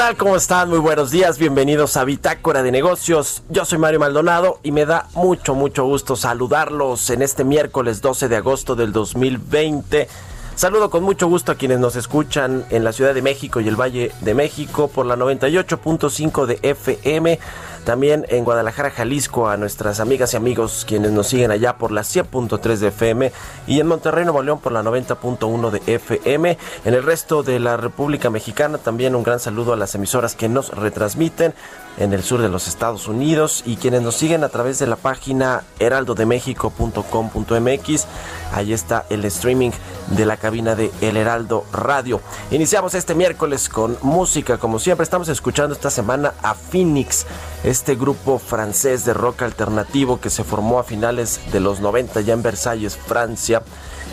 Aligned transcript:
Tal? 0.00 0.16
¿Cómo 0.16 0.34
están? 0.34 0.70
Muy 0.70 0.78
buenos 0.78 1.10
días. 1.10 1.36
Bienvenidos 1.38 1.98
a 1.98 2.04
Bitácora 2.04 2.62
de 2.62 2.72
Negocios. 2.72 3.42
Yo 3.50 3.66
soy 3.66 3.76
Mario 3.76 4.00
Maldonado 4.00 4.58
y 4.62 4.72
me 4.72 4.86
da 4.86 5.06
mucho, 5.12 5.54
mucho 5.54 5.84
gusto 5.84 6.16
saludarlos 6.16 7.10
en 7.10 7.20
este 7.20 7.44
miércoles 7.44 8.00
12 8.00 8.30
de 8.30 8.36
agosto 8.36 8.76
del 8.76 8.92
2020. 8.92 10.08
Saludo 10.54 10.88
con 10.88 11.02
mucho 11.02 11.28
gusto 11.28 11.52
a 11.52 11.56
quienes 11.56 11.80
nos 11.80 11.96
escuchan 11.96 12.64
en 12.70 12.82
la 12.82 12.94
Ciudad 12.94 13.12
de 13.12 13.20
México 13.20 13.60
y 13.60 13.68
el 13.68 13.78
Valle 13.78 14.10
de 14.22 14.32
México 14.32 14.88
por 14.88 15.04
la 15.04 15.16
98.5 15.16 16.46
de 16.46 16.58
FM 16.62 17.38
también 17.84 18.26
en 18.28 18.44
Guadalajara, 18.44 18.90
Jalisco, 18.90 19.48
a 19.48 19.56
nuestras 19.56 20.00
amigas 20.00 20.34
y 20.34 20.36
amigos 20.36 20.84
quienes 20.86 21.10
nos 21.12 21.28
siguen 21.28 21.50
allá 21.50 21.76
por 21.76 21.92
la 21.92 22.02
100.3 22.02 22.76
de 22.76 22.88
FM 22.88 23.32
y 23.66 23.80
en 23.80 23.86
Monterrey, 23.86 24.24
Nuevo 24.24 24.42
León 24.42 24.60
por 24.60 24.72
la 24.72 24.82
90.1 24.82 25.70
de 25.70 25.94
FM. 25.94 26.58
En 26.84 26.94
el 26.94 27.02
resto 27.02 27.42
de 27.42 27.58
la 27.60 27.76
República 27.76 28.30
Mexicana 28.30 28.78
también 28.78 29.14
un 29.14 29.22
gran 29.22 29.40
saludo 29.40 29.72
a 29.72 29.76
las 29.76 29.94
emisoras 29.94 30.34
que 30.34 30.48
nos 30.48 30.70
retransmiten 30.70 31.54
en 32.00 32.12
el 32.14 32.24
sur 32.24 32.42
de 32.42 32.48
los 32.48 32.66
Estados 32.66 33.06
Unidos 33.08 33.62
y 33.66 33.76
quienes 33.76 34.00
nos 34.02 34.16
siguen 34.16 34.42
a 34.42 34.48
través 34.48 34.78
de 34.78 34.86
la 34.86 34.96
página 34.96 35.64
heraldodemexico.com.mx. 35.78 38.06
Ahí 38.52 38.72
está 38.72 39.04
el 39.10 39.26
streaming 39.26 39.72
de 40.08 40.26
la 40.26 40.38
cabina 40.38 40.74
de 40.74 40.90
El 41.02 41.18
Heraldo 41.18 41.66
Radio. 41.72 42.22
Iniciamos 42.50 42.94
este 42.94 43.14
miércoles 43.14 43.68
con 43.68 43.98
música, 44.00 44.56
como 44.56 44.78
siempre 44.78 45.04
estamos 45.04 45.28
escuchando 45.28 45.74
esta 45.74 45.90
semana 45.90 46.32
a 46.42 46.54
Phoenix, 46.54 47.26
este 47.64 47.96
grupo 47.96 48.38
francés 48.38 49.04
de 49.04 49.12
rock 49.12 49.42
alternativo 49.42 50.20
que 50.20 50.30
se 50.30 50.42
formó 50.42 50.78
a 50.78 50.84
finales 50.84 51.38
de 51.52 51.60
los 51.60 51.80
90 51.80 52.22
ya 52.22 52.32
en 52.32 52.42
Versalles, 52.42 52.96
Francia. 52.96 53.62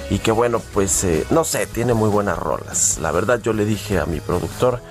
Y 0.10 0.20
que 0.20 0.32
bueno, 0.32 0.62
pues 0.74 1.06
eh, 1.06 1.26
no 1.32 1.46
sé, 1.46 1.68
tiene 1.68 1.94
muy 1.94 2.10
buenas 2.10 2.38
rolas. 2.38 2.98
La 3.02 3.12
verdad 3.12 3.40
yo 3.42 3.54
le 3.54 3.64
dije 3.66 3.98
a 3.98 4.06
mi 4.06 4.20
productor 4.20 4.82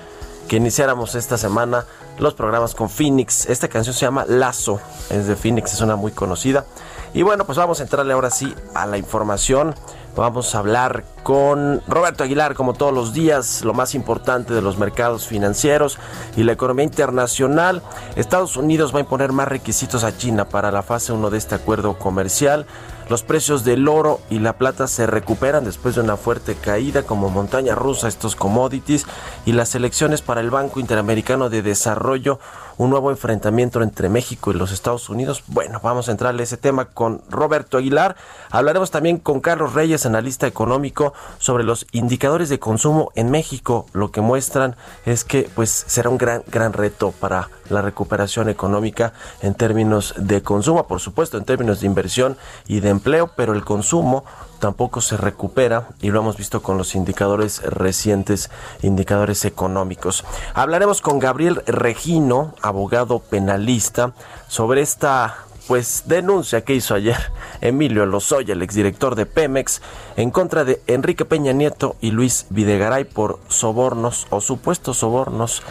que 0.47 0.55
iniciáramos 0.57 1.15
esta 1.15 1.37
semana 1.37 1.85
los 2.19 2.33
programas 2.33 2.75
con 2.75 2.89
Phoenix. 2.89 3.45
Esta 3.47 3.67
canción 3.67 3.93
se 3.93 4.01
llama 4.01 4.25
Lazo, 4.27 4.79
es 5.09 5.27
de 5.27 5.35
Phoenix, 5.35 5.73
es 5.73 5.81
una 5.81 5.95
muy 5.95 6.11
conocida. 6.11 6.65
Y 7.13 7.21
bueno, 7.23 7.45
pues 7.45 7.57
vamos 7.57 7.79
a 7.79 7.83
entrarle 7.83 8.13
ahora 8.13 8.29
sí 8.29 8.53
a 8.73 8.85
la 8.85 8.97
información. 8.97 9.73
Vamos 10.15 10.55
a 10.55 10.59
hablar 10.59 11.03
con 11.21 11.81
Roberto 11.87 12.23
Aguilar, 12.23 12.55
como 12.55 12.73
todos 12.73 12.91
los 12.91 13.13
días, 13.13 13.63
lo 13.63 13.73
más 13.73 13.93
importante 13.93 14.53
de 14.53 14.63
los 14.63 14.77
mercados 14.79 15.27
financieros 15.27 15.99
y 16.35 16.43
la 16.43 16.53
economía 16.53 16.85
internacional. 16.85 17.83
Estados 18.15 18.57
Unidos 18.57 18.93
va 18.93 18.97
a 18.97 19.01
imponer 19.01 19.31
más 19.31 19.47
requisitos 19.47 20.03
a 20.03 20.17
China 20.17 20.49
para 20.49 20.71
la 20.71 20.81
fase 20.81 21.13
1 21.13 21.29
de 21.29 21.37
este 21.37 21.53
acuerdo 21.53 21.99
comercial. 21.99 22.65
Los 23.09 23.23
precios 23.23 23.63
del 23.63 23.87
oro 23.87 24.19
y 24.29 24.39
la 24.39 24.57
plata 24.57 24.85
se 24.87 25.07
recuperan 25.07 25.63
después 25.63 25.95
de 25.95 26.01
una 26.01 26.17
fuerte 26.17 26.55
caída 26.55 27.03
como 27.03 27.29
montaña 27.29 27.73
rusa 27.73 28.09
estos 28.09 28.35
commodities 28.35 29.05
y 29.45 29.53
las 29.53 29.75
elecciones 29.75 30.21
para 30.21 30.41
el 30.41 30.49
Banco 30.49 30.81
Interamericano 30.81 31.49
de 31.49 31.61
Desarrollo, 31.61 32.39
un 32.77 32.89
nuevo 32.89 33.11
enfrentamiento 33.11 33.81
entre 33.81 34.09
México 34.09 34.51
y 34.51 34.55
los 34.55 34.71
Estados 34.71 35.09
Unidos. 35.09 35.43
Bueno, 35.47 35.79
vamos 35.83 36.07
a 36.07 36.11
entrarle 36.11 36.41
a 36.41 36.43
ese 36.43 36.57
tema 36.57 36.85
con 36.85 37.21
Roberto 37.29 37.77
Aguilar. 37.77 38.15
Hablaremos 38.49 38.91
también 38.91 39.17
con 39.17 39.39
Carlos 39.41 39.73
Reyes, 39.73 40.05
analista 40.05 40.47
económico, 40.47 41.13
sobre 41.39 41.63
los 41.63 41.87
indicadores 41.91 42.49
de 42.49 42.59
consumo 42.59 43.11
en 43.15 43.31
México. 43.31 43.85
Lo 43.93 44.11
que 44.11 44.21
muestran 44.21 44.75
es 45.05 45.23
que 45.23 45.49
pues 45.55 45.85
será 45.87 46.09
un 46.09 46.17
gran 46.17 46.43
gran 46.47 46.73
reto 46.73 47.11
para 47.11 47.49
la 47.69 47.81
recuperación 47.81 48.49
económica 48.49 49.13
en 49.41 49.55
términos 49.55 50.13
de 50.17 50.41
consumo, 50.41 50.87
por 50.87 50.99
supuesto, 50.99 51.37
en 51.37 51.45
términos 51.45 51.81
de 51.81 51.87
inversión 51.87 52.37
y 52.67 52.79
de 52.79 52.89
empleo, 52.89 53.31
pero 53.35 53.53
el 53.53 53.63
consumo 53.63 54.23
tampoco 54.59 55.01
se 55.01 55.17
recupera 55.17 55.89
y 56.01 56.11
lo 56.11 56.19
hemos 56.19 56.37
visto 56.37 56.61
con 56.61 56.77
los 56.77 56.95
indicadores 56.95 57.61
recientes, 57.61 58.49
indicadores 58.81 59.45
económicos. 59.45 60.23
Hablaremos 60.53 61.01
con 61.01 61.19
Gabriel 61.19 61.63
Regino, 61.65 62.53
abogado 62.61 63.19
penalista, 63.19 64.13
sobre 64.47 64.81
esta 64.81 65.37
pues 65.67 66.03
denuncia 66.05 66.61
que 66.61 66.73
hizo 66.73 66.95
ayer 66.95 67.17
Emilio 67.61 68.05
Lozoya, 68.05 68.53
el 68.53 68.61
exdirector 68.61 69.15
de 69.15 69.25
Pemex, 69.25 69.81
en 70.15 70.31
contra 70.31 70.63
de 70.63 70.81
Enrique 70.87 71.25
Peña 71.25 71.51
Nieto 71.51 71.97
y 71.99 72.11
Luis 72.11 72.45
Videgaray 72.49 73.03
por 73.03 73.39
sobornos 73.49 74.27
o 74.29 74.39
supuestos 74.39 74.97
sobornos 74.97 75.61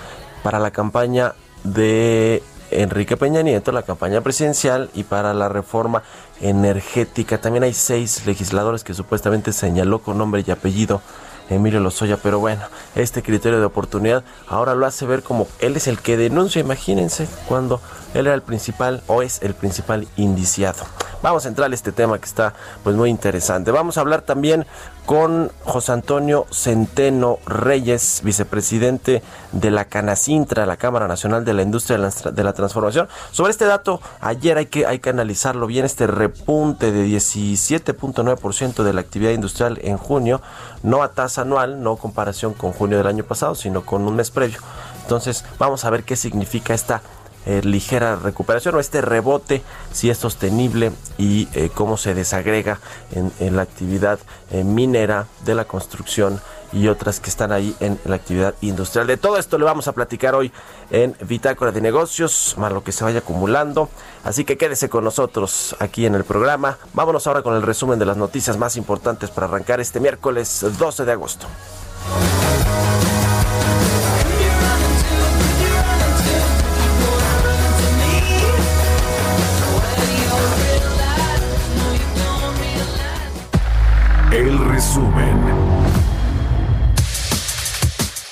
para 0.42 0.58
la 0.58 0.70
campaña 0.70 1.34
de 1.64 2.42
Enrique 2.70 3.16
Peña 3.16 3.42
Nieto, 3.42 3.72
la 3.72 3.82
campaña 3.82 4.20
presidencial 4.20 4.90
y 4.94 5.04
para 5.04 5.34
la 5.34 5.48
reforma 5.48 6.02
energética. 6.40 7.40
También 7.40 7.64
hay 7.64 7.74
seis 7.74 8.26
legisladores 8.26 8.84
que 8.84 8.94
supuestamente 8.94 9.52
señaló 9.52 10.00
con 10.00 10.18
nombre 10.18 10.44
y 10.46 10.50
apellido 10.50 11.00
Emilio 11.48 11.80
Lozoya, 11.80 12.16
pero 12.16 12.38
bueno, 12.38 12.62
este 12.94 13.22
criterio 13.22 13.60
de 13.60 13.66
oportunidad 13.66 14.24
ahora 14.48 14.74
lo 14.74 14.86
hace 14.86 15.06
ver 15.06 15.22
como 15.22 15.46
él 15.60 15.76
es 15.76 15.86
el 15.86 15.98
que 15.98 16.16
denuncia, 16.16 16.60
imagínense, 16.60 17.28
cuando 17.46 17.80
él 18.14 18.26
era 18.26 18.34
el 18.34 18.42
principal 18.42 19.02
o 19.06 19.22
es 19.22 19.42
el 19.42 19.54
principal 19.54 20.08
indiciado. 20.16 20.84
Vamos 21.26 21.44
a 21.44 21.48
entrar 21.48 21.72
a 21.72 21.74
este 21.74 21.90
tema 21.90 22.20
que 22.20 22.24
está 22.24 22.54
pues 22.84 22.94
muy 22.94 23.10
interesante. 23.10 23.72
Vamos 23.72 23.98
a 23.98 24.00
hablar 24.00 24.22
también 24.22 24.64
con 25.06 25.50
José 25.64 25.90
Antonio 25.90 26.46
Centeno 26.52 27.40
Reyes, 27.46 28.20
vicepresidente 28.22 29.24
de 29.50 29.72
la 29.72 29.86
Canacintra, 29.86 30.66
la 30.66 30.76
Cámara 30.76 31.08
Nacional 31.08 31.44
de 31.44 31.52
la 31.52 31.62
Industria 31.62 31.98
de 31.98 32.44
la 32.44 32.52
Transformación. 32.52 33.08
Sobre 33.32 33.50
este 33.50 33.64
dato, 33.64 34.00
ayer 34.20 34.56
hay 34.56 34.66
que, 34.66 34.86
hay 34.86 35.00
que 35.00 35.10
analizarlo 35.10 35.66
bien, 35.66 35.84
este 35.84 36.06
repunte 36.06 36.92
de 36.92 37.04
17.9% 37.08 38.84
de 38.84 38.92
la 38.92 39.00
actividad 39.00 39.32
industrial 39.32 39.80
en 39.82 39.96
junio, 39.96 40.40
no 40.84 41.02
a 41.02 41.08
tasa 41.08 41.42
anual, 41.42 41.82
no 41.82 41.96
comparación 41.96 42.54
con 42.54 42.70
junio 42.70 42.98
del 42.98 43.08
año 43.08 43.24
pasado, 43.24 43.56
sino 43.56 43.84
con 43.84 44.06
un 44.06 44.14
mes 44.14 44.30
previo. 44.30 44.60
Entonces, 45.02 45.44
vamos 45.58 45.84
a 45.84 45.90
ver 45.90 46.04
qué 46.04 46.14
significa 46.14 46.72
esta 46.72 47.02
eh, 47.46 47.62
ligera 47.62 48.16
recuperación 48.16 48.74
o 48.74 48.80
este 48.80 49.00
rebote, 49.00 49.62
si 49.92 50.10
es 50.10 50.18
sostenible 50.18 50.92
y 51.16 51.48
eh, 51.54 51.70
cómo 51.72 51.96
se 51.96 52.12
desagrega 52.12 52.80
en, 53.12 53.54
la 53.54 53.62
actividad 53.62 54.18
eh, 54.50 54.64
minera 54.64 55.26
de 55.44 55.54
la 55.54 55.64
construcción 55.64 56.40
y 56.72 56.88
otras 56.88 57.20
que 57.20 57.30
están 57.30 57.52
ahí 57.52 57.74
en 57.78 57.98
la 58.04 58.16
actividad 58.16 58.54
industrial. 58.60 59.06
De 59.06 59.16
todo 59.16 59.38
esto 59.38 59.58
le 59.58 59.64
vamos 59.64 59.86
a 59.86 59.92
platicar 59.92 60.34
hoy 60.34 60.50
en 60.90 61.16
Bitácora 61.20 61.70
de 61.70 61.80
Negocios, 61.80 62.56
más 62.58 62.72
lo 62.72 62.82
que 62.82 62.90
se 62.90 63.04
vaya 63.04 63.20
acumulando. 63.20 63.88
Así 64.24 64.44
que 64.44 64.58
quédese 64.58 64.88
con 64.88 65.04
nosotros 65.04 65.76
aquí 65.78 66.04
en 66.04 66.16
el 66.16 66.24
programa. 66.24 66.78
Vámonos 66.94 67.28
ahora 67.28 67.42
con 67.42 67.54
el 67.54 67.62
resumen 67.62 67.98
de 68.00 68.06
las 68.06 68.16
noticias 68.16 68.58
más 68.58 68.76
importantes 68.76 69.30
para 69.30 69.46
arrancar 69.46 69.80
este 69.80 70.00
miércoles 70.00 70.66
12 70.78 71.04
de 71.04 71.12
agosto. 71.12 71.46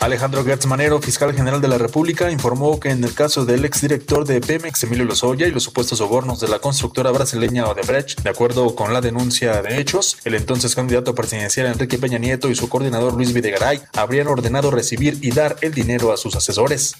Alejandro 0.04 0.44
Gertz 0.44 0.66
Manero, 0.66 1.00
fiscal 1.00 1.32
general 1.32 1.62
de 1.62 1.68
la 1.68 1.78
República, 1.78 2.30
informó 2.30 2.78
que 2.78 2.90
en 2.90 3.02
el 3.04 3.14
caso 3.14 3.46
del 3.46 3.64
exdirector 3.64 4.26
de 4.26 4.42
Pemex, 4.42 4.82
Emilio 4.82 5.06
Lozoya, 5.06 5.48
y 5.48 5.50
los 5.50 5.62
supuestos 5.62 5.96
sobornos 5.96 6.40
de 6.40 6.48
la 6.48 6.58
constructora 6.58 7.10
brasileña 7.10 7.66
Odebrecht, 7.66 8.20
de 8.20 8.28
acuerdo 8.28 8.74
con 8.74 8.92
la 8.92 9.00
denuncia 9.00 9.62
de 9.62 9.80
hechos, 9.80 10.18
el 10.26 10.34
entonces 10.34 10.74
candidato 10.74 11.14
presidencial 11.14 11.68
Enrique 11.68 11.96
Peña 11.96 12.18
Nieto 12.18 12.50
y 12.50 12.54
su 12.54 12.68
coordinador 12.68 13.14
Luis 13.14 13.32
Videgaray 13.32 13.80
habrían 13.94 14.26
ordenado 14.26 14.70
recibir 14.70 15.16
y 15.22 15.30
dar 15.30 15.56
el 15.62 15.72
dinero 15.72 16.12
a 16.12 16.18
sus 16.18 16.36
asesores. 16.36 16.96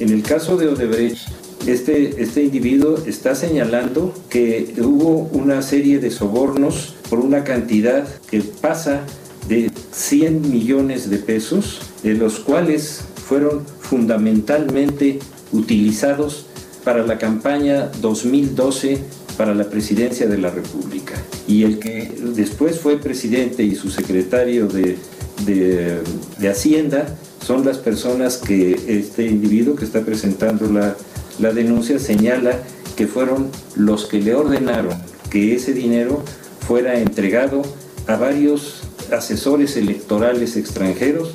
En 0.00 0.10
el 0.10 0.24
caso 0.24 0.56
de 0.56 0.66
Odebrecht, 0.66 1.28
este, 1.68 2.20
este 2.20 2.42
individuo 2.42 2.98
está 3.06 3.36
señalando 3.36 4.12
que 4.28 4.74
hubo 4.78 5.28
una 5.30 5.62
serie 5.62 6.00
de 6.00 6.10
sobornos 6.10 6.96
por 7.08 7.20
una 7.20 7.44
cantidad 7.44 8.04
que 8.28 8.40
pasa 8.40 9.04
de 9.48 9.70
100 9.92 10.50
millones 10.50 11.08
de 11.08 11.18
pesos, 11.18 11.80
de 12.06 12.14
los 12.14 12.38
cuales 12.38 13.00
fueron 13.16 13.66
fundamentalmente 13.80 15.18
utilizados 15.50 16.46
para 16.84 17.04
la 17.04 17.18
campaña 17.18 17.90
2012 18.00 19.00
para 19.36 19.56
la 19.56 19.64
presidencia 19.64 20.28
de 20.28 20.38
la 20.38 20.50
República. 20.50 21.14
Y 21.48 21.64
el 21.64 21.80
que 21.80 22.16
después 22.36 22.78
fue 22.78 22.98
presidente 22.98 23.64
y 23.64 23.74
su 23.74 23.90
secretario 23.90 24.68
de, 24.68 24.96
de, 25.44 26.48
Hacienda 26.48 27.08
son 27.44 27.64
las 27.64 27.78
personas 27.78 28.36
que 28.36 28.80
este 28.86 29.26
individuo 29.26 29.74
que 29.74 29.84
está 29.84 30.02
presentando 30.02 30.70
la, 30.70 30.96
la 31.40 31.52
denuncia 31.52 31.98
señala 31.98 32.60
que 32.96 33.08
fueron 33.08 33.50
los 33.74 34.06
que 34.06 34.20
le 34.20 34.36
ordenaron 34.36 34.94
que 35.28 35.56
ese 35.56 35.72
dinero 35.72 36.22
fuera 36.68 37.00
entregado 37.00 37.62
a 38.06 38.14
varios 38.14 38.82
asesores 39.10 39.76
electorales 39.76 40.56
extranjeros 40.56 41.34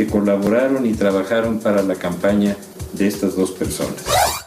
que 0.00 0.06
colaboraron 0.06 0.86
y 0.86 0.94
trabajaron 0.94 1.60
para 1.60 1.82
la 1.82 1.94
campaña 1.94 2.56
de 2.94 3.06
estas 3.06 3.36
dos 3.36 3.50
personas. 3.50 3.96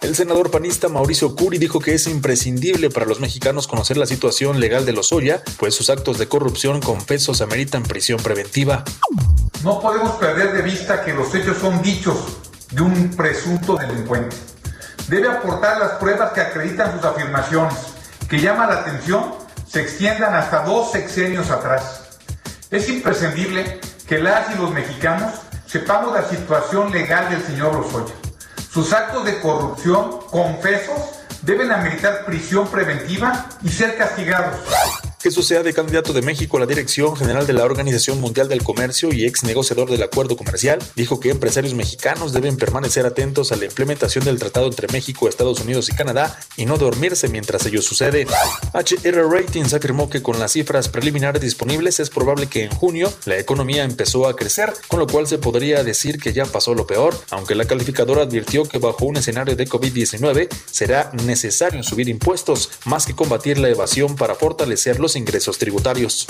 El 0.01 0.15
senador 0.15 0.49
panista 0.49 0.89
Mauricio 0.89 1.35
Curi 1.35 1.59
dijo 1.59 1.79
que 1.79 1.93
es 1.93 2.07
imprescindible 2.07 2.89
para 2.89 3.05
los 3.05 3.19
mexicanos 3.19 3.67
conocer 3.67 3.97
la 3.97 4.07
situación 4.07 4.59
legal 4.59 4.83
de 4.87 4.93
Lozoya, 4.93 5.43
pues 5.59 5.75
sus 5.75 5.91
actos 5.91 6.17
de 6.17 6.27
corrupción 6.27 6.81
confesos 6.81 7.41
ameritan 7.41 7.83
prisión 7.83 8.19
preventiva. 8.19 8.83
No 9.63 9.79
podemos 9.79 10.13
perder 10.13 10.53
de 10.53 10.63
vista 10.63 11.05
que 11.05 11.13
los 11.13 11.35
hechos 11.35 11.57
son 11.59 11.83
dichos 11.83 12.17
de 12.71 12.81
un 12.81 13.11
presunto 13.11 13.75
delincuente. 13.75 14.35
Debe 15.07 15.29
aportar 15.29 15.77
las 15.77 15.91
pruebas 15.99 16.33
que 16.33 16.41
acreditan 16.41 16.95
sus 16.95 17.05
afirmaciones, 17.05 17.77
que 18.27 18.39
llama 18.39 18.65
la 18.65 18.79
atención 18.79 19.35
se 19.69 19.81
extiendan 19.81 20.33
hasta 20.33 20.65
dos 20.65 20.91
sexenios 20.91 21.51
atrás. 21.51 22.01
Es 22.71 22.89
imprescindible 22.89 23.79
que 24.07 24.19
las 24.19 24.53
y 24.53 24.57
los 24.57 24.71
mexicanos 24.71 25.33
sepamos 25.65 26.13
la 26.13 26.27
situación 26.27 26.91
legal 26.91 27.29
del 27.29 27.43
señor 27.43 27.73
Lozoya. 27.75 28.13
Sus 28.71 28.91
actos 28.91 29.25
de 29.25 29.39
corrupción 29.39 30.19
confesos 30.29 30.99
deben 31.41 31.71
ameritar 31.71 32.25
prisión 32.25 32.67
preventiva 32.67 33.45
y 33.61 33.69
ser 33.69 33.97
castigados. 33.97 34.57
Jesús 35.23 35.47
Sea, 35.47 35.63
de 35.63 35.71
candidato 35.73 36.11
de 36.11 36.21
México 36.21 36.57
a 36.57 36.59
la 36.59 36.65
dirección 36.65 37.15
general 37.15 37.47
de 37.47 37.53
la 37.53 37.63
Organización 37.63 38.19
Mundial 38.19 38.49
del 38.49 38.61
Comercio 38.61 39.13
y 39.13 39.23
ex 39.23 39.45
negociador 39.45 39.89
del 39.89 40.03
acuerdo 40.03 40.35
comercial, 40.35 40.79
dijo 40.97 41.21
que 41.21 41.29
empresarios 41.29 41.73
mexicanos 41.75 42.33
deben 42.33 42.57
permanecer 42.57 43.05
atentos 43.05 43.53
a 43.53 43.55
la 43.55 43.63
implementación 43.63 44.25
del 44.25 44.37
tratado 44.37 44.65
entre 44.65 44.89
México, 44.89 45.29
Estados 45.29 45.61
Unidos 45.61 45.87
y 45.87 45.95
Canadá 45.95 46.37
y 46.57 46.65
no 46.65 46.77
dormirse 46.77 47.29
mientras 47.29 47.65
ello 47.65 47.81
sucede. 47.81 48.27
HR 48.73 49.29
Ratings 49.29 49.73
afirmó 49.73 50.09
que 50.09 50.21
con 50.21 50.41
las 50.41 50.51
cifras 50.51 50.89
preliminares 50.89 51.41
disponibles 51.41 52.01
es 52.01 52.09
probable 52.09 52.47
que 52.47 52.65
en 52.65 52.71
junio 52.71 53.09
la 53.23 53.37
economía 53.37 53.85
empezó 53.85 54.27
a 54.27 54.35
crecer, 54.35 54.73
con 54.89 54.99
lo 54.99 55.07
cual 55.07 55.25
se 55.27 55.37
podría 55.37 55.85
decir 55.85 56.19
que 56.19 56.33
ya 56.33 56.43
pasó 56.45 56.75
lo 56.75 56.85
peor, 56.85 57.17
aunque 57.29 57.55
la 57.55 57.63
calificadora 57.63 58.23
advirtió 58.23 58.63
que 58.65 58.77
bajo 58.77 59.05
un 59.05 59.15
escenario 59.15 59.55
de 59.55 59.69
COVID-19 59.69 60.49
será 60.69 61.11
necesario 61.23 61.81
subir 61.81 62.09
impuestos 62.09 62.71
más 62.83 63.05
que 63.05 63.15
combatir 63.15 63.57
la 63.57 63.69
evasión 63.69 64.17
para 64.17 64.35
fortalecer 64.35 64.99
los 64.99 65.12
ingresos 65.15 65.57
tributarios. 65.57 66.27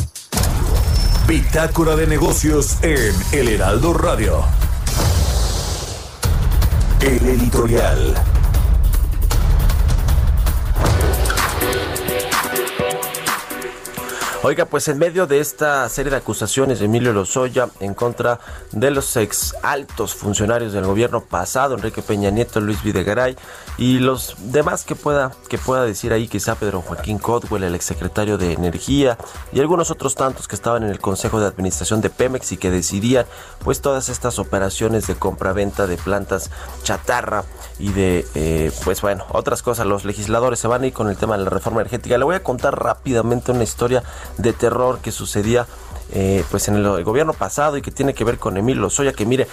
Bitácora 1.27 1.95
de 1.95 2.07
negocios 2.07 2.77
en 2.81 3.13
El 3.31 3.50
Heraldo 3.50 3.94
Radio. 3.94 4.44
El 7.01 7.27
editorial. 7.27 8.32
Oiga, 14.45 14.66
pues 14.66 14.90
en 14.90 14.98
medio 14.98 15.25
de 15.25 15.40
esta 15.40 15.88
serie 15.88 16.12
de 16.12 16.18
acusaciones 16.18 16.80
de 16.80 16.86
Emilio 16.86 17.13
Lozoya 17.13 17.69
en 17.80 17.94
contra 17.94 18.42
de 18.74 18.92
los 18.92 19.16
ex 19.16 19.56
altos 19.63 20.16
funcionarios 20.16 20.74
del 20.74 20.84
gobierno 20.84 21.22
pasado, 21.22 21.75
Enrique 21.75 22.01
Peña 22.01 22.30
Nieto, 22.30 22.60
Luis 22.60 22.84
Videgaray 22.84 23.38
y 23.78 24.00
los 24.00 24.36
demás 24.51 24.84
que 24.84 24.95
pueda 24.95 25.31
que 25.48 25.57
pueda 25.57 25.86
decir 25.86 26.12
ahí, 26.12 26.28
quizá 26.28 26.56
Pedro 26.56 26.81
Joaquín 26.81 27.19
Codwell, 27.19 27.63
el 27.63 27.74
exsecretario 27.74 28.38
de 28.38 28.51
Energía 28.51 29.18
y 29.54 29.62
algunos 29.62 29.92
otros 29.92 30.13
tantos 30.16 30.50
que 30.50 30.56
estaban 30.56 30.84
en 30.84 30.90
el 30.90 31.00
Consejo 31.00 31.40
de 31.40 31.48
Administración 31.48 32.01
de 32.01 32.10
Pemex 32.10 32.51
y 32.51 32.57
que 32.57 32.69
decidían 32.69 33.25
pues 33.63 33.80
todas 33.80 34.10
estas 34.10 34.40
operaciones 34.40 35.07
de 35.07 35.16
compra-venta 35.16 35.88
de 35.88 35.95
plantas 35.95 36.51
chatarra 36.84 37.45
y 37.80 37.94
de 37.94 38.28
eh, 38.36 38.74
pues 38.84 39.01
bueno, 39.01 39.25
otras 39.30 39.63
cosas. 39.63 39.86
Los 39.86 40.04
legisladores 40.04 40.60
se 40.60 40.68
van 40.68 40.84
a 40.84 40.88
ir 40.88 40.94
con 40.94 41.07
el 41.07 41.16
tema 41.16 41.38
de 41.38 41.45
la 41.45 41.50
reforma 41.50 41.80
energética. 41.80 42.18
Le 42.18 42.25
voy 42.25 42.36
a 42.36 42.44
contar 42.44 42.78
rápidamente 42.78 43.54
una 43.54 43.63
historia 43.63 44.04
de 44.38 44.53
terror 44.53 45.00
que 45.00 45.12
sucedía 45.12 45.68
eh, 46.12 46.44
pues 46.51 46.68
en 46.68 46.75
el, 46.75 47.03
gobierno 47.03 47.33
pasado 47.33 47.77
y 47.77 47.81
que 47.81 47.91
tiene 47.91 48.13
que 48.13 48.24
ver 48.24 48.38
con 48.38 48.57
Emilio 48.57 48.83
Lozoya, 48.83 49.13
que 49.13 49.25
mire, 49.25 49.47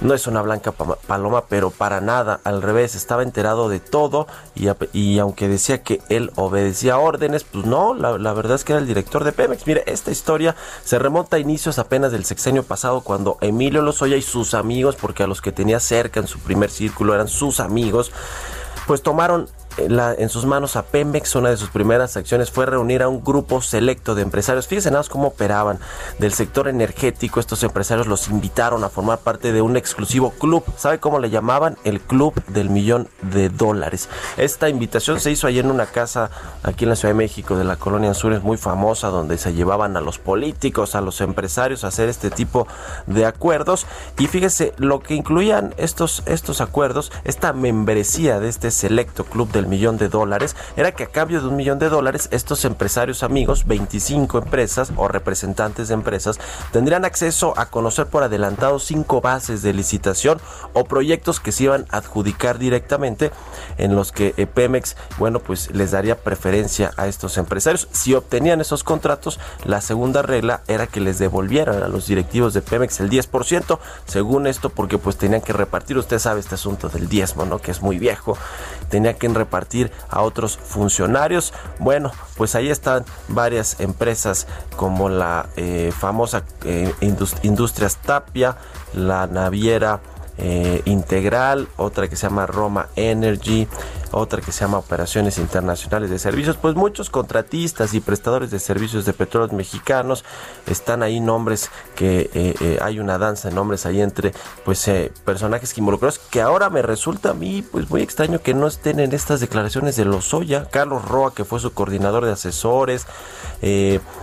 no 0.00 0.14
es 0.14 0.26
una 0.26 0.42
blanca 0.42 0.72
paloma, 0.72 1.44
pero 1.48 1.70
para 1.70 2.00
nada, 2.00 2.40
al 2.44 2.62
revés, 2.62 2.94
estaba 2.94 3.22
enterado 3.22 3.68
de 3.68 3.80
todo 3.80 4.26
y, 4.54 5.18
aunque 5.18 5.48
decía 5.48 5.82
que 5.82 6.00
él 6.08 6.32
obedecía 6.34 6.98
órdenes, 6.98 7.44
pues 7.44 7.66
no, 7.66 7.94
la, 7.94 8.18
la, 8.18 8.32
verdad 8.32 8.56
es 8.56 8.64
que 8.64 8.72
era 8.72 8.80
el 8.80 8.86
director 8.86 9.24
de 9.24 9.32
Pemex. 9.32 9.66
Mire, 9.66 9.84
esta 9.86 10.10
historia 10.10 10.56
se 10.84 10.98
remonta 10.98 11.36
a 11.36 11.40
inicios 11.40 11.78
apenas 11.78 12.12
del 12.12 12.24
sexenio 12.24 12.64
pasado 12.64 13.02
cuando 13.02 13.38
Emilio 13.40 13.82
Lozoya 13.82 14.16
y 14.16 14.22
sus 14.22 14.54
amigos, 14.54 14.96
porque 15.00 15.22
a 15.22 15.26
los 15.26 15.40
que 15.40 15.52
tenía 15.52 15.78
cerca 15.78 16.20
en 16.20 16.26
su 16.26 16.38
primer 16.40 16.70
círculo 16.70 17.14
eran 17.14 17.28
sus 17.28 17.60
amigos, 17.60 18.12
pues 18.86 19.02
tomaron 19.02 19.48
en 19.76 20.28
sus 20.28 20.44
manos 20.44 20.76
a 20.76 20.82
Pemex. 20.82 21.34
Una 21.34 21.50
de 21.50 21.56
sus 21.56 21.70
primeras 21.70 22.16
acciones 22.16 22.50
fue 22.50 22.66
reunir 22.66 23.02
a 23.02 23.08
un 23.08 23.22
grupo 23.22 23.60
selecto 23.60 24.14
de 24.14 24.22
empresarios. 24.22 24.66
Fíjense 24.66 24.90
nada 24.90 25.00
más 25.00 25.08
cómo 25.08 25.28
operaban 25.28 25.78
del 26.18 26.32
sector 26.32 26.68
energético. 26.68 27.40
Estos 27.40 27.62
empresarios 27.62 28.06
los 28.06 28.28
invitaron 28.28 28.84
a 28.84 28.88
formar 28.88 29.18
parte 29.18 29.52
de 29.52 29.62
un 29.62 29.76
exclusivo 29.76 30.30
club. 30.30 30.64
¿Sabe 30.76 30.98
cómo 30.98 31.18
le 31.18 31.30
llamaban? 31.30 31.76
El 31.84 32.00
Club 32.00 32.34
del 32.48 32.70
Millón 32.70 33.08
de 33.22 33.48
Dólares. 33.48 34.08
Esta 34.36 34.68
invitación 34.68 35.20
se 35.20 35.30
hizo 35.30 35.46
ayer 35.46 35.64
en 35.64 35.70
una 35.70 35.86
casa 35.86 36.30
aquí 36.62 36.84
en 36.84 36.90
la 36.90 36.96
Ciudad 36.96 37.14
de 37.14 37.18
México 37.18 37.56
de 37.56 37.64
la 37.64 37.76
Colonia 37.76 38.10
Anzures 38.10 38.42
muy 38.42 38.56
famosa 38.56 39.08
donde 39.08 39.38
se 39.38 39.54
llevaban 39.54 39.96
a 39.96 40.00
los 40.00 40.18
políticos, 40.18 40.94
a 40.94 41.00
los 41.00 41.20
empresarios 41.20 41.84
a 41.84 41.88
hacer 41.88 42.08
este 42.08 42.30
tipo 42.30 42.66
de 43.06 43.26
acuerdos. 43.26 43.86
Y 44.18 44.26
fíjese 44.26 44.72
lo 44.76 45.00
que 45.00 45.14
incluían 45.14 45.74
estos, 45.76 46.22
estos 46.26 46.60
acuerdos, 46.60 47.12
esta 47.24 47.52
membresía 47.52 48.40
de 48.40 48.48
este 48.48 48.70
selecto 48.70 49.24
club 49.24 49.50
de 49.62 49.68
millón 49.68 49.96
de 49.96 50.08
dólares 50.08 50.56
era 50.76 50.92
que 50.92 51.04
a 51.04 51.06
cambio 51.06 51.40
de 51.40 51.48
un 51.48 51.56
millón 51.56 51.78
de 51.78 51.88
dólares 51.88 52.28
estos 52.30 52.64
empresarios 52.64 53.22
amigos, 53.22 53.66
25 53.66 54.38
empresas 54.38 54.92
o 54.96 55.08
representantes 55.08 55.88
de 55.88 55.94
empresas, 55.94 56.38
tendrían 56.72 57.04
acceso 57.04 57.54
a 57.56 57.66
conocer 57.66 58.06
por 58.06 58.22
adelantado 58.22 58.78
cinco 58.78 59.20
bases 59.20 59.62
de 59.62 59.72
licitación 59.72 60.40
o 60.72 60.84
proyectos 60.84 61.40
que 61.40 61.52
se 61.52 61.64
iban 61.64 61.86
a 61.90 61.98
adjudicar 61.98 62.58
directamente 62.58 63.30
en 63.78 63.94
los 63.94 64.12
que 64.12 64.34
eh, 64.36 64.46
Pemex, 64.46 64.96
bueno, 65.18 65.40
pues 65.40 65.70
les 65.74 65.92
daría 65.92 66.18
preferencia 66.18 66.92
a 66.96 67.06
estos 67.06 67.38
empresarios. 67.38 67.88
Si 67.92 68.14
obtenían 68.14 68.60
esos 68.60 68.84
contratos, 68.84 69.38
la 69.64 69.80
segunda 69.80 70.22
regla 70.22 70.62
era 70.68 70.86
que 70.86 71.00
les 71.00 71.18
devolvieran 71.18 71.82
a 71.82 71.88
los 71.88 72.06
directivos 72.06 72.54
de 72.54 72.62
Pemex 72.62 73.00
el 73.00 73.10
10%, 73.10 73.78
según 74.06 74.46
esto, 74.46 74.70
porque 74.70 74.98
pues 74.98 75.16
tenían 75.16 75.40
que 75.40 75.52
repartir, 75.52 75.96
usted 75.96 76.18
sabe 76.18 76.40
este 76.40 76.56
asunto 76.56 76.88
del 76.88 77.08
diezmo, 77.08 77.44
¿no? 77.44 77.58
Que 77.58 77.70
es 77.70 77.80
muy 77.82 77.98
viejo, 77.98 78.36
tenía 78.88 79.14
que 79.14 79.28
repartir 79.28 79.51
a 80.08 80.22
otros 80.22 80.56
funcionarios. 80.56 81.52
Bueno, 81.78 82.10
pues 82.36 82.54
ahí 82.54 82.70
están 82.70 83.04
varias 83.28 83.80
empresas 83.80 84.46
como 84.76 85.08
la 85.08 85.46
eh, 85.56 85.92
famosa 85.96 86.44
eh, 86.64 86.92
Industrias 87.42 87.96
Tapia, 87.96 88.56
la 88.94 89.26
naviera 89.26 90.00
eh, 90.38 90.82
Integral, 90.86 91.68
otra 91.76 92.08
que 92.08 92.16
se 92.16 92.26
llama 92.26 92.46
Roma 92.46 92.88
Energy, 92.96 93.68
otra 94.12 94.40
que 94.40 94.52
se 94.52 94.60
llama 94.60 94.78
Operaciones 94.78 95.38
Internacionales 95.38 96.10
de 96.10 96.18
Servicios. 96.18 96.56
Pues 96.56 96.74
muchos 96.74 97.10
contratistas 97.10 97.94
y 97.94 98.00
prestadores 98.00 98.50
de 98.50 98.58
servicios 98.58 99.04
de 99.04 99.12
petróleos 99.12 99.52
mexicanos 99.52 100.24
están 100.66 101.02
ahí 101.02 101.20
nombres 101.20 101.70
que 101.96 102.30
eh, 102.34 102.54
eh, 102.60 102.78
hay 102.80 103.00
una 103.00 103.18
danza 103.18 103.48
de 103.48 103.54
nombres 103.54 103.86
ahí 103.86 104.00
entre 104.00 104.32
pues 104.64 104.88
personajes 105.24 105.72
que 105.72 105.80
involucrados 105.80 106.18
que 106.18 106.40
ahora 106.40 106.70
me 106.70 106.82
resulta 106.82 107.30
a 107.30 107.34
mí 107.34 107.62
pues 107.62 107.90
muy 107.90 108.02
extraño 108.02 108.40
que 108.40 108.54
no 108.54 108.66
estén 108.66 109.00
en 109.00 109.12
estas 109.12 109.40
declaraciones 109.40 109.96
de 109.96 110.04
Lozoya, 110.04 110.68
Carlos 110.70 111.04
Roa 111.04 111.34
que 111.34 111.44
fue 111.44 111.60
su 111.60 111.72
coordinador 111.72 112.24
de 112.24 112.32
asesores, 112.32 113.06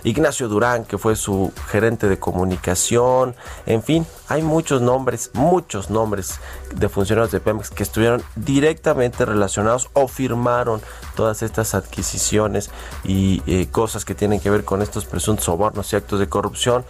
Ignacio 0.04 0.48
Durán 0.48 0.86
que 0.86 0.98
fue 0.98 1.16
su 1.16 1.52
gerente 1.68 2.08
de 2.08 2.20
comunicación, 2.20 3.36
en 3.66 3.84
fin, 3.84 4.06
hay 4.28 4.44
muchos 4.44 4.82
nombres, 4.82 5.32
muchos 5.34 5.90
nombres 5.90 6.40
de 6.74 6.90
funcionarios 6.90 7.32
de 7.32 7.40
Pemex 7.40 7.70
que 7.70 7.84
estuvieron 7.84 8.22
directamente 8.36 9.26
relacionados 9.26 9.90
o 9.94 10.08
firmaron 10.08 10.82
todas 11.16 11.42
estas 11.42 11.76
adquisiciones 11.76 12.70
y 13.04 13.42
eh, 13.48 13.68
cosas 13.72 14.06
que 14.06 14.16
tienen 14.16 14.40
que 14.40 14.50
ver 14.50 14.66
con 14.66 14.82
estos 14.82 15.06
presuntos 15.06 15.46
sobornos 15.46 15.92
y 15.94 15.96
actos 15.96 16.20
de 16.20 16.28
corrupción. 16.28 16.86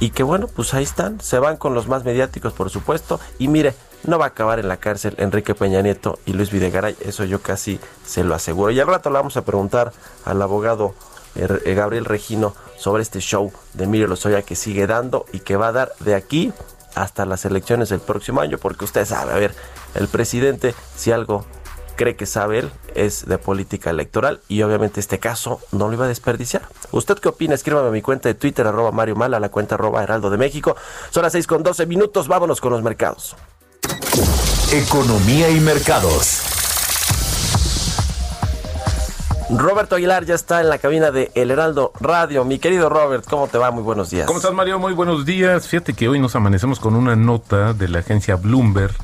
Y 0.00 0.10
que 0.10 0.22
bueno, 0.22 0.48
pues 0.48 0.74
ahí 0.74 0.82
están, 0.82 1.20
se 1.20 1.38
van 1.38 1.56
con 1.56 1.74
los 1.74 1.86
más 1.86 2.04
mediáticos, 2.04 2.52
por 2.52 2.68
supuesto. 2.68 3.20
Y 3.38 3.48
mire, 3.48 3.74
no 4.04 4.18
va 4.18 4.26
a 4.26 4.28
acabar 4.28 4.58
en 4.58 4.68
la 4.68 4.76
cárcel 4.76 5.14
Enrique 5.18 5.54
Peña 5.54 5.80
Nieto 5.82 6.18
y 6.26 6.32
Luis 6.32 6.50
Videgaray, 6.50 6.96
eso 7.00 7.24
yo 7.24 7.40
casi 7.40 7.80
se 8.04 8.24
lo 8.24 8.34
aseguro. 8.34 8.70
Y 8.70 8.80
al 8.80 8.86
rato 8.86 9.10
le 9.10 9.14
vamos 9.14 9.36
a 9.36 9.44
preguntar 9.44 9.92
al 10.24 10.42
abogado 10.42 10.94
eh, 11.36 11.74
Gabriel 11.74 12.04
Regino 12.04 12.54
sobre 12.76 13.02
este 13.02 13.20
show 13.20 13.52
de 13.72 13.84
Emilio 13.84 14.06
Lozoya 14.06 14.42
que 14.42 14.56
sigue 14.56 14.86
dando 14.86 15.26
y 15.32 15.40
que 15.40 15.56
va 15.56 15.68
a 15.68 15.72
dar 15.72 15.92
de 16.00 16.14
aquí 16.14 16.52
hasta 16.94 17.26
las 17.26 17.44
elecciones 17.44 17.88
del 17.88 18.00
próximo 18.00 18.40
año, 18.40 18.58
porque 18.58 18.84
usted 18.84 19.04
sabe, 19.04 19.32
a 19.32 19.36
ver, 19.36 19.54
el 19.94 20.08
presidente, 20.08 20.74
si 20.96 21.12
algo 21.12 21.44
cree 21.96 22.16
que 22.16 22.26
sabe 22.26 22.60
él, 22.60 22.72
es 22.94 23.26
de 23.26 23.38
política 23.38 23.90
electoral 23.90 24.40
y 24.48 24.62
obviamente 24.62 25.00
este 25.00 25.18
caso 25.18 25.60
no 25.72 25.88
lo 25.88 25.94
iba 25.94 26.04
a 26.04 26.08
desperdiciar. 26.08 26.62
¿Usted 26.90 27.18
qué 27.18 27.28
opina? 27.28 27.54
Escríbame 27.54 27.88
a 27.88 27.92
mi 27.92 28.02
cuenta 28.02 28.28
de 28.28 28.34
Twitter, 28.34 28.66
arroba 28.66 28.90
Mario 28.90 29.16
Mala, 29.16 29.36
a 29.36 29.40
la 29.40 29.50
cuenta 29.50 29.76
arroba 29.76 30.02
Heraldo 30.02 30.30
de 30.30 30.38
México. 30.38 30.76
Son 31.10 31.22
las 31.22 31.32
6 31.32 31.46
con 31.46 31.62
12 31.62 31.86
minutos, 31.86 32.28
vámonos 32.28 32.60
con 32.60 32.72
los 32.72 32.82
mercados. 32.82 33.36
Economía 34.72 35.50
y 35.50 35.60
mercados. 35.60 36.53
Roberto 39.50 39.96
Aguilar 39.96 40.24
ya 40.24 40.34
está 40.34 40.60
en 40.60 40.70
la 40.70 40.78
cabina 40.78 41.10
de 41.10 41.30
El 41.34 41.50
Heraldo 41.50 41.92
Radio. 42.00 42.44
Mi 42.44 42.58
querido 42.58 42.88
Robert, 42.88 43.24
¿cómo 43.28 43.46
te 43.46 43.58
va? 43.58 43.70
Muy 43.70 43.82
buenos 43.82 44.10
días. 44.10 44.26
¿Cómo 44.26 44.38
estás, 44.38 44.54
Mario? 44.54 44.78
Muy 44.78 44.94
buenos 44.94 45.26
días. 45.26 45.68
Fíjate 45.68 45.92
que 45.92 46.08
hoy 46.08 46.18
nos 46.18 46.34
amanecemos 46.34 46.80
con 46.80 46.94
una 46.94 47.14
nota 47.14 47.74
de 47.74 47.88
la 47.88 47.98
agencia 47.98 48.36
Bloomberg 48.36 48.94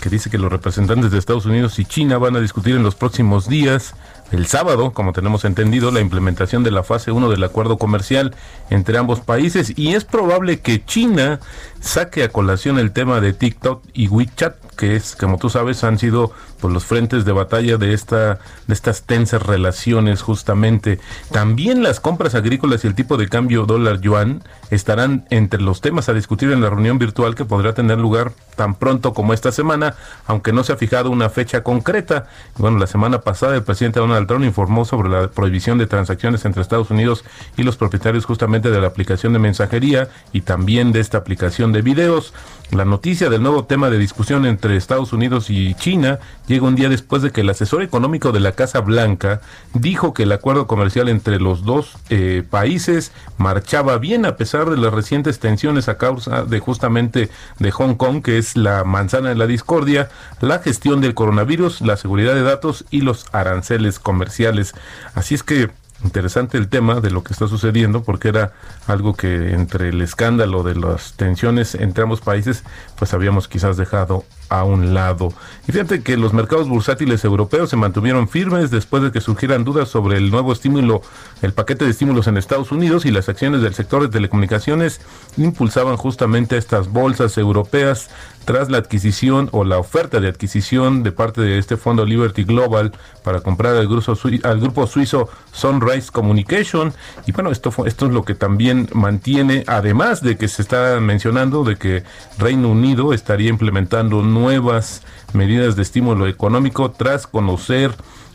que 0.00 0.10
dice 0.10 0.30
que 0.30 0.38
los 0.38 0.52
representantes 0.52 1.10
de 1.10 1.18
Estados 1.18 1.46
Unidos 1.46 1.78
y 1.78 1.84
China 1.84 2.18
van 2.18 2.36
a 2.36 2.40
discutir 2.40 2.76
en 2.76 2.82
los 2.82 2.94
próximos 2.94 3.48
días, 3.48 3.94
el 4.30 4.46
sábado, 4.46 4.92
como 4.92 5.12
tenemos 5.12 5.44
entendido, 5.44 5.90
la 5.90 6.00
implementación 6.00 6.62
de 6.62 6.70
la 6.70 6.82
fase 6.82 7.12
1 7.12 7.30
del 7.30 7.42
acuerdo 7.44 7.78
comercial 7.78 8.34
entre 8.70 8.98
ambos 8.98 9.20
países 9.20 9.72
y 9.76 9.94
es 9.94 10.04
probable 10.04 10.60
que 10.60 10.84
China 10.84 11.40
saque 11.80 12.24
a 12.24 12.28
colación 12.28 12.78
el 12.78 12.92
tema 12.92 13.20
de 13.20 13.32
TikTok 13.32 13.82
y 13.94 14.08
WeChat, 14.08 14.56
que 14.76 14.96
es, 14.96 15.16
como 15.16 15.38
tú 15.38 15.48
sabes, 15.48 15.82
han 15.84 15.98
sido 15.98 16.32
pues, 16.60 16.72
los 16.72 16.84
frentes 16.84 17.24
de 17.24 17.32
batalla 17.32 17.76
de, 17.76 17.92
esta, 17.92 18.38
de 18.66 18.74
estas 18.74 19.02
tensas 19.02 19.42
relaciones 19.42 20.22
justamente. 20.22 20.98
También 21.30 21.82
las 21.82 22.00
compras 22.00 22.34
agrícolas 22.34 22.84
y 22.84 22.88
el 22.88 22.94
tipo 22.94 23.16
de 23.16 23.28
cambio 23.28 23.66
dólar-yuan 23.66 24.42
estarán 24.70 25.26
entre 25.30 25.60
los 25.60 25.80
temas 25.80 26.08
a 26.08 26.14
discutir 26.14 26.50
en 26.50 26.60
la 26.60 26.70
reunión 26.70 26.98
virtual 26.98 27.34
que 27.34 27.44
podrá 27.44 27.74
tener 27.74 27.98
lugar 27.98 28.32
tan 28.56 28.74
pronto 28.74 29.12
como 29.12 29.32
esta 29.32 29.52
semana, 29.52 29.94
aunque 30.26 30.52
no 30.52 30.64
se 30.64 30.72
ha 30.72 30.76
fijado 30.76 31.10
una 31.10 31.28
fecha 31.28 31.62
concreta. 31.62 32.26
Bueno, 32.56 32.78
la 32.78 32.86
semana 32.86 33.20
pasada 33.20 33.54
el 33.54 33.62
presidente 33.62 34.00
Donald 34.00 34.26
Trump 34.26 34.44
informó 34.44 34.84
sobre 34.84 35.08
la 35.08 35.28
prohibición 35.28 35.78
de 35.78 35.86
transacciones 35.86 36.44
entre 36.44 36.62
Estados 36.62 36.90
Unidos 36.90 37.24
y 37.56 37.62
los 37.62 37.76
propietarios 37.76 38.24
justamente 38.24 38.70
de 38.70 38.80
la 38.80 38.86
aplicación 38.86 39.32
de 39.32 39.38
mensajería 39.38 40.08
y 40.32 40.40
también 40.40 40.92
de 40.92 41.00
esta 41.00 41.18
aplicación 41.18 41.72
de 41.72 41.82
videos. 41.82 42.32
La 42.72 42.84
noticia 42.84 43.30
del 43.30 43.42
nuevo 43.42 43.64
tema 43.64 43.90
de 43.90 43.98
discusión 43.98 44.44
entre 44.44 44.76
Estados 44.76 45.12
Unidos 45.12 45.50
y 45.50 45.74
China 45.74 46.18
llega 46.46 46.66
un 46.66 46.74
día 46.74 46.88
después 46.88 47.22
de 47.22 47.30
que 47.30 47.42
el 47.42 47.50
asesor 47.50 47.82
económico 47.82 48.32
de 48.32 48.40
la 48.40 48.52
Casa 48.52 48.80
Blanca 48.80 49.40
dijo 49.74 50.14
que 50.14 50.24
el 50.24 50.32
acuerdo 50.32 50.66
comercial 50.66 51.08
entre 51.08 51.40
los 51.40 51.64
dos 51.64 51.96
eh, 52.08 52.42
países 52.48 53.12
marchaba 53.38 53.98
bien 53.98 54.24
a 54.26 54.36
pesar 54.36 54.70
de 54.70 54.76
las 54.76 54.92
recientes 54.92 55.38
tensiones 55.38 55.88
a 55.88 55.98
causa 55.98 56.44
de 56.44 56.60
justamente 56.60 57.30
de 57.58 57.70
Hong 57.70 57.94
Kong, 57.94 58.22
que 58.22 58.38
es 58.38 58.56
la 58.56 58.84
manzana 58.84 59.30
de 59.30 59.34
la 59.34 59.46
discordia, 59.46 60.08
la 60.40 60.58
gestión 60.60 61.00
del 61.00 61.14
coronavirus, 61.14 61.80
la 61.80 61.96
seguridad 61.96 62.34
de 62.34 62.42
datos 62.42 62.84
y 62.90 63.00
los 63.00 63.26
aranceles 63.32 63.98
comerciales. 63.98 64.74
Así 65.14 65.34
es 65.34 65.42
que 65.42 65.70
interesante 66.04 66.58
el 66.58 66.68
tema 66.68 67.00
de 67.00 67.10
lo 67.10 67.24
que 67.24 67.32
está 67.32 67.48
sucediendo 67.48 68.02
porque 68.02 68.28
era 68.28 68.52
algo 68.86 69.14
que 69.14 69.52
entre 69.52 69.88
el 69.88 70.02
escándalo 70.02 70.62
de 70.62 70.74
las 70.74 71.14
tensiones 71.14 71.74
entre 71.74 72.02
ambos 72.02 72.20
países 72.20 72.64
pues 72.98 73.14
habíamos 73.14 73.48
quizás 73.48 73.76
dejado 73.76 74.24
a 74.48 74.64
un 74.64 74.94
lado. 74.94 75.32
Y 75.68 75.72
fíjate 75.72 76.02
que 76.02 76.16
los 76.16 76.32
mercados 76.32 76.68
bursátiles 76.68 77.24
europeos 77.24 77.70
se 77.70 77.76
mantuvieron 77.76 78.28
firmes 78.28 78.70
después 78.70 79.02
de 79.02 79.12
que 79.12 79.20
surgieran 79.20 79.64
dudas 79.64 79.88
sobre 79.88 80.16
el 80.16 80.30
nuevo 80.30 80.52
estímulo, 80.52 81.02
el 81.42 81.52
paquete 81.52 81.84
de 81.84 81.90
estímulos 81.90 82.26
en 82.26 82.36
Estados 82.36 82.72
Unidos 82.72 83.04
y 83.04 83.10
las 83.10 83.28
acciones 83.28 83.62
del 83.62 83.74
sector 83.74 84.02
de 84.02 84.08
telecomunicaciones 84.08 85.00
impulsaban 85.36 85.96
justamente 85.96 86.56
estas 86.56 86.88
bolsas 86.88 87.36
europeas 87.38 88.08
tras 88.46 88.70
la 88.70 88.78
adquisición 88.78 89.48
o 89.52 89.64
la 89.64 89.78
oferta 89.78 90.20
de 90.20 90.28
adquisición 90.28 91.02
de 91.02 91.10
parte 91.12 91.40
de 91.40 91.58
este 91.58 91.76
fondo 91.76 92.06
Liberty 92.06 92.44
Global 92.44 92.92
para 93.24 93.40
comprar 93.40 93.74
al 93.74 93.88
grupo, 93.88 94.16
al 94.44 94.60
grupo 94.60 94.86
suizo 94.86 95.28
Sunrise 95.52 96.12
Communication. 96.12 96.94
Y 97.26 97.32
bueno, 97.32 97.50
esto, 97.50 97.74
esto 97.86 98.06
es 98.06 98.12
lo 98.12 98.24
que 98.24 98.36
también 98.36 98.88
mantiene, 98.92 99.64
además 99.66 100.22
de 100.22 100.36
que 100.36 100.46
se 100.46 100.62
está 100.62 101.00
mencionando 101.00 101.64
de 101.64 101.76
que 101.76 102.04
Reino 102.38 102.68
Unido 102.68 103.12
estaría 103.12 103.50
implementando 103.50 104.22
nuevas 104.36 105.02
medidas 105.32 105.76
de 105.76 105.82
estímulo 105.82 106.26
económico 106.26 106.90
tras 106.90 107.26
conocer 107.26 107.92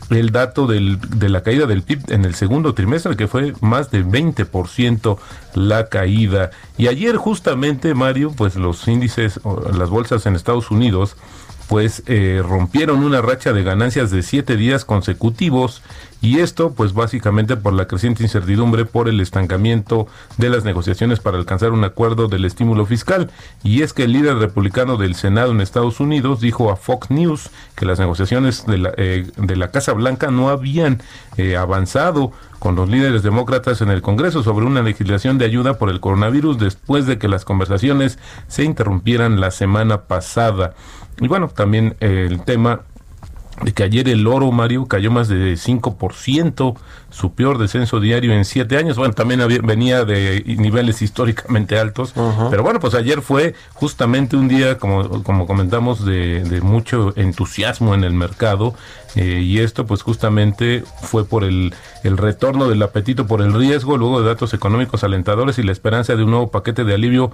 el 0.09 0.31
dato 0.31 0.67
del, 0.67 0.99
de 0.99 1.29
la 1.29 1.41
caída 1.41 1.65
del 1.67 1.83
PIB 1.83 2.11
en 2.11 2.25
el 2.25 2.35
segundo 2.35 2.73
trimestre, 2.73 3.15
que 3.15 3.27
fue 3.27 3.53
más 3.61 3.91
de 3.91 4.03
20% 4.03 5.17
la 5.55 5.87
caída. 5.87 6.51
Y 6.77 6.87
ayer 6.87 7.15
justamente, 7.15 7.93
Mario, 7.93 8.33
pues 8.35 8.55
los 8.55 8.87
índices, 8.87 9.39
las 9.73 9.89
bolsas 9.89 10.25
en 10.25 10.35
Estados 10.35 10.71
Unidos, 10.71 11.15
pues 11.71 12.03
eh, 12.07 12.43
rompieron 12.45 13.01
una 13.01 13.21
racha 13.21 13.53
de 13.53 13.63
ganancias 13.63 14.11
de 14.11 14.23
siete 14.23 14.57
días 14.57 14.83
consecutivos 14.83 15.81
y 16.21 16.39
esto 16.39 16.73
pues 16.73 16.93
básicamente 16.93 17.55
por 17.55 17.71
la 17.71 17.87
creciente 17.87 18.23
incertidumbre 18.23 18.83
por 18.83 19.07
el 19.07 19.21
estancamiento 19.21 20.05
de 20.35 20.49
las 20.49 20.65
negociaciones 20.65 21.21
para 21.21 21.37
alcanzar 21.37 21.71
un 21.71 21.85
acuerdo 21.85 22.27
del 22.27 22.43
estímulo 22.43 22.85
fiscal 22.85 23.31
y 23.63 23.83
es 23.83 23.93
que 23.93 24.03
el 24.03 24.11
líder 24.11 24.35
republicano 24.35 24.97
del 24.97 25.15
Senado 25.15 25.51
en 25.51 25.61
Estados 25.61 26.01
Unidos 26.01 26.41
dijo 26.41 26.71
a 26.71 26.75
Fox 26.75 27.09
News 27.09 27.49
que 27.77 27.85
las 27.85 27.99
negociaciones 27.99 28.65
de 28.65 28.77
la, 28.77 28.93
eh, 28.97 29.31
de 29.37 29.55
la 29.55 29.71
Casa 29.71 29.93
Blanca 29.93 30.29
no 30.29 30.49
habían 30.49 31.01
eh, 31.37 31.55
avanzado 31.55 32.33
con 32.59 32.75
los 32.75 32.89
líderes 32.89 33.23
demócratas 33.23 33.81
en 33.81 33.89
el 33.89 34.03
Congreso 34.03 34.43
sobre 34.43 34.67
una 34.67 34.83
legislación 34.83 35.39
de 35.39 35.45
ayuda 35.45 35.79
por 35.79 35.89
el 35.89 35.99
coronavirus 35.99 36.59
después 36.59 37.07
de 37.07 37.17
que 37.17 37.27
las 37.27 37.43
conversaciones 37.43 38.19
se 38.47 38.63
interrumpieran 38.63 39.39
la 39.39 39.49
semana 39.49 40.01
pasada. 40.01 40.75
Y 41.21 41.27
bueno, 41.27 41.47
también 41.47 41.95
el 41.99 42.41
tema 42.41 42.81
de 43.61 43.73
que 43.73 43.83
ayer 43.83 44.09
el 44.09 44.25
oro, 44.25 44.51
Mario, 44.51 44.87
cayó 44.87 45.11
más 45.11 45.27
de 45.27 45.53
5%, 45.53 46.75
su 47.11 47.33
peor 47.33 47.57
descenso 47.57 47.99
diario 47.99 48.33
en 48.33 48.43
siete 48.45 48.77
años. 48.77 48.97
Bueno, 48.97 49.13
también 49.13 49.41
venía 49.63 50.03
de 50.03 50.43
niveles 50.57 51.01
históricamente 51.01 51.77
altos, 51.77 52.13
pero 52.49 52.63
bueno, 52.63 52.79
pues 52.79 52.95
ayer 52.95 53.21
fue 53.21 53.53
justamente 53.73 54.35
un 54.35 54.47
día, 54.47 54.77
como, 54.77 55.21
como 55.23 55.45
comentamos, 55.45 56.05
de, 56.05 56.43
de 56.43 56.61
mucho 56.61 57.13
entusiasmo 57.15 57.93
en 57.93 58.03
el 58.03 58.13
mercado. 58.13 58.73
Eh, 59.15 59.41
y 59.41 59.59
esto 59.59 59.85
pues 59.85 60.03
justamente 60.03 60.85
fue 61.01 61.25
por 61.25 61.43
el, 61.43 61.73
el 62.03 62.17
retorno 62.17 62.69
del 62.69 62.81
apetito 62.81 63.27
por 63.27 63.41
el 63.41 63.53
riesgo, 63.53 63.97
luego 63.97 64.21
de 64.21 64.27
datos 64.27 64.53
económicos 64.53 65.03
alentadores 65.03 65.59
y 65.59 65.63
la 65.63 65.73
esperanza 65.73 66.15
de 66.15 66.23
un 66.23 66.31
nuevo 66.31 66.49
paquete 66.49 66.85
de 66.85 66.93
alivio 66.93 67.31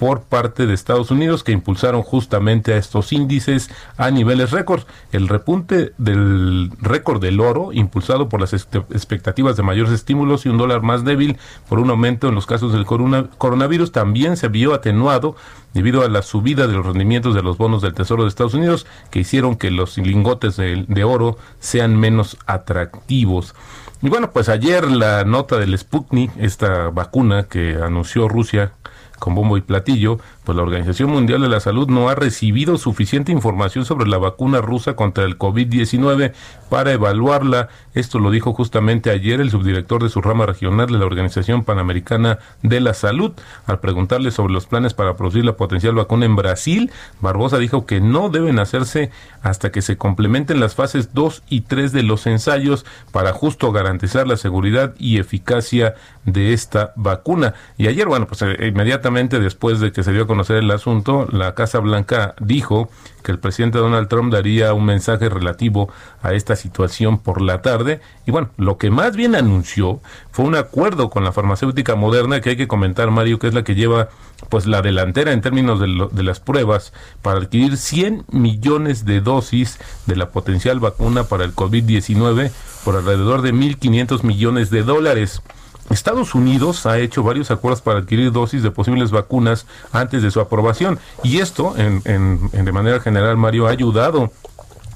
por 0.00 0.22
parte 0.22 0.66
de 0.66 0.72
Estados 0.72 1.10
Unidos 1.10 1.44
que 1.44 1.52
impulsaron 1.52 2.00
justamente 2.02 2.72
a 2.72 2.78
estos 2.78 3.12
índices 3.12 3.70
a 3.98 4.10
niveles 4.10 4.50
récord. 4.50 4.84
El 5.12 5.28
repunte 5.28 5.92
del 5.98 6.70
récord 6.80 7.20
del 7.20 7.38
oro, 7.38 7.70
impulsado 7.74 8.30
por 8.30 8.40
las 8.40 8.54
expectativas 8.54 9.58
de 9.58 9.62
mayores 9.62 9.92
estímulos 9.92 10.46
y 10.46 10.48
un 10.48 10.56
dólar 10.56 10.80
más 10.80 11.04
débil 11.04 11.36
por 11.68 11.78
un 11.78 11.90
aumento 11.90 12.28
en 12.28 12.34
los 12.34 12.46
casos 12.46 12.72
del 12.72 12.86
coronavirus, 12.86 13.92
también 13.92 14.38
se 14.38 14.48
vio 14.48 14.72
atenuado 14.72 15.36
debido 15.74 16.02
a 16.02 16.08
la 16.08 16.22
subida 16.22 16.66
de 16.66 16.72
los 16.72 16.86
rendimientos 16.86 17.34
de 17.34 17.42
los 17.42 17.58
bonos 17.58 17.82
del 17.82 17.92
Tesoro 17.92 18.22
de 18.22 18.30
Estados 18.30 18.54
Unidos 18.54 18.86
que 19.10 19.20
hicieron 19.20 19.54
que 19.56 19.70
los 19.70 19.98
lingotes 19.98 20.56
de, 20.56 20.86
de 20.88 21.04
oro 21.04 21.36
sean 21.58 21.94
menos 22.00 22.38
atractivos. 22.46 23.54
Y 24.00 24.08
bueno, 24.08 24.30
pues 24.30 24.48
ayer 24.48 24.90
la 24.90 25.24
nota 25.24 25.58
del 25.58 25.76
Sputnik, 25.76 26.32
esta 26.38 26.88
vacuna 26.88 27.42
que 27.42 27.74
anunció 27.74 28.30
Rusia 28.30 28.72
con 29.20 29.36
bombo 29.36 29.56
y 29.56 29.60
platillo, 29.60 30.18
pues 30.50 30.56
la 30.56 30.64
Organización 30.64 31.10
Mundial 31.10 31.42
de 31.42 31.48
la 31.48 31.60
Salud 31.60 31.86
no 31.86 32.08
ha 32.08 32.16
recibido 32.16 32.76
suficiente 32.76 33.30
información 33.30 33.84
sobre 33.84 34.08
la 34.08 34.18
vacuna 34.18 34.60
rusa 34.60 34.96
contra 34.96 35.22
el 35.22 35.38
COVID-19 35.38 36.32
para 36.68 36.90
evaluarla. 36.90 37.68
Esto 37.94 38.18
lo 38.18 38.32
dijo 38.32 38.52
justamente 38.52 39.10
ayer 39.10 39.40
el 39.40 39.52
subdirector 39.52 40.02
de 40.02 40.08
su 40.08 40.20
rama 40.20 40.46
regional 40.46 40.88
de 40.88 40.98
la 40.98 41.06
Organización 41.06 41.62
Panamericana 41.62 42.40
de 42.64 42.80
la 42.80 42.94
Salud. 42.94 43.30
Al 43.66 43.78
preguntarle 43.78 44.32
sobre 44.32 44.52
los 44.52 44.66
planes 44.66 44.92
para 44.92 45.16
producir 45.16 45.44
la 45.44 45.56
potencial 45.56 45.94
vacuna 45.94 46.26
en 46.26 46.34
Brasil, 46.34 46.90
Barbosa 47.20 47.58
dijo 47.58 47.86
que 47.86 48.00
no 48.00 48.28
deben 48.28 48.58
hacerse 48.58 49.12
hasta 49.42 49.70
que 49.70 49.82
se 49.82 49.96
complementen 49.96 50.58
las 50.58 50.74
fases 50.74 51.14
2 51.14 51.44
y 51.48 51.60
3 51.60 51.92
de 51.92 52.02
los 52.02 52.26
ensayos 52.26 52.84
para 53.12 53.32
justo 53.32 53.70
garantizar 53.70 54.26
la 54.26 54.36
seguridad 54.36 54.96
y 54.98 55.18
eficacia 55.18 55.94
de 56.24 56.52
esta 56.52 56.92
vacuna. 56.96 57.54
Y 57.78 57.86
ayer, 57.86 58.08
bueno, 58.08 58.26
pues 58.26 58.42
eh, 58.42 58.66
inmediatamente 58.66 59.38
después 59.38 59.78
de 59.78 59.92
que 59.92 60.02
se 60.02 60.12
dio 60.12 60.24
a 60.24 60.26
conocer 60.40 60.56
el 60.56 60.70
asunto, 60.70 61.28
la 61.30 61.54
Casa 61.54 61.80
Blanca 61.80 62.34
dijo 62.40 62.88
que 63.22 63.30
el 63.30 63.38
presidente 63.38 63.76
Donald 63.76 64.08
Trump 64.08 64.32
daría 64.32 64.72
un 64.72 64.86
mensaje 64.86 65.28
relativo 65.28 65.92
a 66.22 66.32
esta 66.32 66.56
situación 66.56 67.18
por 67.18 67.42
la 67.42 67.60
tarde. 67.60 68.00
Y 68.26 68.30
bueno, 68.30 68.48
lo 68.56 68.78
que 68.78 68.90
más 68.90 69.14
bien 69.16 69.34
anunció 69.34 70.00
fue 70.30 70.46
un 70.46 70.54
acuerdo 70.54 71.10
con 71.10 71.24
la 71.24 71.32
farmacéutica 71.32 71.94
moderna 71.94 72.40
que 72.40 72.48
hay 72.48 72.56
que 72.56 72.68
comentar, 72.68 73.10
Mario, 73.10 73.38
que 73.38 73.48
es 73.48 73.54
la 73.54 73.64
que 73.64 73.74
lleva 73.74 74.08
pues 74.48 74.66
la 74.66 74.80
delantera 74.80 75.32
en 75.32 75.42
términos 75.42 75.78
de, 75.78 76.08
de 76.10 76.22
las 76.22 76.40
pruebas 76.40 76.94
para 77.20 77.40
adquirir 77.40 77.76
100 77.76 78.24
millones 78.30 79.04
de 79.04 79.20
dosis 79.20 79.78
de 80.06 80.16
la 80.16 80.30
potencial 80.30 80.80
vacuna 80.80 81.24
para 81.24 81.44
el 81.44 81.54
COVID-19 81.54 82.50
por 82.82 82.96
alrededor 82.96 83.42
de 83.42 83.52
1.500 83.52 84.22
millones 84.22 84.70
de 84.70 84.84
dólares. 84.84 85.42
Estados 85.90 86.34
Unidos 86.34 86.86
ha 86.86 86.98
hecho 86.98 87.22
varios 87.22 87.50
acuerdos 87.50 87.82
para 87.82 87.98
adquirir 87.98 88.32
dosis 88.32 88.62
de 88.62 88.70
posibles 88.70 89.10
vacunas 89.10 89.66
antes 89.92 90.22
de 90.22 90.30
su 90.30 90.40
aprobación 90.40 90.98
y 91.24 91.38
esto, 91.38 91.74
en, 91.76 92.02
de 92.50 92.72
manera 92.72 93.00
general, 93.00 93.36
Mario, 93.36 93.66
ha 93.66 93.70
ayudado 93.70 94.30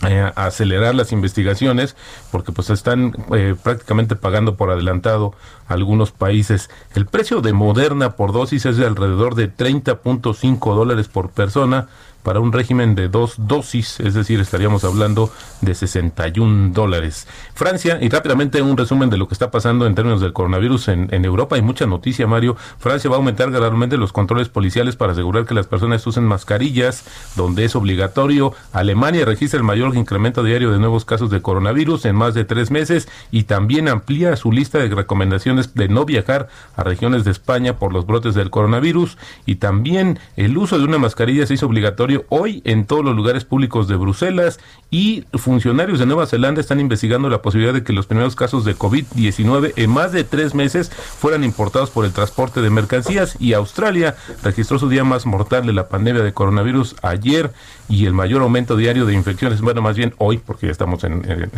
eh, 0.07 0.21
a 0.21 0.47
acelerar 0.47 0.95
las 0.95 1.13
investigaciones 1.13 1.97
porque 2.31 2.53
pues 2.53 2.71
están 2.71 3.13
eh, 3.35 3.55
prácticamente 3.61 4.17
pagando 4.17 4.57
por 4.57 4.71
adelantado 4.71 5.35
algunos 5.67 6.13
países. 6.13 6.71
El 6.95 7.07
precio 7.07 7.41
de 7.41 7.53
Moderna 7.53 8.17
por 8.17 8.33
dosis 8.33 8.67
es 8.67 8.77
de 8.77 8.87
alrededor 8.87 9.35
de 9.35 9.55
30.5 9.55 10.75
dólares 10.75 11.09
por 11.09 11.31
persona 11.31 11.89
para 12.25 12.41
un 12.41 12.53
régimen 12.53 12.95
de 12.95 13.09
dos 13.09 13.35
dosis, 13.37 14.01
es 14.01 14.15
decir, 14.15 14.41
estaríamos 14.41 14.83
hablando 14.83 15.31
de 15.61 15.75
61 15.75 16.73
dólares. 16.73 17.29
Francia, 17.55 17.99
y 18.01 18.09
rápidamente 18.09 18.63
un 18.63 18.77
resumen 18.77 19.11
de 19.11 19.19
lo 19.19 19.29
que 19.29 19.35
está 19.35 19.51
pasando 19.51 19.87
en 19.87 19.95
términos 19.95 20.21
del 20.21 20.33
coronavirus 20.33 20.89
en, 20.89 21.25
Europa, 21.25 21.57
hay 21.57 21.63
mucha 21.63 21.87
noticia, 21.87 22.27
Mario. 22.27 22.57
Francia 22.79 23.09
va 23.09 23.17
a 23.17 23.19
aumentar 23.19 23.51
gradualmente 23.51 23.97
los 23.97 24.13
controles 24.13 24.49
policiales 24.49 24.97
para 24.97 25.13
asegurar 25.13 25.45
que 25.45 25.55
las 25.55 25.67
personas 25.67 26.07
usen 26.07 26.25
mascarillas, 26.25 27.05
donde 27.37 27.65
es 27.65 27.77
obligatorio. 27.77 28.55
Alemania 28.73 29.25
registra 29.25 29.59
el 29.59 29.65
mayor 29.65 29.95
incremento 29.95 30.43
diario 30.43 30.73
de 30.73 30.79
nuevos 30.79 31.05
casos 31.05 31.31
de 31.31 31.43
coronavirus 31.43 32.07
en 32.07 32.17
más 32.17 32.35
de 32.35 32.45
tres 32.45 32.71
meses 32.71 33.07
y 33.31 33.45
también 33.45 33.89
amplía 33.89 34.35
su 34.37 34.51
lista 34.51 34.79
de 34.79 34.89
recomendaciones 34.89 35.75
de 35.75 35.89
no 35.89 36.07
viajar 36.07 36.49
a 36.77 36.83
regiones 36.83 37.25
de 37.25 37.31
España 37.31 37.77
por 37.79 37.93
los 37.93 38.07
brotes 38.07 38.35
del 38.35 38.51
coronavirus 38.51 39.19
y 39.45 39.57
también 39.57 40.19
el 40.37 40.57
uso 40.57 40.79
de 40.79 40.85
una 40.85 40.99
mascarilla 40.99 41.47
se 41.47 41.55
hizo 41.55 41.67
obligatorio 41.67 42.14
hoy 42.29 42.63
en 42.65 42.87
todos 42.87 43.05
los 43.05 43.17
lugares 43.17 43.45
públicos 43.45 43.89
de 43.89 43.97
Bruselas 43.97 44.61
y 44.91 45.25
funcionarios 45.35 45.99
de 45.99 46.07
Nueva 46.07 46.27
Zelanda 46.27 46.61
están 46.61 46.81
investigando 46.81 47.29
la 47.29 47.43
posibilidad 47.43 47.75
de 47.75 47.83
que 47.83 47.93
los 47.93 48.07
primeros 48.07 48.37
casos 48.37 48.65
de 48.65 48.77
COVID-19 48.77 49.73
en 49.77 49.91
más 49.91 50.13
de 50.13 50.25
tres 50.25 50.55
meses 50.55 50.91
fueran 50.91 51.43
importados 51.43 51.91
por 51.91 52.05
el 52.05 52.13
transporte 52.13 52.61
de 52.61 52.71
mercancías. 52.71 53.37
Y 53.41 53.55
Australia 53.55 54.15
registró 54.43 54.79
su 54.79 54.89
día 54.89 55.05
más 55.05 55.27
mortal 55.27 55.67
de 55.67 55.73
la 55.73 55.89
pandemia 55.89 56.23
de 56.23 56.33
coronavirus 56.33 56.97
ayer 57.03 57.53
y 57.89 58.07
el 58.07 58.15
mayor 58.15 58.43
aumento 58.43 58.77
diario 58.77 59.05
de 59.05 59.15
infecciones, 59.15 59.61
bueno, 59.61 59.83
más 59.83 59.97
bien 59.97 60.15
hoy, 60.19 60.39
porque 60.39 60.67
ya 60.67 60.73
estamos 60.73 61.05
en 61.05 61.23
eh, 61.27 61.49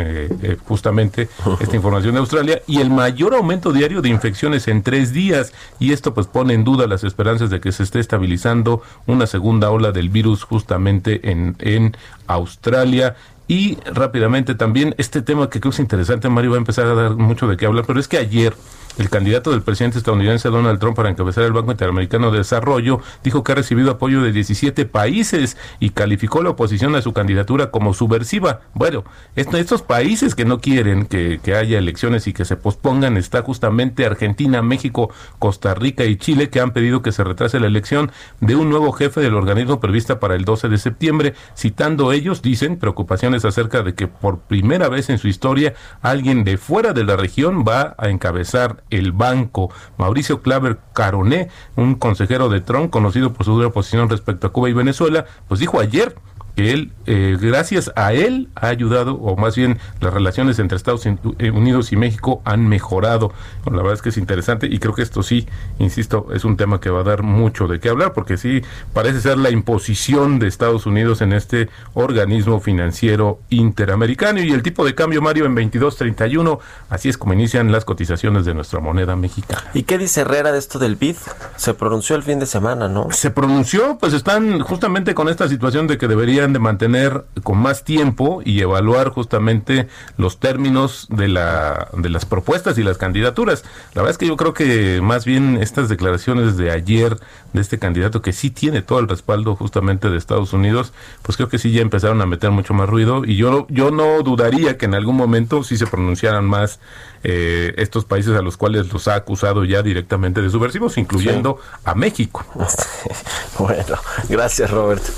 eh, 0.42 0.56
justamente 0.64 1.28
esta 1.60 1.76
información 1.76 2.14
de 2.14 2.20
Australia, 2.20 2.62
y 2.66 2.80
el 2.80 2.90
mayor 2.90 3.34
aumento 3.34 3.72
diario 3.72 4.02
de 4.02 4.08
infecciones 4.08 4.66
en 4.68 4.82
tres 4.82 5.12
días, 5.12 5.52
y 5.78 5.92
esto 5.92 6.14
pues 6.14 6.26
pone 6.26 6.54
en 6.54 6.64
duda 6.64 6.86
las 6.86 7.04
esperanzas 7.04 7.50
de 7.50 7.60
que 7.60 7.72
se 7.72 7.82
esté 7.82 8.00
estabilizando 8.00 8.82
una 9.06 9.26
segunda 9.26 9.70
ola 9.70 9.92
del 9.92 10.08
virus 10.08 10.45
justamente 10.48 11.30
en, 11.30 11.56
en 11.60 11.96
Australia. 12.26 13.16
Y 13.48 13.78
rápidamente 13.84 14.54
también 14.54 14.94
este 14.98 15.22
tema 15.22 15.48
que 15.48 15.60
creo 15.60 15.70
que 15.70 15.76
es 15.76 15.80
interesante, 15.80 16.28
Mario 16.28 16.50
va 16.50 16.56
a 16.56 16.58
empezar 16.58 16.86
a 16.86 16.94
dar 16.94 17.16
mucho 17.16 17.46
de 17.46 17.56
qué 17.56 17.66
hablar, 17.66 17.84
pero 17.86 18.00
es 18.00 18.08
que 18.08 18.18
ayer 18.18 18.54
el 18.98 19.10
candidato 19.10 19.50
del 19.50 19.62
presidente 19.62 19.98
estadounidense 19.98 20.48
Donald 20.48 20.78
Trump 20.78 20.96
para 20.96 21.10
encabezar 21.10 21.44
el 21.44 21.52
Banco 21.52 21.70
Interamericano 21.70 22.30
de 22.30 22.38
Desarrollo 22.38 23.00
dijo 23.22 23.44
que 23.44 23.52
ha 23.52 23.54
recibido 23.54 23.90
apoyo 23.90 24.22
de 24.22 24.32
17 24.32 24.86
países 24.86 25.56
y 25.80 25.90
calificó 25.90 26.42
la 26.42 26.50
oposición 26.50 26.94
a 26.96 27.02
su 27.02 27.12
candidatura 27.12 27.70
como 27.70 27.92
subversiva. 27.92 28.60
Bueno, 28.72 29.04
estos 29.34 29.82
países 29.82 30.34
que 30.34 30.44
no 30.44 30.60
quieren 30.60 31.06
que, 31.06 31.40
haya 31.56 31.78
elecciones 31.78 32.26
y 32.26 32.32
que 32.32 32.44
se 32.44 32.56
pospongan 32.56 33.16
está 33.16 33.42
justamente 33.42 34.04
Argentina, 34.04 34.62
México, 34.62 35.10
Costa 35.38 35.74
Rica 35.74 36.04
y 36.04 36.16
Chile 36.16 36.50
que 36.50 36.60
han 36.60 36.72
pedido 36.72 37.02
que 37.02 37.12
se 37.12 37.24
retrase 37.24 37.60
la 37.60 37.66
elección 37.66 38.10
de 38.40 38.56
un 38.56 38.68
nuevo 38.70 38.92
jefe 38.92 39.20
del 39.20 39.34
organismo 39.34 39.80
prevista 39.80 40.20
para 40.20 40.34
el 40.34 40.44
12 40.44 40.68
de 40.68 40.78
septiembre, 40.78 41.34
citando 41.56 42.12
ellos, 42.12 42.42
dicen, 42.42 42.78
preocupaciones 42.78 43.44
acerca 43.44 43.82
de 43.82 43.94
que 43.94 44.06
por 44.06 44.38
primera 44.40 44.88
vez 44.88 45.08
en 45.10 45.18
su 45.18 45.28
historia 45.28 45.74
alguien 46.02 46.44
de 46.44 46.56
fuera 46.56 46.92
de 46.92 47.04
la 47.04 47.16
región 47.16 47.64
va 47.66 47.94
a 47.98 48.08
encabezar 48.08 48.84
el 48.90 49.12
banco. 49.12 49.70
Mauricio 49.98 50.42
Claver 50.42 50.78
Caroné, 50.92 51.48
un 51.76 51.94
consejero 51.96 52.48
de 52.48 52.60
Trump, 52.60 52.90
conocido 52.90 53.32
por 53.32 53.44
su 53.44 53.52
dura 53.52 53.70
posición 53.70 54.08
respecto 54.08 54.46
a 54.46 54.52
Cuba 54.52 54.68
y 54.68 54.72
Venezuela, 54.72 55.26
pues 55.48 55.60
dijo 55.60 55.80
ayer 55.80 56.16
que 56.56 56.72
él, 56.72 56.90
eh, 57.04 57.36
gracias 57.38 57.92
a 57.96 58.14
él, 58.14 58.48
ha 58.54 58.68
ayudado, 58.68 59.14
o 59.14 59.36
más 59.36 59.54
bien 59.54 59.78
las 60.00 60.12
relaciones 60.12 60.58
entre 60.58 60.76
Estados 60.76 61.04
eh, 61.04 61.50
Unidos 61.50 61.92
y 61.92 61.96
México 61.96 62.40
han 62.46 62.66
mejorado. 62.66 63.32
la 63.66 63.76
verdad 63.76 63.92
es 63.92 64.02
que 64.02 64.08
es 64.08 64.16
interesante 64.16 64.66
y 64.66 64.78
creo 64.78 64.94
que 64.94 65.02
esto 65.02 65.22
sí, 65.22 65.46
insisto, 65.78 66.28
es 66.32 66.46
un 66.46 66.56
tema 66.56 66.80
que 66.80 66.88
va 66.88 67.00
a 67.00 67.04
dar 67.04 67.22
mucho 67.22 67.68
de 67.68 67.78
qué 67.78 67.90
hablar, 67.90 68.14
porque 68.14 68.38
sí 68.38 68.62
parece 68.94 69.20
ser 69.20 69.36
la 69.36 69.50
imposición 69.50 70.38
de 70.38 70.48
Estados 70.48 70.86
Unidos 70.86 71.20
en 71.20 71.34
este 71.34 71.68
organismo 71.92 72.58
financiero 72.58 73.38
interamericano 73.50 74.40
y 74.40 74.50
el 74.50 74.62
tipo 74.62 74.84
de 74.86 74.94
cambio, 74.94 75.20
Mario, 75.20 75.44
en 75.44 75.54
22.31, 75.54 76.58
así 76.88 77.10
es 77.10 77.18
como 77.18 77.34
inician 77.34 77.70
las 77.70 77.84
cotizaciones 77.84 78.46
de 78.46 78.54
nuestra 78.54 78.80
moneda 78.80 79.14
mexicana. 79.14 79.62
¿Y 79.74 79.82
qué 79.82 79.98
dice 79.98 80.22
Herrera 80.22 80.52
de 80.52 80.58
esto 80.58 80.78
del 80.78 80.96
BID? 80.96 81.16
Se 81.56 81.74
pronunció 81.74 82.16
el 82.16 82.22
fin 82.22 82.38
de 82.38 82.46
semana, 82.46 82.88
¿no? 82.88 83.08
Se 83.10 83.30
pronunció, 83.30 83.98
pues 83.98 84.14
están 84.14 84.60
justamente 84.60 85.14
con 85.14 85.28
esta 85.28 85.48
situación 85.48 85.86
de 85.86 85.98
que 85.98 86.08
debería 86.08 86.45
de 86.52 86.58
mantener 86.58 87.24
con 87.42 87.58
más 87.58 87.84
tiempo 87.84 88.42
y 88.44 88.60
evaluar 88.60 89.10
justamente 89.10 89.88
los 90.16 90.38
términos 90.38 91.06
de, 91.10 91.28
la, 91.28 91.88
de 91.96 92.08
las 92.08 92.24
propuestas 92.24 92.78
y 92.78 92.82
las 92.82 92.98
candidaturas. 92.98 93.64
La 93.94 94.02
verdad 94.02 94.12
es 94.12 94.18
que 94.18 94.26
yo 94.26 94.36
creo 94.36 94.54
que 94.54 95.00
más 95.02 95.24
bien 95.24 95.58
estas 95.60 95.88
declaraciones 95.88 96.56
de 96.56 96.70
ayer 96.70 97.18
de 97.52 97.60
este 97.60 97.78
candidato 97.78 98.22
que 98.22 98.32
sí 98.32 98.50
tiene 98.50 98.82
todo 98.82 98.98
el 98.98 99.08
respaldo 99.08 99.56
justamente 99.56 100.10
de 100.10 100.18
Estados 100.18 100.52
Unidos, 100.52 100.92
pues 101.22 101.36
creo 101.36 101.48
que 101.48 101.58
sí 101.58 101.72
ya 101.72 101.82
empezaron 101.82 102.20
a 102.20 102.26
meter 102.26 102.50
mucho 102.50 102.74
más 102.74 102.88
ruido 102.88 103.24
y 103.24 103.36
yo, 103.36 103.66
yo 103.70 103.90
no 103.90 104.22
dudaría 104.22 104.76
que 104.76 104.84
en 104.84 104.94
algún 104.94 105.16
momento 105.16 105.64
sí 105.64 105.76
se 105.76 105.86
pronunciaran 105.86 106.44
más 106.44 106.80
eh, 107.24 107.74
estos 107.78 108.04
países 108.04 108.36
a 108.36 108.42
los 108.42 108.56
cuales 108.56 108.92
los 108.92 109.08
ha 109.08 109.16
acusado 109.16 109.64
ya 109.64 109.82
directamente 109.82 110.42
de 110.42 110.50
subversivos, 110.50 110.96
incluyendo 110.98 111.58
a 111.84 111.94
México. 111.94 112.44
bueno, 113.58 113.98
gracias 114.28 114.70
Roberto. 114.76 115.12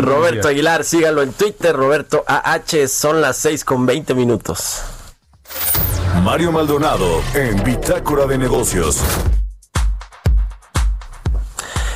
Roberto 0.00 0.48
Aguilar, 0.58 0.82
sígalo 0.82 1.22
en 1.22 1.32
Twitter, 1.34 1.72
Roberto 1.72 2.24
AH, 2.26 2.88
son 2.88 3.20
las 3.20 3.36
6 3.36 3.64
con 3.64 3.86
20 3.86 4.12
minutos. 4.14 4.82
Mario 6.24 6.50
Maldonado 6.50 7.22
en 7.32 7.62
Bitácora 7.62 8.26
de 8.26 8.38
Negocios. 8.38 9.00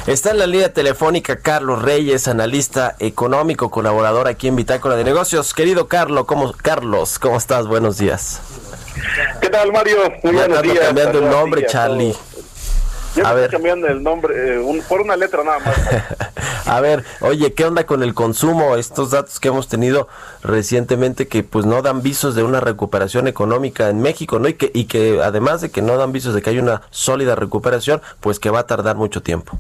Está 0.06 0.30
en 0.30 0.38
la 0.38 0.46
línea 0.46 0.72
telefónica 0.72 1.40
Carlos 1.40 1.82
Reyes, 1.82 2.28
analista 2.28 2.94
económico, 3.00 3.68
colaborador 3.68 4.28
aquí 4.28 4.46
en 4.46 4.54
Bitácora 4.54 4.94
de 4.94 5.02
Negocios. 5.02 5.54
Querido 5.54 5.88
Carlos, 5.88 6.26
¿cómo, 6.26 6.52
Carlos, 6.52 7.18
¿cómo 7.18 7.38
estás? 7.38 7.66
Buenos 7.66 7.98
días. 7.98 8.40
¿Qué 9.40 9.48
tal, 9.48 9.72
Mario? 9.72 9.96
Muy 10.22 10.34
buenos 10.34 10.62
días. 10.62 10.78
cambiando 10.78 11.18
el 11.18 11.28
nombre, 11.28 11.66
Charlie. 11.66 12.14
Yo 13.14 13.26
a 13.26 13.34
ver. 13.34 13.50
cambiando 13.50 13.86
el 13.88 14.02
nombre 14.02 14.60
eh, 14.60 14.82
por 14.88 15.02
una 15.02 15.16
letra 15.16 15.44
nada 15.44 15.58
más. 15.58 15.76
a 16.66 16.80
ver, 16.80 17.04
oye, 17.20 17.52
¿qué 17.52 17.64
onda 17.64 17.84
con 17.84 18.02
el 18.02 18.14
consumo? 18.14 18.76
Estos 18.76 19.10
datos 19.10 19.38
que 19.38 19.48
hemos 19.48 19.68
tenido 19.68 20.08
recientemente 20.42 21.28
que 21.28 21.42
pues 21.42 21.66
no 21.66 21.82
dan 21.82 22.02
visos 22.02 22.34
de 22.34 22.42
una 22.42 22.60
recuperación 22.60 23.28
económica 23.28 23.88
en 23.90 24.00
México, 24.00 24.38
¿no? 24.38 24.48
Y 24.48 24.54
que, 24.54 24.70
y 24.72 24.86
que 24.86 25.20
además 25.22 25.60
de 25.60 25.70
que 25.70 25.82
no 25.82 25.96
dan 25.96 26.12
visos 26.12 26.34
de 26.34 26.42
que 26.42 26.50
hay 26.50 26.58
una 26.58 26.82
sólida 26.90 27.34
recuperación, 27.34 28.00
pues 28.20 28.38
que 28.38 28.50
va 28.50 28.60
a 28.60 28.66
tardar 28.66 28.96
mucho 28.96 29.22
tiempo. 29.22 29.58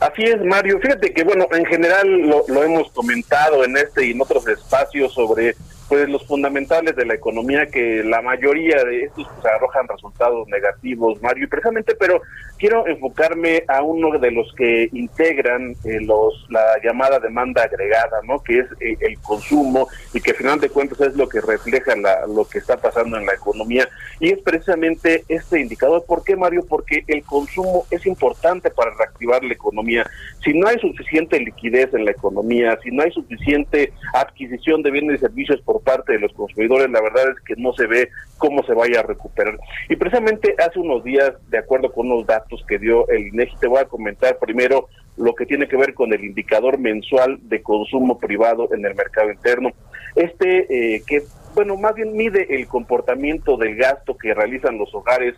Así 0.00 0.22
es, 0.22 0.42
Mario. 0.44 0.78
Fíjate 0.80 1.12
que, 1.12 1.24
bueno, 1.24 1.46
en 1.52 1.64
general 1.64 2.06
lo, 2.22 2.62
hemos 2.62 2.90
comentado 2.92 3.64
en 3.64 3.76
este 3.76 4.06
y 4.06 4.10
en 4.10 4.20
otros 4.20 4.46
espacios 4.48 5.12
sobre 5.12 5.56
pues 5.94 6.08
los 6.08 6.26
fundamentales 6.26 6.96
de 6.96 7.06
la 7.06 7.14
economía 7.14 7.66
que 7.66 8.02
la 8.02 8.20
mayoría 8.20 8.82
de 8.82 9.04
estos 9.04 9.28
pues, 9.28 9.46
arrojan 9.46 9.86
resultados 9.86 10.48
negativos, 10.48 11.22
Mario, 11.22 11.44
y 11.44 11.46
precisamente, 11.46 11.94
pero 11.94 12.20
quiero 12.58 12.84
enfocarme 12.88 13.62
a 13.68 13.80
uno 13.80 14.18
de 14.18 14.32
los 14.32 14.52
que 14.54 14.88
integran 14.92 15.76
eh, 15.84 16.00
los 16.00 16.46
la 16.50 16.64
llamada 16.82 17.20
demanda 17.20 17.62
agregada, 17.62 18.20
¿no? 18.24 18.42
Que 18.42 18.58
es 18.58 18.66
eh, 18.80 18.96
el 19.00 19.18
consumo 19.20 19.86
y 20.12 20.20
que 20.20 20.32
al 20.32 20.36
final 20.36 20.60
de 20.60 20.68
cuentas 20.68 21.00
es 21.00 21.14
lo 21.14 21.28
que 21.28 21.40
refleja 21.40 21.94
la, 21.94 22.26
lo 22.26 22.44
que 22.44 22.58
está 22.58 22.76
pasando 22.76 23.16
en 23.16 23.26
la 23.26 23.34
economía 23.34 23.88
y 24.18 24.30
es 24.30 24.40
precisamente 24.42 25.24
este 25.28 25.60
indicador. 25.60 26.04
¿Por 26.06 26.24
qué, 26.24 26.34
Mario? 26.34 26.64
Porque 26.68 27.04
el 27.06 27.22
consumo 27.22 27.86
es 27.90 28.04
importante 28.04 28.70
para 28.70 28.92
reactivar 28.94 29.44
la 29.44 29.54
economía. 29.54 30.10
Si 30.42 30.52
no 30.54 30.66
hay 30.66 30.78
suficiente 30.80 31.38
liquidez 31.38 31.94
en 31.94 32.04
la 32.04 32.10
economía, 32.10 32.76
si 32.82 32.90
no 32.90 33.02
hay 33.02 33.12
suficiente 33.12 33.92
adquisición 34.12 34.82
de 34.82 34.90
bienes 34.90 35.16
y 35.16 35.18
servicios 35.20 35.60
por 35.62 35.83
parte 35.84 36.14
de 36.14 36.18
los 36.18 36.32
consumidores, 36.32 36.90
la 36.90 37.00
verdad 37.00 37.30
es 37.30 37.40
que 37.44 37.54
no 37.56 37.72
se 37.74 37.86
ve 37.86 38.08
cómo 38.38 38.64
se 38.64 38.74
vaya 38.74 39.00
a 39.00 39.04
recuperar. 39.04 39.58
Y 39.88 39.96
precisamente 39.96 40.54
hace 40.58 40.80
unos 40.80 41.04
días, 41.04 41.32
de 41.50 41.58
acuerdo 41.58 41.92
con 41.92 42.10
unos 42.10 42.26
datos 42.26 42.64
que 42.66 42.78
dio 42.78 43.08
el 43.08 43.28
INEGI, 43.28 43.56
te 43.60 43.68
voy 43.68 43.78
a 43.78 43.84
comentar 43.84 44.38
primero 44.38 44.88
lo 45.16 45.34
que 45.34 45.46
tiene 45.46 45.68
que 45.68 45.76
ver 45.76 45.94
con 45.94 46.12
el 46.12 46.24
indicador 46.24 46.78
mensual 46.78 47.38
de 47.42 47.62
consumo 47.62 48.18
privado 48.18 48.68
en 48.72 48.84
el 48.84 48.94
mercado 48.94 49.30
interno. 49.30 49.70
Este, 50.16 50.94
eh, 50.96 51.02
que, 51.06 51.22
bueno, 51.54 51.76
más 51.76 51.94
bien 51.94 52.16
mide 52.16 52.46
el 52.56 52.66
comportamiento 52.66 53.56
del 53.56 53.76
gasto 53.76 54.16
que 54.16 54.34
realizan 54.34 54.78
los 54.78 54.92
hogares 54.94 55.34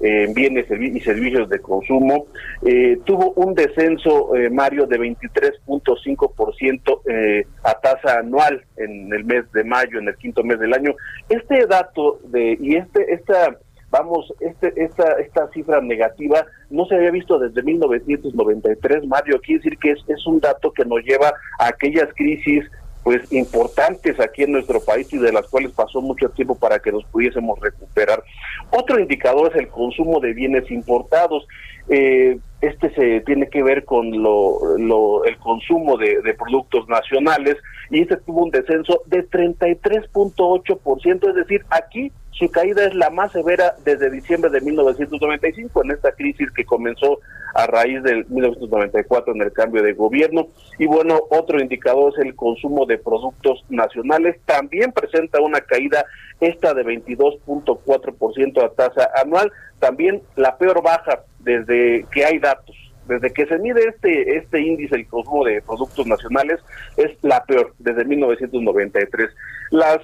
en 0.00 0.34
bienes 0.34 0.66
y 0.70 1.00
servicios 1.00 1.48
de 1.48 1.60
consumo. 1.60 2.26
Eh, 2.64 2.98
tuvo 3.04 3.32
un 3.32 3.54
descenso, 3.54 4.34
eh, 4.34 4.50
Mario, 4.50 4.86
de 4.86 4.98
23.5% 4.98 7.02
eh, 7.06 7.46
a 7.62 7.74
tasa 7.74 8.18
anual 8.18 8.64
en 8.76 9.12
el 9.12 9.24
mes 9.24 9.50
de 9.52 9.64
mayo, 9.64 9.98
en 9.98 10.08
el 10.08 10.16
quinto 10.16 10.42
mes 10.42 10.58
del 10.58 10.72
año. 10.72 10.94
Este 11.28 11.66
dato 11.66 12.18
de 12.24 12.56
y 12.60 12.76
este 12.76 13.12
esta 13.12 13.56
vamos, 13.90 14.32
este, 14.40 14.72
esta, 14.76 15.12
esta 15.14 15.48
cifra 15.48 15.80
negativa 15.80 16.46
no 16.70 16.86
se 16.86 16.94
había 16.94 17.10
visto 17.10 17.38
desde 17.38 17.62
1993, 17.62 19.06
Mario. 19.06 19.40
Quiere 19.40 19.62
decir 19.62 19.78
que 19.78 19.92
es, 19.92 19.98
es 20.06 20.26
un 20.26 20.40
dato 20.40 20.72
que 20.72 20.84
nos 20.84 21.02
lleva 21.02 21.32
a 21.58 21.66
aquellas 21.66 22.08
crisis 22.14 22.64
pues 23.02 23.32
importantes 23.32 24.18
aquí 24.20 24.42
en 24.42 24.52
nuestro 24.52 24.80
país 24.80 25.12
y 25.12 25.18
de 25.18 25.32
las 25.32 25.46
cuales 25.48 25.72
pasó 25.72 26.00
mucho 26.00 26.28
tiempo 26.30 26.54
para 26.54 26.78
que 26.78 26.92
nos 26.92 27.04
pudiésemos 27.04 27.58
recuperar. 27.60 28.22
Otro 28.70 28.98
indicador 28.98 29.50
es 29.52 29.60
el 29.60 29.68
consumo 29.68 30.20
de 30.20 30.34
bienes 30.34 30.70
importados. 30.70 31.46
Eh, 31.88 32.38
este 32.60 32.92
se 32.94 33.20
tiene 33.20 33.48
que 33.48 33.62
ver 33.62 33.84
con 33.84 34.10
lo, 34.22 35.24
el 35.24 35.36
consumo 35.38 35.96
de, 35.96 36.20
de, 36.22 36.34
productos 36.34 36.88
nacionales 36.88 37.56
y 37.90 38.02
este 38.02 38.16
tuvo 38.18 38.44
un 38.44 38.50
descenso 38.50 39.02
de 39.06 39.26
33.8%, 39.28 41.28
es 41.28 41.34
decir, 41.34 41.64
aquí 41.70 42.12
su 42.40 42.50
caída 42.50 42.86
es 42.86 42.94
la 42.94 43.10
más 43.10 43.32
severa 43.32 43.76
desde 43.84 44.10
diciembre 44.10 44.50
de 44.50 44.62
1995, 44.62 45.84
en 45.84 45.90
esta 45.90 46.12
crisis 46.12 46.50
que 46.52 46.64
comenzó 46.64 47.20
a 47.54 47.66
raíz 47.66 48.02
del 48.02 48.24
1994 48.30 49.34
en 49.34 49.42
el 49.42 49.52
cambio 49.52 49.82
de 49.82 49.92
gobierno. 49.92 50.48
Y 50.78 50.86
bueno, 50.86 51.20
otro 51.30 51.60
indicador 51.60 52.14
es 52.14 52.24
el 52.24 52.34
consumo 52.34 52.86
de 52.86 52.96
productos 52.96 53.62
nacionales. 53.68 54.40
También 54.46 54.90
presenta 54.92 55.42
una 55.42 55.60
caída 55.60 56.06
esta 56.40 56.72
de 56.72 56.82
22.4% 56.84 58.64
a 58.64 58.70
tasa 58.70 59.10
anual. 59.22 59.52
También 59.80 60.22
la 60.36 60.56
peor 60.56 60.82
baja 60.82 61.24
desde 61.40 62.06
que 62.12 62.24
hay 62.24 62.38
datos 62.38 62.76
desde 63.06 63.32
que 63.32 63.46
se 63.46 63.58
mide 63.58 63.88
este 63.88 64.36
este 64.36 64.60
índice 64.60 64.94
el 64.94 65.06
consumo 65.08 65.44
de 65.44 65.60
productos 65.62 66.06
nacionales 66.06 66.60
es 66.96 67.10
la 67.22 67.42
peor 67.44 67.74
desde 67.78 68.04
1993. 68.04 69.30
Las 69.70 69.98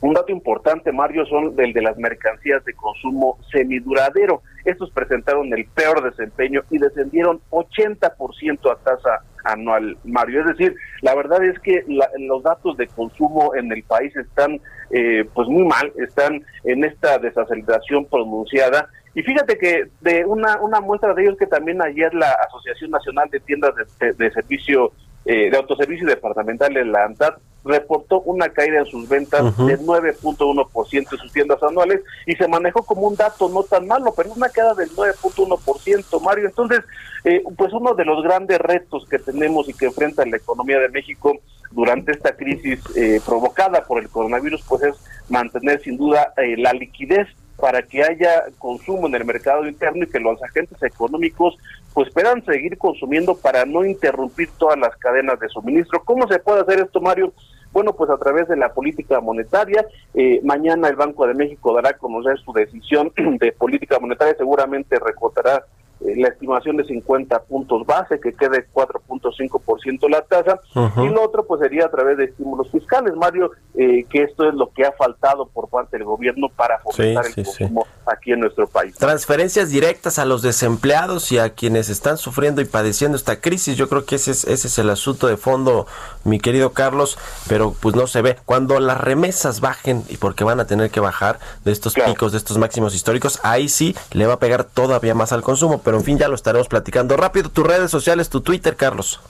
un 0.00 0.12
dato 0.12 0.30
importante, 0.30 0.92
Mario, 0.92 1.24
son 1.26 1.56
del 1.56 1.72
de 1.72 1.80
las 1.80 1.96
mercancías 1.96 2.64
de 2.64 2.74
consumo 2.74 3.38
semiduradero. 3.50 4.42
Estos 4.64 4.90
presentaron 4.90 5.52
el 5.54 5.64
peor 5.66 6.02
desempeño 6.02 6.62
y 6.70 6.78
descendieron 6.78 7.40
80% 7.50 8.70
a 8.70 8.76
tasa 8.76 9.22
anual, 9.44 9.96
Mario. 10.04 10.40
Es 10.40 10.46
decir, 10.48 10.76
la 11.00 11.14
verdad 11.14 11.42
es 11.44 11.58
que 11.60 11.84
los 12.18 12.42
datos 12.42 12.76
de 12.76 12.88
consumo 12.88 13.54
en 13.54 13.72
el 13.72 13.82
país 13.84 14.14
están 14.16 14.60
eh, 14.90 15.24
pues 15.32 15.48
muy 15.48 15.64
mal, 15.64 15.92
están 15.96 16.42
en 16.64 16.84
esta 16.84 17.18
desaceleración 17.18 18.04
pronunciada. 18.04 18.88
Y 19.14 19.22
fíjate 19.22 19.56
que 19.56 19.88
de 20.02 20.26
una, 20.26 20.60
una 20.60 20.80
muestra 20.80 21.14
de 21.14 21.22
ellos 21.22 21.38
que 21.38 21.46
también 21.46 21.80
ayer 21.80 22.12
la 22.12 22.36
Asociación 22.46 22.90
Nacional 22.90 23.30
de 23.30 23.40
Tiendas 23.40 23.72
de, 23.98 24.30
Servicio, 24.30 24.92
eh, 25.24 25.50
de 25.50 25.56
Autoservicio 25.56 26.06
Departamental, 26.06 26.74
la 26.92 27.04
ANTAD, 27.04 27.34
reportó 27.66 28.20
una 28.20 28.48
caída 28.48 28.80
en 28.80 28.86
sus 28.86 29.08
ventas 29.08 29.56
de 29.58 29.78
9.1% 29.78 30.92
en 30.92 31.18
sus 31.18 31.32
tiendas 31.32 31.62
anuales 31.62 32.00
y 32.26 32.34
se 32.34 32.48
manejó 32.48 32.82
como 32.84 33.08
un 33.08 33.16
dato 33.16 33.48
no 33.48 33.62
tan 33.64 33.86
malo, 33.86 34.14
pero 34.16 34.32
una 34.32 34.48
queda 34.48 34.74
del 34.74 34.90
9.1%, 34.90 36.20
Mario. 36.20 36.46
Entonces, 36.46 36.80
eh, 37.24 37.42
pues 37.56 37.72
uno 37.72 37.94
de 37.94 38.04
los 38.04 38.22
grandes 38.22 38.58
retos 38.58 39.06
que 39.08 39.18
tenemos 39.18 39.68
y 39.68 39.74
que 39.74 39.86
enfrenta 39.86 40.24
la 40.24 40.36
economía 40.36 40.78
de 40.78 40.88
México 40.88 41.32
durante 41.72 42.12
esta 42.12 42.36
crisis 42.36 42.80
eh, 42.94 43.20
provocada 43.24 43.84
por 43.84 44.00
el 44.00 44.08
coronavirus, 44.08 44.62
pues 44.68 44.82
es 44.82 44.96
mantener 45.28 45.82
sin 45.82 45.96
duda 45.96 46.32
eh, 46.36 46.56
la 46.56 46.72
liquidez 46.72 47.26
para 47.56 47.82
que 47.82 48.02
haya 48.02 48.44
consumo 48.58 49.06
en 49.06 49.14
el 49.14 49.24
mercado 49.24 49.66
interno 49.66 50.04
y 50.04 50.08
que 50.08 50.20
los 50.20 50.42
agentes 50.42 50.80
económicos 50.82 51.56
pues 51.94 52.12
puedan 52.12 52.44
seguir 52.44 52.76
consumiendo 52.76 53.34
para 53.34 53.64
no 53.64 53.84
interrumpir 53.84 54.50
todas 54.58 54.78
las 54.78 54.94
cadenas 54.96 55.40
de 55.40 55.48
suministro. 55.48 56.02
¿Cómo 56.04 56.28
se 56.28 56.38
puede 56.38 56.60
hacer 56.60 56.80
esto, 56.80 57.00
Mario? 57.00 57.32
Bueno, 57.72 57.92
pues 57.92 58.10
a 58.10 58.16
través 58.16 58.48
de 58.48 58.56
la 58.56 58.72
política 58.72 59.20
monetaria, 59.20 59.86
eh, 60.14 60.40
mañana 60.42 60.88
el 60.88 60.96
Banco 60.96 61.26
de 61.26 61.34
México 61.34 61.74
dará 61.74 61.90
a 61.90 61.98
conocer 61.98 62.38
su 62.38 62.52
decisión 62.52 63.12
de 63.38 63.52
política 63.52 63.98
monetaria, 63.98 64.34
seguramente 64.36 64.98
recortará 64.98 65.64
la 66.00 66.28
estimación 66.28 66.76
de 66.76 66.84
50 66.84 67.42
puntos 67.44 67.86
base, 67.86 68.20
que 68.20 68.34
quede 68.34 68.66
4.5% 68.72 70.08
la 70.10 70.22
tasa, 70.22 70.60
y 71.02 71.08
lo 71.08 71.22
otro 71.22 71.46
pues 71.46 71.60
sería 71.60 71.86
a 71.86 71.90
través 71.90 72.18
de 72.18 72.24
estímulos 72.24 72.70
fiscales, 72.70 73.14
Mario, 73.14 73.50
eh, 73.74 74.04
que 74.10 74.22
esto 74.22 74.48
es 74.48 74.54
lo 74.54 74.70
que 74.72 74.84
ha 74.84 74.92
faltado 74.92 75.46
por 75.46 75.68
parte 75.68 75.96
del 75.96 76.04
gobierno 76.04 76.48
para 76.48 76.78
fomentar 76.80 77.26
el 77.26 77.34
consumo 77.34 77.86
aquí 78.06 78.32
en 78.32 78.40
nuestro 78.40 78.66
país. 78.66 78.94
Transferencias 78.96 79.70
directas 79.70 80.18
a 80.18 80.24
los 80.24 80.42
desempleados 80.42 81.32
y 81.32 81.38
a 81.38 81.50
quienes 81.50 81.88
están 81.88 82.18
sufriendo 82.18 82.60
y 82.60 82.66
padeciendo 82.66 83.16
esta 83.16 83.40
crisis, 83.40 83.76
yo 83.76 83.88
creo 83.88 84.04
que 84.04 84.16
ese 84.16 84.30
es, 84.32 84.44
ese 84.44 84.68
es 84.68 84.78
el 84.78 84.90
asunto 84.90 85.26
de 85.26 85.36
fondo, 85.36 85.86
mi 86.24 86.38
querido 86.38 86.72
Carlos, 86.72 87.18
pero 87.48 87.74
pues 87.80 87.96
no 87.96 88.06
se 88.06 88.22
ve. 88.22 88.36
Cuando 88.44 88.78
las 88.80 89.00
remesas 89.00 89.60
bajen, 89.60 90.04
y 90.08 90.18
porque 90.18 90.44
van 90.44 90.60
a 90.60 90.66
tener 90.66 90.90
que 90.90 91.00
bajar 91.00 91.38
de 91.64 91.72
estos 91.72 91.94
picos, 91.94 92.32
de 92.32 92.38
estos 92.38 92.58
máximos 92.58 92.94
históricos, 92.94 93.40
ahí 93.42 93.68
sí 93.68 93.96
le 94.12 94.26
va 94.26 94.34
a 94.34 94.38
pegar 94.38 94.64
todavía 94.64 95.14
más 95.14 95.32
al 95.32 95.42
consumo 95.42 95.80
pero 95.86 95.98
en 95.98 96.02
fin, 96.02 96.18
ya 96.18 96.26
lo 96.26 96.34
estaremos 96.34 96.66
platicando 96.66 97.16
rápido. 97.16 97.48
Tus 97.48 97.64
redes 97.64 97.92
sociales, 97.92 98.28
tu 98.28 98.40
Twitter, 98.40 98.74
Carlos. 98.74 99.20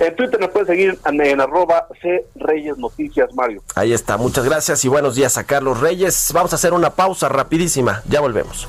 En 0.00 0.14
Twitter 0.14 0.38
nos 0.38 0.50
pueden 0.50 0.66
seguir 0.66 0.98
en, 1.06 1.40
arroba 1.40 1.86
C 2.02 2.26
Reyes 2.34 2.76
Noticias 2.76 3.34
Mario. 3.34 3.62
Ahí 3.74 3.94
está, 3.94 4.18
muchas 4.18 4.44
gracias 4.44 4.84
y 4.84 4.88
buenos 4.88 5.14
días 5.14 5.38
a 5.38 5.44
Carlos 5.44 5.80
Reyes. 5.80 6.30
Vamos 6.34 6.52
a 6.52 6.56
hacer 6.56 6.74
una 6.74 6.90
pausa 6.90 7.30
rapidísima, 7.30 8.02
ya 8.06 8.20
volvemos. 8.20 8.68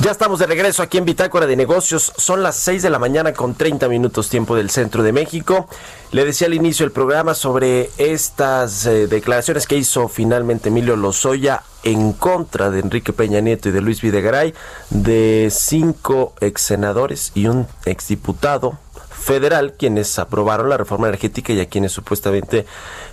Ya 0.00 0.12
estamos 0.12 0.38
de 0.38 0.46
regreso 0.46 0.84
aquí 0.84 0.96
en 0.96 1.04
Bitácora 1.04 1.48
de 1.48 1.56
Negocios. 1.56 2.12
Son 2.16 2.40
las 2.40 2.54
6 2.58 2.82
de 2.84 2.90
la 2.90 3.00
mañana 3.00 3.32
con 3.32 3.56
30 3.56 3.88
minutos 3.88 4.28
tiempo 4.28 4.54
del 4.54 4.70
centro 4.70 5.02
de 5.02 5.12
México. 5.12 5.68
Le 6.12 6.24
decía 6.24 6.46
al 6.46 6.54
inicio 6.54 6.86
del 6.86 6.92
programa 6.92 7.34
sobre 7.34 7.90
estas 7.98 8.86
eh, 8.86 9.08
declaraciones 9.08 9.66
que 9.66 9.76
hizo 9.76 10.06
finalmente 10.06 10.68
Emilio 10.68 10.94
Lozoya 10.94 11.64
en 11.82 12.12
contra 12.12 12.70
de 12.70 12.78
Enrique 12.78 13.12
Peña 13.12 13.40
Nieto 13.40 13.70
y 13.70 13.72
de 13.72 13.80
Luis 13.80 14.00
Videgaray, 14.00 14.54
de 14.90 15.48
cinco 15.50 16.32
ex 16.40 16.62
senadores 16.62 17.32
y 17.34 17.48
un 17.48 17.66
exdiputado 17.84 18.78
federal 19.10 19.74
quienes 19.76 20.16
aprobaron 20.20 20.68
la 20.68 20.76
reforma 20.76 21.08
energética 21.08 21.52
y 21.52 21.60
a 21.60 21.68
quienes 21.68 21.90
supuestamente 21.90 22.66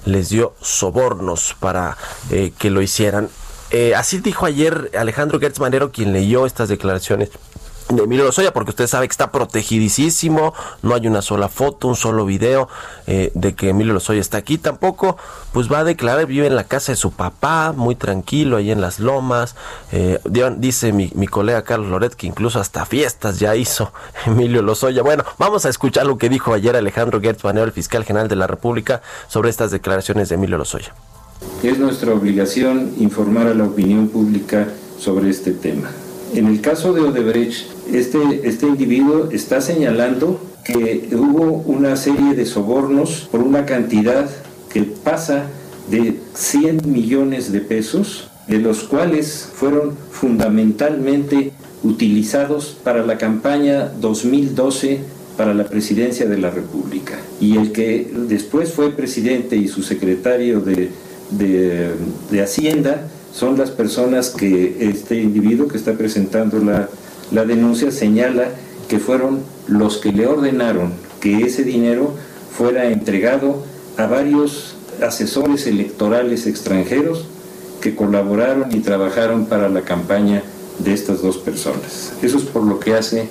les 0.06 0.30
dio 0.30 0.54
sobornos 0.62 1.56
para 1.60 1.98
eh, 2.30 2.54
que 2.56 2.70
lo 2.70 2.84
hicieran 2.84 3.30
eh, 3.78 3.94
así 3.94 4.20
dijo 4.20 4.46
ayer 4.46 4.90
Alejandro 4.98 5.38
Gertz 5.38 5.60
Manero, 5.60 5.92
quien 5.92 6.14
leyó 6.14 6.46
estas 6.46 6.70
declaraciones 6.70 7.30
de 7.90 8.04
Emilio 8.04 8.24
Lozoya, 8.24 8.54
porque 8.54 8.70
usted 8.70 8.88
sabe 8.88 9.06
que 9.06 9.12
está 9.12 9.34
protegidísimo, 9.34 10.54
no 10.82 10.96
hay 10.96 11.08
una 11.08 11.22
sola 11.22 11.50
foto, 11.50 11.90
un 11.90 11.98
solo 11.98 12.26
video 12.26 12.70
eh, 13.06 13.32
de 13.34 13.54
que 13.54 13.72
Emilio 13.72 13.92
Lozoya 13.92 14.22
está 14.22 14.38
aquí, 14.38 14.58
tampoco, 14.58 15.18
pues 15.52 15.70
va 15.70 15.80
a 15.80 15.84
declarar, 15.84 16.26
vive 16.26 16.48
en 16.48 16.56
la 16.56 16.64
casa 16.64 16.94
de 16.94 16.96
su 16.96 17.12
papá, 17.12 17.74
muy 17.76 17.96
tranquilo, 17.96 18.56
ahí 18.56 18.72
en 18.72 18.80
las 18.80 19.02
lomas, 19.02 19.58
eh, 19.92 20.22
dice 20.56 20.94
mi, 20.94 21.12
mi, 21.14 21.28
colega 21.28 21.64
Carlos 21.64 21.90
Loret 21.90 22.16
que 22.16 22.28
incluso 22.28 22.62
hasta 22.62 22.86
fiestas 22.86 23.40
ya 23.40 23.58
hizo 23.58 23.92
Emilio 24.26 24.62
Lozoya. 24.62 25.04
Bueno, 25.04 25.26
vamos 25.38 25.66
a 25.66 25.70
escuchar 25.70 26.06
lo 26.06 26.18
que 26.18 26.30
dijo 26.30 26.54
ayer 26.54 26.78
Alejandro 26.78 27.20
Gertz 27.20 27.44
Manero, 27.44 27.66
el 27.66 27.74
fiscal 27.74 28.06
general 28.06 28.30
de 28.30 28.38
la 28.38 28.48
República, 28.48 29.02
sobre 29.28 29.50
estas 29.50 29.72
declaraciones 29.72 30.30
de 30.30 30.36
Emilio 30.36 30.58
Lozoya. 30.58 30.94
Es 31.64 31.80
nuestra 31.80 32.14
obligación 32.14 32.94
informar 33.00 33.48
a 33.48 33.56
la 33.56 33.64
opinión 33.64 34.10
pública 34.10 34.68
sobre 35.00 35.30
este 35.30 35.52
tema. 35.52 35.90
En 36.34 36.48
el 36.48 36.62
caso 36.62 36.94
de 36.94 37.02
Odebrecht, 37.02 37.66
este, 37.92 38.20
este 38.44 38.68
individuo 38.68 39.30
está 39.32 39.62
señalando 39.62 40.40
que 40.64 41.10
hubo 41.14 41.64
una 41.66 41.96
serie 41.96 42.36
de 42.36 42.46
sobornos 42.46 43.28
por 43.32 43.42
una 43.42 43.66
cantidad 43.66 44.30
que 44.72 44.84
pasa 44.84 45.48
de 45.90 46.20
100 46.34 46.82
millones 46.86 47.52
de 47.52 47.62
pesos, 47.62 48.30
de 48.48 48.60
los 48.60 48.84
cuales 48.84 49.50
fueron 49.54 49.96
fundamentalmente 50.12 51.52
utilizados 51.84 52.78
para 52.84 53.06
la 53.06 53.18
campaña 53.18 53.92
2012 54.00 55.00
para 55.38 55.54
la 55.54 55.66
presidencia 55.66 56.28
de 56.28 56.38
la 56.38 56.50
República. 56.50 57.20
Y 57.40 57.58
el 57.58 57.72
que 57.72 58.12
después 58.28 58.72
fue 58.72 58.92
presidente 58.92 59.56
y 59.58 59.68
su 59.68 59.84
secretario 59.84 60.62
de, 60.62 60.90
de, 61.32 61.92
de 62.32 62.42
Hacienda 62.42 63.08
son 63.34 63.58
las 63.58 63.72
personas 63.72 64.30
que 64.30 64.78
este 64.90 65.22
individuo 65.22 65.68
que 65.68 65.78
está 65.78 65.94
presentando 65.94 66.60
la, 66.60 66.90
la 67.32 67.46
denuncia 67.46 67.92
señala 67.92 68.50
que 68.88 69.00
fueron 69.00 69.40
los 69.68 69.98
que 69.98 70.12
le 70.12 70.28
ordenaron 70.28 70.94
que 71.20 71.42
ese 71.42 71.64
dinero 71.64 72.14
fuera 72.56 72.86
entregado 72.86 73.64
a 73.98 74.06
varios 74.06 74.76
asesores 75.02 75.68
electorales 75.68 76.48
extranjeros 76.48 77.26
que 77.82 77.96
colaboraron 77.96 78.76
y 78.76 78.80
trabajaron 78.80 79.46
para 79.46 79.70
la 79.70 79.82
campaña 79.82 80.44
de 80.80 80.94
estas 80.94 81.22
dos 81.22 81.38
personas. 81.38 82.14
Eso 82.22 82.38
es 82.38 82.44
por 82.44 82.64
lo 82.64 82.80
que 82.80 82.94
hace 82.94 83.28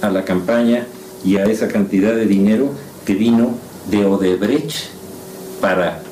a 0.00 0.10
la 0.10 0.24
campaña 0.24 0.86
y 1.24 1.36
a 1.36 1.44
esa 1.44 1.68
cantidad 1.68 2.14
de 2.14 2.26
dinero 2.26 2.70
que 3.04 3.14
vino 3.14 3.54
de 3.90 4.04
Odebrecht 4.04 4.88
para 5.60 6.02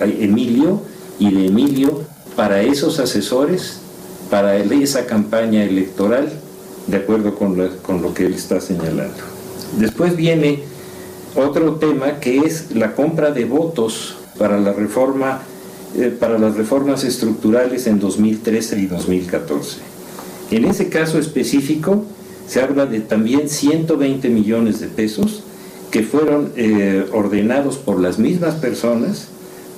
Emilio 0.00 0.82
y 1.18 1.32
de 1.32 1.46
Emilio 1.46 2.02
para 2.36 2.62
esos 2.62 2.98
asesores, 2.98 3.80
para 4.30 4.56
esa 4.56 5.06
campaña 5.06 5.64
electoral, 5.64 6.30
de 6.86 6.96
acuerdo 6.96 7.34
con 7.34 7.56
lo, 7.56 7.76
con 7.78 8.02
lo 8.02 8.14
que 8.14 8.26
él 8.26 8.34
está 8.34 8.60
señalando. 8.60 9.22
Después 9.78 10.16
viene 10.16 10.62
otro 11.34 11.74
tema 11.76 12.20
que 12.20 12.38
es 12.38 12.74
la 12.74 12.94
compra 12.94 13.30
de 13.30 13.44
votos 13.44 14.16
para 14.38 14.58
la 14.58 14.72
reforma 14.72 15.42
eh, 15.96 16.14
para 16.18 16.38
las 16.38 16.54
reformas 16.54 17.02
estructurales 17.02 17.86
en 17.86 17.98
2013 17.98 18.78
y 18.78 18.86
2014. 18.86 19.78
En 20.50 20.66
ese 20.66 20.90
caso 20.90 21.18
específico 21.18 22.04
se 22.46 22.60
habla 22.60 22.84
de 22.84 23.00
también 23.00 23.48
120 23.48 24.28
millones 24.28 24.80
de 24.80 24.88
pesos 24.88 25.44
que 25.90 26.02
fueron 26.02 26.52
eh, 26.56 27.06
ordenados 27.12 27.76
por 27.78 28.00
las 28.00 28.18
mismas 28.18 28.54
personas 28.56 29.28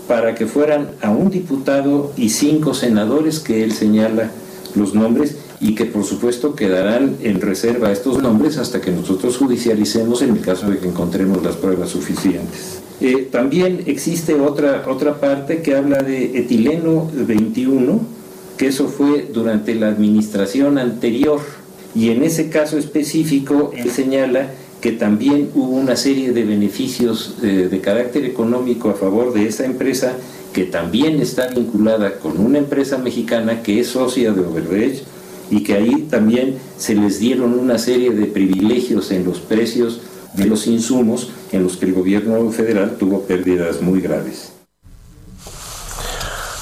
para 0.09 0.35
que 0.35 0.47
fueran 0.47 0.91
a 1.03 1.11
un 1.11 1.31
diputado 1.31 2.13
y 2.17 2.31
cinco 2.31 2.75
senadores 2.75 3.39
que 3.39 3.63
él 3.63 3.73
señala 3.73 4.31
los 4.75 4.95
nombres 4.95 5.37
y 5.61 5.75
que 5.75 5.85
por 5.85 6.05
supuesto 6.05 6.55
quedarán 6.55 7.17
en 7.23 7.41
reserva 7.41 7.93
estos 7.93 8.21
nombres 8.21 8.57
hasta 8.57 8.81
que 8.81 8.91
nosotros 8.91 9.37
judicialicemos 9.37 10.23
en 10.23 10.31
el 10.31 10.41
caso 10.41 10.69
de 10.69 10.79
que 10.79 10.89
encontremos 10.89 11.43
las 11.43 11.57
pruebas 11.57 11.91
suficientes. 11.91 12.81
Eh, 13.01 13.29
también 13.31 13.85
existe 13.87 14.35
otra, 14.35 14.83
otra 14.89 15.21
parte 15.21 15.63
que 15.63 15.77
habla 15.77 15.99
de 15.99 16.39
etileno 16.39 17.11
21, 17.15 18.01
que 18.57 18.67
eso 18.67 18.89
fue 18.89 19.29
durante 19.33 19.75
la 19.75 19.89
administración 19.89 20.77
anterior 20.77 21.41
y 21.95 22.11
en 22.11 22.23
ese 22.23 22.51
caso 22.51 22.79
específico 22.79 23.73
él 23.77 23.91
señala 23.91 24.51
que 24.81 24.93
también 24.93 25.51
hubo 25.55 25.77
una 25.77 25.97
serie 25.97 26.33
de 26.33 26.45
beneficios 26.45 27.37
eh, 27.43 27.69
de 27.71 27.81
carácter 27.81 28.25
económico 28.25 28.91
a 28.91 28.95
favor 28.95 29.33
de 29.33 29.47
esa 29.47 29.65
empresa 29.65 30.15
que 30.53 30.65
también 30.65 31.21
está 31.21 31.49
vinculada 31.49 32.19
con 32.19 32.39
una 32.39 32.59
empresa 32.59 32.99
mexicana 32.99 33.63
que 33.63 33.81
es 33.81 33.89
socia 33.89 34.33
de 34.33 34.41
Overreach 34.41 35.03
y 35.51 35.63
que 35.63 35.75
ahí 35.75 36.07
también 36.11 36.57
se 36.79 36.95
les 36.95 37.19
dieron 37.19 37.59
una 37.59 37.79
serie 37.79 38.11
de 38.11 38.27
privilegios 38.27 39.11
en 39.11 39.25
los 39.25 39.41
precios 39.41 40.01
de 40.35 40.47
los 40.47 40.67
insumos 40.67 41.31
en 41.53 41.65
los 41.65 41.77
que 41.77 41.87
el 41.87 41.93
gobierno 41.93 42.51
federal 42.51 42.97
tuvo 42.99 43.23
pérdidas 43.23 43.83
muy 43.83 44.01
graves. 44.01 44.60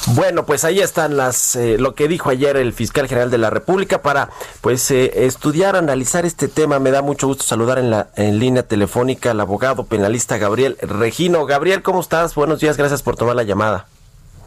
Bueno, 0.07 0.47
pues 0.47 0.65
ahí 0.65 0.81
están 0.81 1.17
las 1.17 1.57
eh, 1.57 1.77
lo 1.79 1.95
que 1.95 2.09
dijo 2.09 2.31
ayer 2.31 2.57
el 2.57 2.73
fiscal 2.73 3.09
general 3.09 3.31
de 3.31 3.39
la 3.39 3.51
República 3.51 4.01
para 4.01 4.31
pues 4.61 4.91
eh, 4.91 5.27
estudiar, 5.27 5.77
analizar 5.77 6.25
este 6.25 6.49
tema. 6.49 6.79
Me 6.79 6.91
da 6.91 7.03
mucho 7.03 7.27
gusto 7.27 7.45
saludar 7.45 7.79
en 7.79 7.91
la 7.91 8.09
en 8.17 8.39
línea 8.39 8.63
telefónica 8.63 9.33
al 9.33 9.41
abogado 9.41 9.85
penalista 9.85 10.39
Gabriel 10.39 10.79
Regino. 10.81 11.45
Gabriel, 11.47 11.83
¿cómo 11.83 12.01
estás? 12.01 12.35
Buenos 12.35 12.61
días, 12.61 12.77
gracias 12.77 13.03
por 13.03 13.17
tomar 13.17 13.37
la 13.37 13.43
llamada. 13.43 13.87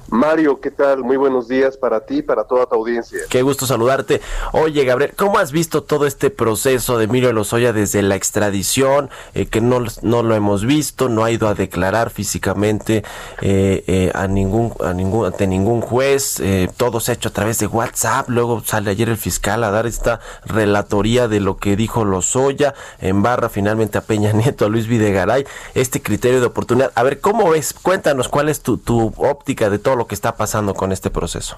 Mario, 0.10 0.60
¿qué 0.60 0.72
tal? 0.72 1.04
Muy 1.04 1.18
buenos 1.18 1.48
días 1.48 1.78
para 1.78 2.06
ti 2.06 2.18
y 2.18 2.22
para 2.22 2.44
toda 2.44 2.66
tu 2.66 2.76
audiencia. 2.76 3.20
Qué 3.30 3.42
gusto 3.42 3.66
saludarte. 3.66 4.22
Oye, 4.52 4.84
Gabriel, 4.84 5.14
¿cómo 5.16 5.38
has 5.38 5.52
visto 5.52 5.84
todo 5.84 6.06
este 6.06 6.30
proceso 6.30 6.98
de 6.98 7.06
Emilio 7.06 7.32
Lozoya 7.34 7.72
desde 7.74 8.02
la 8.02 8.16
extradición, 8.16 9.10
eh, 9.34 9.46
que 9.46 9.62
no, 9.62 9.86
no 10.02 10.24
lo 10.24 10.36
hemos 10.36 10.66
visto, 10.66 11.10
no 11.10 11.24
ha 11.24 11.32
ido 11.32 11.48
a 11.48 11.54
declarar 11.54 12.10
físicamente 12.10 13.04
eh, 13.42 13.84
eh, 13.88 14.12
a 14.14 14.28
ningún, 14.28 14.74
a 14.84 14.94
ningún, 14.94 15.26
ante 15.26 15.48
ningún 15.48 15.82
juez, 15.82 16.42
todo 16.78 17.00
se 17.00 17.12
ha 17.12 17.16
hecho 17.16 17.30
a 17.30 17.34
través 17.34 17.60
de 17.60 17.68
WhatsApp, 17.68 18.30
luego 18.30 18.62
sale 18.66 18.92
ayer 18.92 19.10
el 19.10 19.18
fiscal 19.18 19.64
a 19.64 19.72
dar 19.72 19.86
esta 19.86 20.20
relatoría 20.46 21.28
de 21.28 21.40
lo 21.40 21.58
que 21.58 21.76
dijo 21.76 22.06
Lozoya, 22.06 22.74
en 23.00 23.22
barra 23.22 23.50
finalmente 23.50 23.98
a 23.98 24.02
Peña 24.02 24.32
Nieto, 24.34 24.66
a 24.66 24.70
Luis 24.70 24.88
Videgaray, 24.88 25.46
este 25.74 26.02
criterio 26.02 26.40
de 26.40 26.48
oportunidad. 26.48 26.92
A 26.96 27.04
ver, 27.04 27.20
¿cómo 27.22 27.50
ves? 27.50 27.74
Cuéntanos 27.74 28.28
cuál 28.28 28.50
es 28.50 28.62
tu, 28.62 28.78
tu 28.78 29.14
óptica 29.18 29.70
de 29.70 29.80
todo 29.80 29.91
lo 29.96 30.08
que 30.08 30.16
está 30.16 30.36
pasando 30.36 30.74
con 30.74 30.92
este 30.92 31.10
proceso. 31.10 31.58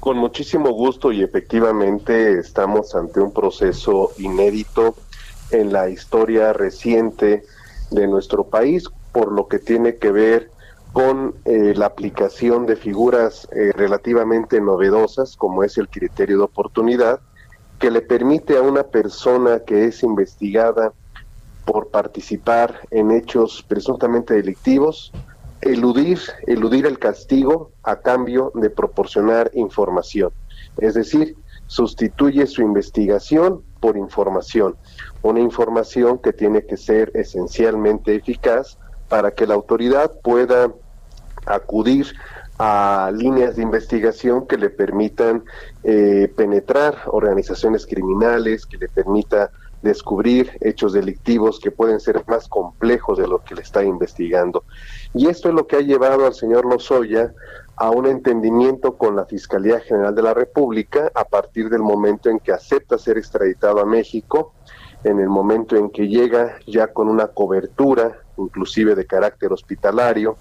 Con 0.00 0.16
muchísimo 0.16 0.70
gusto 0.70 1.12
y 1.12 1.22
efectivamente 1.22 2.38
estamos 2.38 2.94
ante 2.94 3.20
un 3.20 3.32
proceso 3.32 4.12
inédito 4.18 4.94
en 5.50 5.72
la 5.72 5.88
historia 5.88 6.52
reciente 6.52 7.44
de 7.90 8.06
nuestro 8.06 8.44
país 8.44 8.84
por 9.12 9.32
lo 9.32 9.48
que 9.48 9.58
tiene 9.58 9.96
que 9.96 10.12
ver 10.12 10.50
con 10.92 11.34
eh, 11.44 11.74
la 11.76 11.86
aplicación 11.86 12.66
de 12.66 12.76
figuras 12.76 13.48
eh, 13.52 13.72
relativamente 13.74 14.60
novedosas 14.60 15.36
como 15.36 15.64
es 15.64 15.78
el 15.78 15.88
criterio 15.88 16.38
de 16.38 16.44
oportunidad 16.44 17.20
que 17.78 17.90
le 17.90 18.00
permite 18.00 18.56
a 18.56 18.62
una 18.62 18.82
persona 18.82 19.60
que 19.60 19.86
es 19.86 20.02
investigada 20.02 20.92
por 21.64 21.88
participar 21.88 22.80
en 22.90 23.10
hechos 23.10 23.64
presuntamente 23.66 24.34
delictivos 24.34 25.12
eludir, 25.60 26.20
eludir 26.46 26.86
el 26.86 26.98
castigo 26.98 27.72
a 27.82 27.96
cambio 27.96 28.52
de 28.54 28.70
proporcionar 28.70 29.50
información. 29.54 30.30
Es 30.78 30.94
decir, 30.94 31.36
sustituye 31.66 32.46
su 32.46 32.62
investigación 32.62 33.62
por 33.80 33.96
información, 33.96 34.76
una 35.22 35.40
información 35.40 36.18
que 36.18 36.32
tiene 36.32 36.64
que 36.64 36.76
ser 36.76 37.10
esencialmente 37.14 38.14
eficaz 38.14 38.78
para 39.08 39.30
que 39.32 39.46
la 39.46 39.54
autoridad 39.54 40.12
pueda 40.22 40.72
acudir 41.46 42.06
a 42.58 43.12
líneas 43.14 43.56
de 43.56 43.62
investigación 43.62 44.46
que 44.46 44.56
le 44.56 44.70
permitan 44.70 45.44
eh, 45.84 46.32
penetrar 46.36 46.96
organizaciones 47.06 47.86
criminales, 47.86 48.66
que 48.66 48.78
le 48.78 48.88
permita 48.88 49.50
descubrir 49.82 50.58
hechos 50.60 50.92
delictivos 50.92 51.60
que 51.60 51.70
pueden 51.70 52.00
ser 52.00 52.22
más 52.26 52.48
complejos 52.48 53.18
de 53.18 53.28
lo 53.28 53.42
que 53.42 53.54
le 53.54 53.62
está 53.62 53.84
investigando. 53.84 54.64
Y 55.14 55.28
esto 55.28 55.48
es 55.48 55.54
lo 55.54 55.66
que 55.66 55.76
ha 55.76 55.80
llevado 55.80 56.26
al 56.26 56.34
señor 56.34 56.64
Lozoya 56.66 57.32
a 57.76 57.90
un 57.90 58.06
entendimiento 58.06 58.96
con 58.96 59.14
la 59.14 59.24
Fiscalía 59.24 59.80
General 59.80 60.14
de 60.14 60.22
la 60.22 60.34
República 60.34 61.12
a 61.14 61.24
partir 61.24 61.70
del 61.70 61.82
momento 61.82 62.28
en 62.28 62.40
que 62.40 62.52
acepta 62.52 62.98
ser 62.98 63.18
extraditado 63.18 63.80
a 63.80 63.86
México, 63.86 64.52
en 65.04 65.20
el 65.20 65.28
momento 65.28 65.76
en 65.76 65.90
que 65.90 66.08
llega 66.08 66.58
ya 66.66 66.88
con 66.88 67.08
una 67.08 67.28
cobertura, 67.28 68.18
inclusive 68.36 68.96
de 68.96 69.06
carácter 69.06 69.52
hospitalario, 69.52 70.36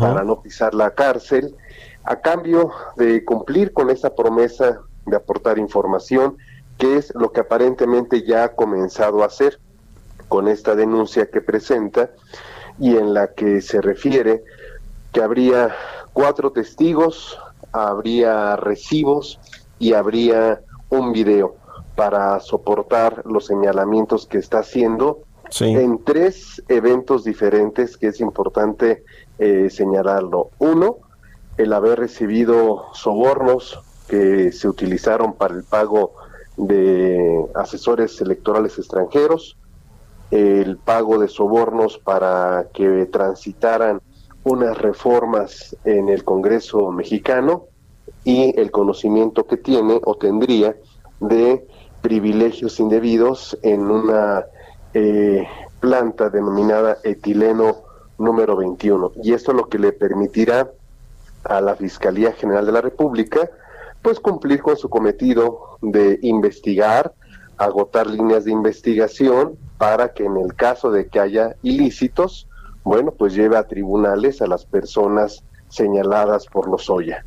para 0.00 0.24
no 0.24 0.42
pisar 0.42 0.74
la 0.74 0.90
cárcel, 0.90 1.54
a 2.02 2.20
cambio 2.20 2.72
de 2.96 3.24
cumplir 3.24 3.72
con 3.72 3.88
esa 3.88 4.14
promesa 4.14 4.80
de 5.06 5.16
aportar 5.16 5.58
información 5.58 6.36
que 6.80 6.96
es 6.96 7.12
lo 7.14 7.30
que 7.30 7.40
aparentemente 7.40 8.26
ya 8.26 8.44
ha 8.44 8.48
comenzado 8.56 9.22
a 9.22 9.26
hacer 9.26 9.60
con 10.28 10.48
esta 10.48 10.74
denuncia 10.74 11.30
que 11.30 11.42
presenta 11.42 12.10
y 12.78 12.96
en 12.96 13.12
la 13.12 13.34
que 13.34 13.60
se 13.60 13.80
refiere 13.82 14.42
que 15.12 15.22
habría 15.22 15.76
cuatro 16.12 16.50
testigos 16.50 17.38
habría 17.72 18.56
recibos 18.56 19.38
y 19.78 19.92
habría 19.92 20.62
un 20.88 21.12
video 21.12 21.56
para 21.96 22.40
soportar 22.40 23.22
los 23.26 23.46
señalamientos 23.46 24.26
que 24.26 24.38
está 24.38 24.60
haciendo 24.60 25.22
en 25.60 26.02
tres 26.02 26.62
eventos 26.68 27.24
diferentes 27.24 27.96
que 27.96 28.08
es 28.08 28.20
importante 28.20 29.04
eh, 29.38 29.68
señalarlo. 29.68 30.50
Uno, 30.58 30.98
el 31.58 31.72
haber 31.72 31.98
recibido 31.98 32.86
sobornos 32.94 33.80
que 34.08 34.52
se 34.52 34.68
utilizaron 34.68 35.34
para 35.34 35.54
el 35.54 35.64
pago 35.64 36.14
de 36.56 37.46
asesores 37.54 38.20
electorales 38.20 38.78
extranjeros, 38.78 39.56
el 40.30 40.76
pago 40.76 41.18
de 41.18 41.28
sobornos 41.28 41.98
para 41.98 42.68
que 42.72 43.06
transitaran 43.06 44.00
unas 44.44 44.78
reformas 44.78 45.76
en 45.84 46.08
el 46.08 46.24
Congreso 46.24 46.90
mexicano 46.90 47.66
y 48.24 48.58
el 48.58 48.70
conocimiento 48.70 49.46
que 49.46 49.56
tiene 49.56 50.00
o 50.04 50.14
tendría 50.16 50.76
de 51.20 51.66
privilegios 52.00 52.80
indebidos 52.80 53.58
en 53.62 53.90
una 53.90 54.46
eh, 54.94 55.46
planta 55.80 56.30
denominada 56.30 56.98
etileno 57.04 57.82
número 58.18 58.56
21. 58.56 59.12
Y 59.22 59.32
esto 59.32 59.52
es 59.52 59.56
lo 59.56 59.68
que 59.68 59.78
le 59.78 59.92
permitirá 59.92 60.70
a 61.44 61.60
la 61.60 61.74
Fiscalía 61.74 62.32
General 62.32 62.64
de 62.66 62.72
la 62.72 62.80
República 62.80 63.50
pues 64.02 64.20
cumplir 64.20 64.62
con 64.62 64.76
su 64.76 64.88
cometido 64.88 65.78
de 65.82 66.18
investigar, 66.22 67.14
agotar 67.56 68.06
líneas 68.06 68.44
de 68.44 68.52
investigación 68.52 69.58
para 69.78 70.12
que 70.12 70.24
en 70.24 70.36
el 70.36 70.54
caso 70.54 70.90
de 70.90 71.08
que 71.08 71.20
haya 71.20 71.56
ilícitos, 71.62 72.48
bueno, 72.82 73.12
pues 73.12 73.34
lleve 73.34 73.56
a 73.56 73.66
tribunales 73.66 74.40
a 74.40 74.46
las 74.46 74.64
personas 74.64 75.42
señaladas 75.68 76.46
por 76.46 76.68
los 76.68 76.88
Oya. 76.90 77.24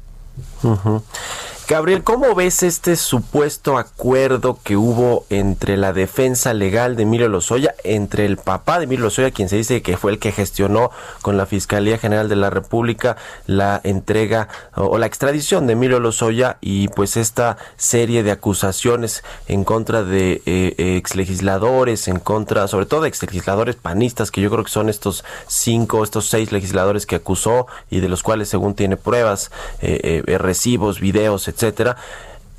Gabriel, 1.73 2.03
¿cómo 2.03 2.35
ves 2.35 2.61
este 2.61 2.95
supuesto 2.95 3.79
acuerdo 3.79 4.59
que 4.63 4.77
hubo 4.77 5.25
entre 5.31 5.75
la 5.75 5.91
defensa 5.91 6.53
legal 6.53 6.95
de 6.95 7.01
Emilio 7.01 7.29
Lozoya, 7.29 7.73
entre 7.83 8.27
el 8.27 8.37
papá 8.37 8.77
de 8.77 8.83
Emilio 8.83 9.05
Lozoya, 9.05 9.31
quien 9.31 9.49
se 9.49 9.55
dice 9.55 9.81
que 9.81 9.97
fue 9.97 10.11
el 10.11 10.19
que 10.19 10.31
gestionó 10.31 10.91
con 11.23 11.35
la 11.35 11.47
Fiscalía 11.47 11.97
General 11.97 12.29
de 12.29 12.35
la 12.35 12.51
República 12.51 13.17
la 13.47 13.81
entrega 13.83 14.49
o, 14.75 14.99
la 14.99 15.07
extradición 15.07 15.65
de 15.65 15.73
Emilio 15.73 15.99
Lozoya 15.99 16.59
y 16.61 16.89
pues 16.89 17.17
esta 17.17 17.57
serie 17.75 18.21
de 18.21 18.29
acusaciones 18.29 19.23
en 19.47 19.63
contra 19.63 20.03
de 20.03 20.43
eh, 20.45 20.75
ex 20.77 21.15
legisladores, 21.15 22.07
en 22.07 22.19
contra 22.19 22.67
sobre 22.67 22.85
todo 22.85 23.01
de 23.01 23.07
ex 23.07 23.23
legisladores 23.23 23.77
panistas, 23.77 24.29
que 24.29 24.41
yo 24.41 24.51
creo 24.51 24.63
que 24.63 24.69
son 24.69 24.89
estos 24.89 25.25
cinco, 25.47 26.03
estos 26.03 26.27
seis 26.27 26.51
legisladores 26.51 27.07
que 27.07 27.15
acusó 27.15 27.65
y 27.89 27.99
de 27.99 28.09
los 28.09 28.21
cuales 28.21 28.47
según 28.47 28.75
tiene 28.75 28.95
pruebas, 28.95 29.49
eh, 29.81 30.21
eh, 30.27 30.37
recibos, 30.37 30.99
videos, 30.99 31.47
etcétera. 31.63 31.97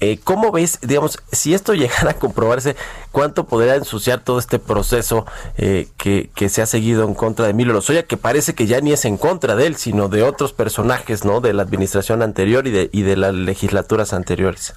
Eh, 0.00 0.18
¿Cómo 0.22 0.50
ves, 0.50 0.80
digamos, 0.82 1.18
si 1.30 1.54
esto 1.54 1.72
llegara 1.74 2.10
a 2.10 2.14
comprobarse, 2.14 2.76
cuánto 3.12 3.44
podría 3.44 3.76
ensuciar 3.76 4.20
todo 4.20 4.38
este 4.38 4.58
proceso 4.58 5.24
eh, 5.56 5.88
que, 5.96 6.48
se 6.48 6.62
ha 6.62 6.66
seguido 6.66 7.04
en 7.04 7.14
contra 7.14 7.44
de 7.44 7.52
Emilio 7.52 7.72
Lozoya, 7.72 8.02
que 8.04 8.16
parece 8.16 8.54
que 8.54 8.66
ya 8.66 8.80
ni 8.80 8.92
es 8.92 9.04
en 9.04 9.16
contra 9.16 9.56
de 9.56 9.66
él, 9.66 9.76
sino 9.76 10.08
de 10.08 10.22
otros 10.22 10.52
personajes, 10.52 11.24
¿no? 11.24 11.40
De 11.40 11.52
la 11.52 11.62
administración 11.62 12.22
anterior 12.22 12.66
y 12.66 12.70
de, 12.70 12.90
y 12.92 13.02
de 13.02 13.16
las 13.16 13.34
legislaturas 13.34 14.12
anteriores. 14.12 14.74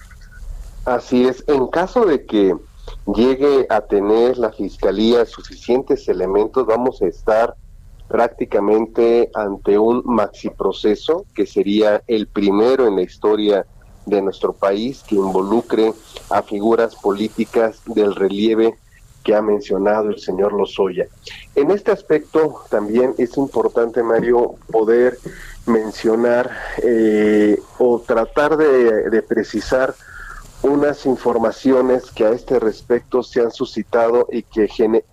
Así 0.85 1.25
es. 1.25 1.43
En 1.47 1.67
caso 1.67 2.05
de 2.05 2.25
que 2.25 2.55
llegue 3.13 3.65
a 3.69 3.81
tener 3.81 4.37
la 4.37 4.51
fiscalía 4.53 5.25
suficientes 5.25 6.07
elementos, 6.07 6.65
vamos 6.65 7.01
a 7.01 7.07
estar 7.07 7.55
prácticamente 8.07 9.29
ante 9.33 9.77
un 9.77 10.01
maxi 10.05 10.49
proceso 10.49 11.25
que 11.35 11.45
sería 11.45 12.01
el 12.07 12.27
primero 12.27 12.87
en 12.87 12.95
la 12.95 13.01
historia 13.01 13.65
de 14.07 14.21
nuestro 14.21 14.53
país 14.53 15.03
que 15.07 15.15
involucre 15.15 15.93
a 16.29 16.41
figuras 16.41 16.95
políticas 16.95 17.81
del 17.85 18.15
relieve 18.15 18.75
que 19.23 19.35
ha 19.35 19.41
mencionado 19.41 20.09
el 20.09 20.19
señor 20.19 20.53
Lozoya. 20.53 21.05
En 21.53 21.69
este 21.69 21.91
aspecto 21.91 22.63
también 22.69 23.13
es 23.17 23.37
importante, 23.37 24.01
Mario, 24.01 24.55
poder 24.71 25.19
mencionar 25.65 26.49
eh, 26.81 27.59
o 27.77 27.99
tratar 27.99 28.57
de 28.57 29.21
precisar 29.21 29.93
unas 30.61 31.05
informaciones 31.05 32.11
que 32.11 32.25
a 32.25 32.31
este 32.31 32.59
respecto 32.59 33.21
se 33.21 33.41
han 33.41 33.51
suscitado 33.51 34.27
y 34.31 34.43
que 34.43 34.67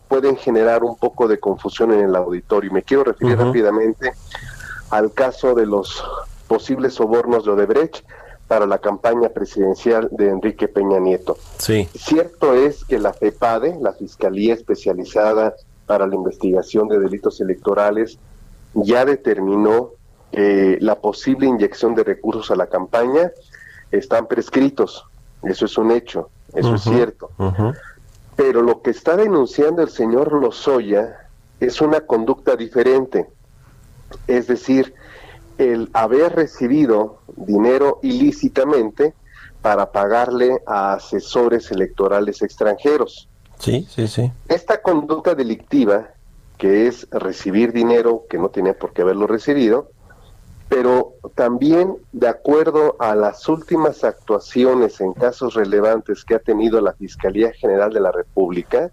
pueden 0.09 0.37
generar 0.37 0.83
un 0.83 0.97
poco 0.97 1.29
de 1.29 1.39
confusión 1.39 1.93
en 1.93 2.01
el 2.01 2.17
auditorio. 2.17 2.73
Me 2.73 2.83
quiero 2.83 3.05
referir 3.05 3.39
rápidamente 3.39 4.13
al 4.91 5.13
caso 5.13 5.55
de 5.55 5.67
los 5.67 6.03
posibles 6.49 6.95
sobornos 6.95 7.45
de 7.45 7.51
Odebrecht 7.51 8.05
para 8.49 8.67
la 8.67 8.79
campaña 8.79 9.31
presidencial 9.31 10.09
de 10.13 10.29
Enrique 10.29 10.69
Peña 10.69 10.99
Nieto. 10.99 11.37
Sí. 11.59 11.89
Cierto 11.95 12.55
es 12.55 12.85
que 12.85 12.99
la 12.99 13.13
FEPADE, 13.13 13.79
la 13.81 13.93
Fiscalía 13.93 14.55
Especializada 14.55 15.55
para 15.87 16.07
la 16.07 16.15
Investigación 16.15 16.89
de 16.89 16.99
Delitos 16.99 17.41
Electorales, 17.41 18.19
ya 18.75 19.05
determinó 19.05 19.91
que 20.33 20.79
la 20.81 20.97
posible 20.97 21.47
inyección 21.47 21.95
de 21.95 22.05
recursos 22.05 22.51
a 22.51 22.57
la 22.57 22.67
campaña 22.67 23.31
están 23.91 24.27
prescritos 24.27 25.07
eso 25.45 25.67
es 25.67 25.79
un 25.79 25.91
hecho, 25.91 26.31
eso 26.55 26.75
es 26.75 26.83
cierto. 26.83 27.31
Pero 28.37 28.63
lo 28.63 28.83
que 28.83 28.91
está 28.91 29.17
denunciando 29.17 29.83
el 29.83 29.91
señor 29.91 30.33
Lozoya 30.33 31.29
es 31.61 31.81
una 31.81 32.01
conducta 32.01 32.57
diferente. 32.57 33.27
Es 34.27 34.47
decir, 34.47 34.95
el 35.59 35.91
haber 35.93 36.35
recibido 36.35 37.21
dinero 37.37 38.01
ilícitamente 38.03 39.15
para 39.63 39.93
pagarle 39.93 40.59
a 40.67 40.95
asesores 40.95 41.71
electorales 41.71 42.43
extranjeros. 42.43 43.29
Sí, 43.59 43.87
sí, 43.89 44.09
sí. 44.09 44.31
Esta 44.49 44.83
conducta 44.83 45.35
delictiva, 45.35 46.11
que 46.59 46.87
es 46.87 47.09
recibir 47.11 47.73
dinero 47.73 48.25
que 48.29 48.39
no 48.39 48.51
tiene 48.51 48.75
por 48.75 48.93
qué 48.93 49.03
haberlo 49.03 49.27
recibido, 49.27 49.91
pero 50.69 51.15
también 51.35 51.97
de 52.13 52.29
acuerdo 52.29 52.97
a 52.99 53.15
las 53.15 53.49
últimas 53.49 54.03
actuaciones 54.03 55.01
en 55.01 55.13
casos 55.13 55.55
relevantes 55.55 56.25
que 56.25 56.35
ha 56.35 56.41
tenido 56.41 56.81
la 56.81 56.93
Fiscalía 56.95 57.53
General 57.53 57.93
de 57.93 58.01
la 58.01 58.13
República, 58.13 58.91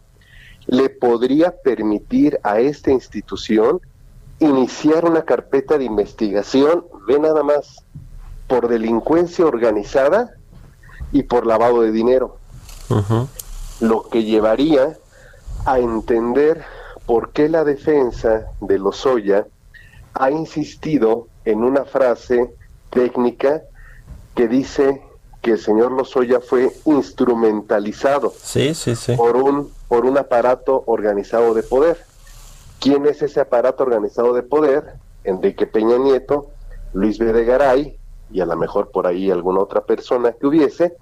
le 0.68 0.90
podría 0.90 1.56
permitir 1.64 2.40
a 2.44 2.60
esta 2.60 2.92
institución 2.92 3.82
iniciar 4.42 5.06
una 5.06 5.24
carpeta 5.24 5.78
de 5.78 5.86
investigación, 5.86 6.86
ve 7.08 7.20
nada 7.20 7.44
más, 7.44 7.86
por 8.48 8.68
delincuencia 8.68 9.46
organizada 9.46 10.36
y 11.12 11.24
por 11.24 11.46
lavado 11.46 11.82
de 11.82 11.92
dinero. 11.92 12.38
Lo 13.80 14.04
que 14.10 14.24
llevaría 14.24 14.98
a 15.66 15.80
entender 15.80 16.64
por 17.06 17.32
qué 17.32 17.48
la 17.48 17.64
defensa 17.64 18.48
de 18.60 18.80
Lozoya 18.80 19.48
ha 20.14 20.32
insistido 20.32 21.28
en 21.46 21.64
una 21.64 21.86
frase 21.86 22.54
técnica 22.90 23.62
que 24.36 24.48
dice 24.48 25.02
que 25.42 25.52
el 25.52 25.60
señor 25.60 25.92
Lozoya 25.92 26.40
fue 26.40 26.72
instrumentalizado 26.86 28.34
sí, 28.38 28.74
sí, 28.76 28.96
sí. 28.96 29.16
por 29.16 29.38
un 29.38 29.72
por 29.88 30.06
un 30.06 30.18
aparato 30.18 30.84
organizado 30.86 31.54
de 31.54 31.64
poder. 31.64 31.98
¿Quién 32.82 33.06
es 33.06 33.22
ese 33.22 33.40
aparato 33.40 33.84
organizado 33.84 34.34
de 34.34 34.42
poder? 34.42 34.96
Enrique 35.24 35.68
Peña 35.68 36.00
Nieto, 36.00 36.48
Luis 36.94 37.20
Videgaray 37.20 38.00
y 38.32 38.42
a 38.42 38.46
lo 38.48 38.58
mejor 38.58 38.90
por 38.90 39.06
ahí 39.06 39.30
alguna 39.30 39.60
otra 39.60 39.82
persona 39.82 40.32
que 40.32 40.48
hubiese, 40.48 40.98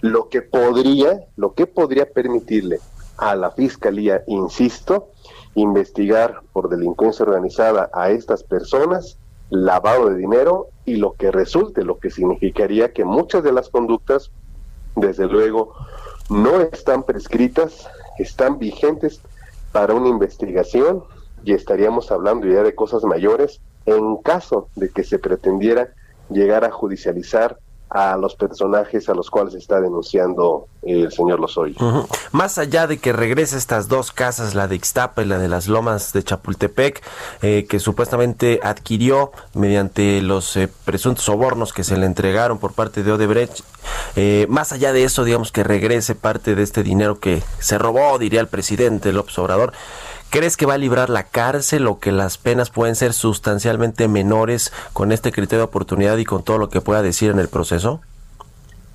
lo 0.00 0.30
que 0.30 0.40
podría, 0.40 1.26
lo 1.36 1.52
que 1.52 1.66
podría 1.66 2.06
permitirle 2.10 2.78
a 3.18 3.36
la 3.36 3.50
fiscalía, 3.50 4.22
insisto, 4.26 5.10
investigar 5.54 6.40
por 6.54 6.70
delincuencia 6.70 7.26
organizada 7.26 7.90
a 7.92 8.08
estas 8.08 8.42
personas 8.42 9.18
lavado 9.50 10.08
de 10.08 10.16
dinero 10.16 10.68
y 10.86 10.96
lo 10.96 11.12
que 11.12 11.30
resulte, 11.30 11.84
lo 11.84 11.98
que 11.98 12.08
significaría 12.08 12.94
que 12.94 13.04
muchas 13.04 13.42
de 13.42 13.52
las 13.52 13.68
conductas, 13.68 14.30
desde 14.96 15.26
luego, 15.26 15.74
no 16.30 16.62
están 16.62 17.02
prescritas, 17.02 17.86
están 18.18 18.58
vigentes 18.58 19.20
para 19.72 19.92
una 19.92 20.08
investigación 20.08 21.04
y 21.44 21.52
estaríamos 21.52 22.10
hablando 22.10 22.46
ya 22.46 22.62
de 22.62 22.74
cosas 22.74 23.04
mayores 23.04 23.60
en 23.86 24.16
caso 24.18 24.68
de 24.76 24.90
que 24.90 25.04
se 25.04 25.18
pretendiera 25.18 25.88
llegar 26.30 26.64
a 26.64 26.70
judicializar 26.70 27.58
a 27.90 28.16
los 28.16 28.34
personajes 28.34 29.08
a 29.08 29.14
los 29.14 29.30
cuales 29.30 29.54
está 29.54 29.80
denunciando 29.80 30.66
el 30.82 31.10
señor 31.10 31.40
Lozoya. 31.40 31.76
Más 32.32 32.58
allá 32.58 32.86
de 32.86 32.98
que 32.98 33.12
regrese 33.12 33.56
estas 33.56 33.88
dos 33.88 34.12
casas, 34.12 34.54
la 34.54 34.68
de 34.68 34.76
Ixtapa 34.76 35.22
y 35.22 35.24
la 35.26 35.38
de 35.38 35.48
las 35.48 35.68
Lomas 35.68 36.12
de 36.12 36.22
Chapultepec, 36.22 37.02
eh, 37.40 37.66
que 37.68 37.80
supuestamente 37.80 38.60
adquirió 38.62 39.32
mediante 39.54 40.20
los 40.20 40.56
eh, 40.56 40.68
presuntos 40.84 41.24
sobornos 41.24 41.72
que 41.72 41.84
se 41.84 41.96
le 41.96 42.06
entregaron 42.06 42.58
por 42.58 42.74
parte 42.74 43.02
de 43.02 43.12
Odebrecht, 43.12 43.60
eh, 44.16 44.46
más 44.50 44.72
allá 44.72 44.92
de 44.92 45.04
eso, 45.04 45.24
digamos 45.24 45.50
que 45.50 45.64
regrese 45.64 46.14
parte 46.14 46.54
de 46.54 46.62
este 46.62 46.82
dinero 46.82 47.18
que 47.18 47.42
se 47.58 47.78
robó, 47.78 48.18
diría 48.18 48.40
el 48.40 48.48
presidente 48.48 49.12
López 49.12 49.38
Obrador, 49.38 49.72
¿Crees 50.30 50.58
que 50.58 50.66
va 50.66 50.74
a 50.74 50.78
librar 50.78 51.08
la 51.08 51.22
cárcel 51.22 51.86
o 51.86 52.00
que 52.00 52.12
las 52.12 52.36
penas 52.36 52.68
pueden 52.68 52.94
ser 52.96 53.14
sustancialmente 53.14 54.08
menores 54.08 54.72
con 54.92 55.10
este 55.10 55.32
criterio 55.32 55.60
de 55.60 55.64
oportunidad 55.64 56.18
y 56.18 56.26
con 56.26 56.42
todo 56.42 56.58
lo 56.58 56.68
que 56.68 56.82
pueda 56.82 57.00
decir 57.00 57.30
en 57.30 57.38
el 57.38 57.48
proceso? 57.48 58.02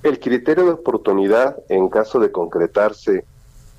El 0.04 0.20
criterio 0.20 0.64
de 0.64 0.70
oportunidad, 0.70 1.56
en 1.68 1.88
caso 1.88 2.20
de 2.20 2.30
concretarse 2.30 3.24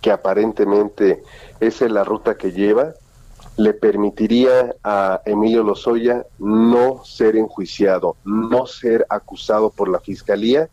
que 0.02 0.12
aparentemente 0.12 1.24
esa 1.62 1.86
es 1.86 1.92
la 1.92 2.04
ruta 2.04 2.36
que 2.36 2.52
lleva, 2.52 2.94
le 3.56 3.74
permitiría 3.74 4.76
a 4.84 5.22
Emilio 5.26 5.64
Lozoya 5.64 6.26
no 6.40 7.06
ser 7.06 7.38
enjuiciado, 7.38 8.18
no 8.26 8.66
ser 8.66 9.06
acusado 9.10 9.70
por 9.70 9.88
la 9.88 10.02
fiscalía, 10.02 10.68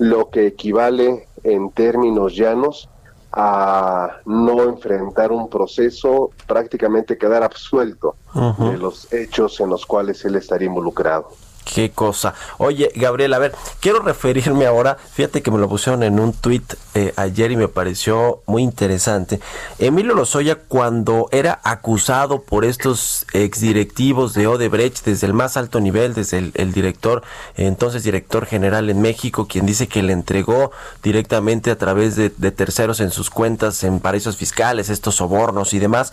lo 0.00 0.30
que 0.30 0.48
equivale 0.48 1.28
en 1.44 1.70
términos 1.70 2.34
llanos 2.34 2.88
a 3.32 4.20
no 4.24 4.62
enfrentar 4.64 5.32
un 5.32 5.48
proceso, 5.48 6.30
prácticamente 6.46 7.18
quedar 7.18 7.42
absuelto 7.42 8.16
de 8.58 8.78
los 8.78 9.12
hechos 9.12 9.60
en 9.60 9.70
los 9.70 9.84
cuales 9.86 10.24
él 10.24 10.36
estaría 10.36 10.66
involucrado. 10.66 11.28
Qué 11.64 11.90
cosa. 11.90 12.34
Oye, 12.56 12.90
Gabriel, 12.94 13.34
a 13.34 13.38
ver, 13.38 13.54
quiero 13.80 14.00
referirme 14.00 14.66
ahora, 14.66 14.94
fíjate 14.94 15.42
que 15.42 15.50
me 15.50 15.58
lo 15.58 15.68
pusieron 15.68 16.02
en 16.02 16.18
un 16.18 16.32
tuit 16.32 16.74
eh, 16.98 17.14
ayer 17.14 17.52
y 17.52 17.56
me 17.56 17.68
pareció 17.68 18.42
muy 18.46 18.64
interesante. 18.64 19.38
Emilio 19.78 20.14
Lozoya, 20.14 20.56
cuando 20.56 21.28
era 21.30 21.60
acusado 21.62 22.42
por 22.42 22.64
estos 22.64 23.24
exdirectivos 23.32 24.34
de 24.34 24.48
Odebrecht 24.48 25.04
desde 25.04 25.28
el 25.28 25.32
más 25.32 25.56
alto 25.56 25.78
nivel, 25.78 26.12
desde 26.12 26.50
el, 26.52 26.72
director, 26.72 27.22
entonces 27.56 28.02
director 28.02 28.46
general 28.46 28.90
en 28.90 29.00
México, 29.00 29.46
quien 29.46 29.64
dice 29.64 29.86
que 29.86 30.02
le 30.02 30.12
entregó 30.12 30.72
directamente 31.00 31.70
a 31.70 31.78
través 31.78 32.16
de, 32.16 32.30
terceros 32.30 32.98
en 32.98 33.12
sus 33.12 33.30
cuentas 33.30 33.84
en 33.84 34.00
paraísos 34.00 34.36
fiscales, 34.36 34.90
estos 34.90 35.14
sobornos 35.14 35.74
y 35.74 35.78
demás, 35.78 36.12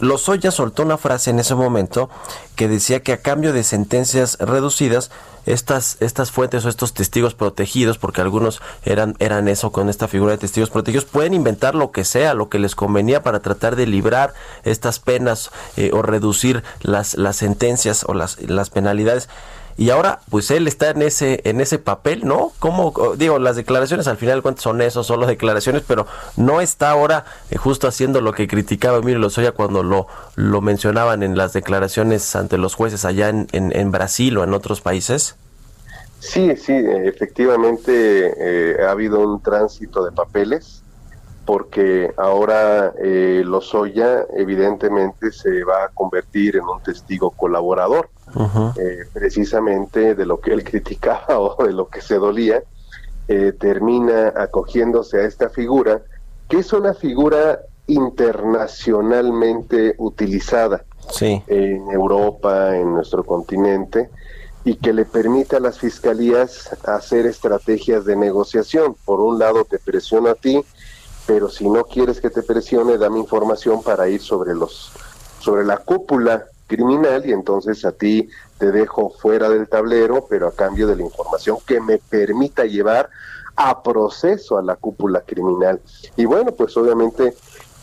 Lozoya 0.00 0.50
soltó 0.50 0.82
una 0.82 0.98
frase 0.98 1.30
en 1.30 1.38
ese 1.38 1.54
momento 1.54 2.10
que 2.56 2.66
decía 2.66 3.04
que 3.04 3.12
a 3.12 3.22
cambio 3.22 3.52
de 3.52 3.62
sentencias 3.62 4.36
reducidas, 4.40 5.12
estas, 5.46 5.98
estas 6.00 6.30
fuentes 6.30 6.64
o 6.64 6.68
estos 6.68 6.94
testigos 6.94 7.34
protegidos, 7.34 7.98
porque 7.98 8.20
algunos 8.20 8.62
eran, 8.84 9.14
eran 9.18 9.48
eso 9.48 9.72
con 9.72 9.88
esta 9.88 10.08
figura 10.08 10.23
de 10.32 10.38
testigos 10.38 10.70
protegidos, 10.70 11.04
pueden 11.04 11.34
inventar 11.34 11.74
lo 11.74 11.90
que 11.90 12.04
sea, 12.04 12.34
lo 12.34 12.48
que 12.48 12.58
les 12.58 12.74
convenía 12.74 13.22
para 13.22 13.40
tratar 13.40 13.76
de 13.76 13.86
librar 13.86 14.34
estas 14.64 14.98
penas 14.98 15.50
eh, 15.76 15.90
o 15.92 16.02
reducir 16.02 16.62
las, 16.80 17.14
las 17.14 17.36
sentencias 17.36 18.04
o 18.06 18.14
las, 18.14 18.40
las 18.42 18.70
penalidades 18.70 19.28
y 19.76 19.90
ahora 19.90 20.20
pues 20.30 20.50
él 20.50 20.68
está 20.68 20.90
en 20.90 21.02
ese 21.02 21.40
en 21.44 21.60
ese 21.60 21.78
papel, 21.78 22.24
¿no? 22.24 22.52
Como 22.58 22.94
digo, 23.16 23.38
las 23.38 23.56
declaraciones 23.56 24.06
al 24.06 24.16
final 24.16 24.42
cuántas 24.42 24.62
son 24.62 24.80
eso, 24.80 25.02
solo 25.02 25.26
declaraciones, 25.26 25.82
pero 25.86 26.06
no 26.36 26.60
está 26.60 26.90
ahora 26.90 27.24
eh, 27.50 27.56
justo 27.56 27.88
haciendo 27.88 28.20
lo 28.20 28.32
que 28.32 28.46
criticaba 28.46 28.98
Emilio 28.98 29.18
Lozoya 29.18 29.52
cuando 29.52 29.82
lo 29.82 30.06
lo 30.36 30.60
mencionaban 30.60 31.22
en 31.22 31.36
las 31.36 31.52
declaraciones 31.52 32.36
ante 32.36 32.58
los 32.58 32.74
jueces 32.74 33.04
allá 33.04 33.28
en, 33.28 33.48
en, 33.52 33.90
Brasil 33.90 34.38
o 34.38 34.44
en 34.44 34.54
otros 34.54 34.80
países. 34.80 35.36
Sí, 36.26 36.56
sí, 36.56 36.72
efectivamente 36.72 38.32
eh, 38.38 38.82
ha 38.82 38.90
habido 38.90 39.20
un 39.20 39.42
tránsito 39.42 40.04
de 40.04 40.12
papeles 40.12 40.84
porque 41.44 42.12
ahora 42.16 42.94
eh, 43.02 43.42
Lozoya 43.44 44.24
evidentemente 44.34 45.30
se 45.32 45.62
va 45.64 45.84
a 45.84 45.88
convertir 45.88 46.56
en 46.56 46.64
un 46.64 46.82
testigo 46.82 47.30
colaborador, 47.30 48.08
eh, 48.78 49.00
precisamente 49.12 50.14
de 50.14 50.26
lo 50.26 50.40
que 50.40 50.54
él 50.54 50.64
criticaba 50.64 51.38
o 51.38 51.62
de 51.64 51.72
lo 51.72 51.88
que 51.88 52.00
se 52.00 52.14
dolía, 52.16 52.62
eh, 53.28 53.52
termina 53.58 54.32
acogiéndose 54.36 55.20
a 55.20 55.24
esta 55.24 55.50
figura, 55.50 56.02
que 56.48 56.58
es 56.58 56.72
una 56.72 56.94
figura 56.94 57.60
internacionalmente 57.86 59.94
utilizada 59.98 60.84
en 61.20 61.90
Europa, 61.90 62.74
en 62.76 62.94
nuestro 62.94 63.24
continente, 63.24 64.08
y 64.64 64.76
que 64.76 64.92
le 64.92 65.04
permite 65.04 65.56
a 65.56 65.60
las 65.60 65.78
fiscalías 65.78 66.70
hacer 66.86 67.26
estrategias 67.26 68.04
de 68.04 68.16
negociación. 68.16 68.96
Por 69.04 69.20
un 69.20 69.38
lado, 69.38 69.64
te 69.64 69.78
presiona 69.78 70.30
a 70.30 70.34
ti, 70.34 70.64
pero 71.26 71.48
si 71.48 71.68
no 71.68 71.84
quieres 71.84 72.20
que 72.20 72.30
te 72.30 72.42
presione, 72.42 72.96
dame 72.96 73.18
información 73.18 73.82
para 73.82 74.08
ir 74.08 74.20
sobre 74.20 74.54
los 74.54 74.92
sobre 75.40 75.64
la 75.64 75.76
cúpula 75.76 76.46
criminal 76.66 77.26
y 77.26 77.32
entonces 77.32 77.84
a 77.84 77.92
ti 77.92 78.30
te 78.58 78.72
dejo 78.72 79.10
fuera 79.10 79.50
del 79.50 79.68
tablero, 79.68 80.26
pero 80.28 80.48
a 80.48 80.52
cambio 80.52 80.86
de 80.86 80.96
la 80.96 81.02
información 81.02 81.58
que 81.66 81.80
me 81.80 81.98
permita 81.98 82.64
llevar 82.64 83.10
a 83.56 83.82
proceso 83.82 84.56
a 84.56 84.62
la 84.62 84.76
cúpula 84.76 85.20
criminal. 85.20 85.80
Y 86.16 86.24
bueno, 86.24 86.52
pues 86.52 86.76
obviamente 86.78 87.34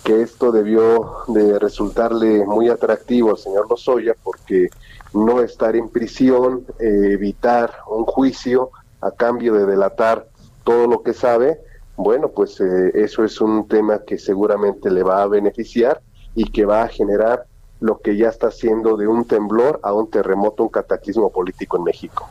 que 0.04 0.22
esto 0.22 0.52
debió 0.52 1.18
de 1.28 1.60
resultarle 1.60 2.46
muy 2.46 2.70
atractivo 2.70 3.32
al 3.32 3.38
señor 3.38 3.70
Lozoya 3.70 4.16
porque 4.24 4.70
no 5.14 5.42
estar 5.42 5.76
en 5.76 5.90
prisión, 5.90 6.66
eh, 6.80 7.10
evitar 7.12 7.72
un 7.88 8.06
juicio 8.06 8.72
a 9.02 9.12
cambio 9.12 9.54
de 9.54 9.66
delatar 9.66 10.28
todo 10.64 10.88
lo 10.88 11.04
que 11.04 11.14
sabe, 11.14 11.60
bueno, 11.98 12.30
pues 12.30 12.60
eh, 12.62 12.92
eso 12.96 13.24
es 13.24 13.42
un 13.42 13.68
tema 13.68 14.04
que 14.06 14.18
seguramente 14.18 14.90
le 14.90 15.04
va 15.04 15.22
a 15.22 15.28
beneficiar 15.28 16.02
y 16.36 16.46
que 16.46 16.66
va 16.66 16.84
a 16.84 16.88
generar 16.88 17.46
lo 17.82 17.98
que 17.98 18.16
ya 18.16 18.30
está 18.30 18.48
haciendo 18.48 18.96
de 18.96 19.08
un 19.08 19.26
temblor 19.26 19.80
a 19.84 19.92
un 19.92 20.10
terremoto, 20.10 20.64
un 20.64 20.70
cataclismo 20.70 21.32
político 21.32 21.78
en 21.78 21.84
México. 21.84 22.30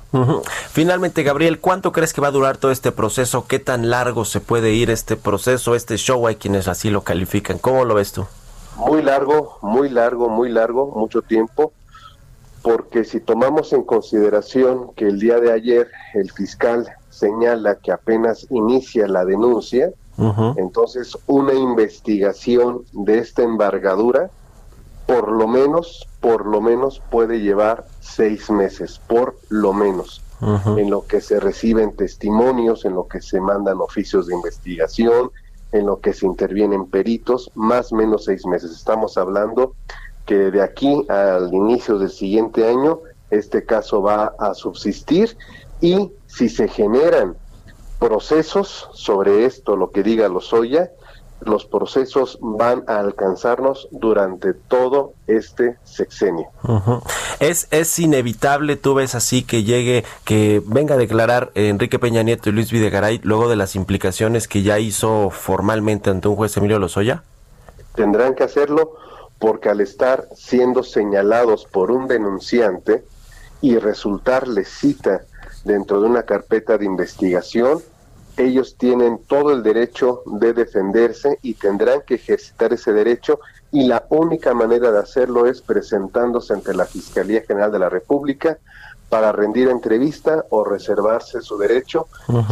Finalmente, 0.70 1.24
Gabriel, 1.24 1.58
¿cuánto 1.58 1.90
crees 1.90 2.12
que 2.12 2.20
va 2.20 2.28
a 2.28 2.30
durar 2.30 2.56
todo 2.56 2.70
este 2.70 2.92
proceso? 2.92 3.46
¿Qué 3.48 3.58
tan 3.58 3.90
largo 3.90 4.24
se 4.24 4.40
puede 4.40 4.72
ir 4.72 4.90
este 4.90 5.16
proceso, 5.16 5.74
este 5.74 5.96
show? 5.96 6.28
Hay 6.28 6.36
quienes 6.36 6.68
así 6.68 6.88
lo 6.88 7.02
califican. 7.02 7.58
¿Cómo 7.58 7.84
lo 7.84 7.96
ves 7.96 8.12
tú? 8.12 8.26
Muy 8.76 9.02
largo, 9.02 9.58
muy 9.60 9.88
largo, 9.88 10.28
muy 10.28 10.50
largo, 10.50 10.86
mucho 10.94 11.20
tiempo, 11.20 11.72
porque 12.62 13.04
si 13.04 13.18
tomamos 13.18 13.72
en 13.72 13.82
consideración 13.82 14.92
que 14.94 15.08
el 15.08 15.18
día 15.18 15.40
de 15.40 15.52
ayer 15.52 15.88
el 16.14 16.30
fiscal 16.30 16.88
señala 17.10 17.74
que 17.74 17.90
apenas 17.90 18.46
inicia 18.50 19.08
la 19.08 19.24
denuncia, 19.24 19.90
entonces 20.56 21.16
una 21.26 21.54
investigación 21.54 22.84
de 22.92 23.18
esta 23.18 23.42
embargadura, 23.42 24.30
por 25.10 25.32
lo 25.32 25.48
menos, 25.48 26.06
por 26.20 26.46
lo 26.46 26.60
menos 26.60 27.02
puede 27.10 27.40
llevar 27.40 27.84
seis 27.98 28.48
meses, 28.48 29.00
por 29.08 29.36
lo 29.48 29.72
menos, 29.72 30.22
en 30.76 30.88
lo 30.88 31.04
que 31.04 31.20
se 31.20 31.40
reciben 31.40 31.96
testimonios, 31.96 32.84
en 32.84 32.94
lo 32.94 33.08
que 33.08 33.20
se 33.20 33.40
mandan 33.40 33.80
oficios 33.80 34.28
de 34.28 34.34
investigación, 34.36 35.32
en 35.72 35.86
lo 35.86 35.98
que 35.98 36.12
se 36.12 36.26
intervienen 36.26 36.86
peritos, 36.86 37.50
más 37.56 37.92
o 37.92 37.96
menos 37.96 38.26
seis 38.26 38.46
meses. 38.46 38.70
Estamos 38.70 39.18
hablando 39.18 39.74
que 40.26 40.52
de 40.52 40.62
aquí 40.62 41.04
al 41.08 41.52
inicio 41.52 41.98
del 41.98 42.10
siguiente 42.10 42.68
año 42.68 43.00
este 43.30 43.64
caso 43.64 44.02
va 44.02 44.36
a 44.38 44.54
subsistir 44.54 45.36
y 45.80 46.12
si 46.28 46.48
se 46.48 46.68
generan 46.68 47.36
procesos 47.98 48.88
sobre 48.92 49.44
esto, 49.44 49.74
lo 49.74 49.90
que 49.90 50.04
diga 50.04 50.28
Lozoya, 50.28 50.92
los 51.40 51.64
procesos 51.64 52.38
van 52.40 52.84
a 52.86 52.98
alcanzarnos 52.98 53.88
durante 53.90 54.52
todo 54.54 55.14
este 55.26 55.76
sexenio. 55.84 56.48
es, 57.40 57.68
es 57.70 57.98
inevitable, 57.98 58.76
tú 58.76 58.94
ves 58.94 59.14
así, 59.14 59.42
que 59.42 59.64
llegue, 59.64 60.04
que 60.24 60.62
venga 60.66 60.94
a 60.94 60.98
declarar 60.98 61.50
Enrique 61.54 61.98
Peña 61.98 62.22
Nieto 62.22 62.50
y 62.50 62.52
Luis 62.52 62.70
Videgaray 62.70 63.20
luego 63.22 63.48
de 63.48 63.56
las 63.56 63.76
implicaciones 63.76 64.48
que 64.48 64.62
ya 64.62 64.78
hizo 64.78 65.30
formalmente 65.30 66.10
ante 66.10 66.28
un 66.28 66.36
juez 66.36 66.56
Emilio 66.56 66.78
Lozoya? 66.78 67.22
Tendrán 67.94 68.34
que 68.34 68.44
hacerlo 68.44 68.94
porque 69.38 69.70
al 69.70 69.80
estar 69.80 70.28
siendo 70.34 70.82
señalados 70.82 71.64
por 71.64 71.90
un 71.90 72.06
denunciante 72.06 73.02
y 73.62 73.78
resultarle 73.78 74.64
cita 74.64 75.22
dentro 75.64 76.00
de 76.00 76.06
una 76.06 76.22
carpeta 76.22 76.78
de 76.78 76.84
investigación, 76.84 77.80
ellos 78.42 78.76
tienen 78.76 79.18
todo 79.26 79.52
el 79.52 79.62
derecho 79.62 80.22
de 80.26 80.52
defenderse 80.52 81.38
y 81.42 81.54
tendrán 81.54 82.02
que 82.02 82.14
ejercitar 82.14 82.72
ese 82.72 82.92
derecho 82.92 83.40
y 83.72 83.86
la 83.86 84.04
única 84.08 84.54
manera 84.54 84.90
de 84.90 84.98
hacerlo 84.98 85.46
es 85.46 85.60
presentándose 85.60 86.52
ante 86.52 86.74
la 86.74 86.86
Fiscalía 86.86 87.42
General 87.46 87.70
de 87.70 87.78
la 87.78 87.88
República 87.88 88.58
para 89.08 89.32
rendir 89.32 89.68
entrevista 89.68 90.44
o 90.50 90.64
reservarse 90.64 91.40
su 91.42 91.58
derecho 91.58 92.06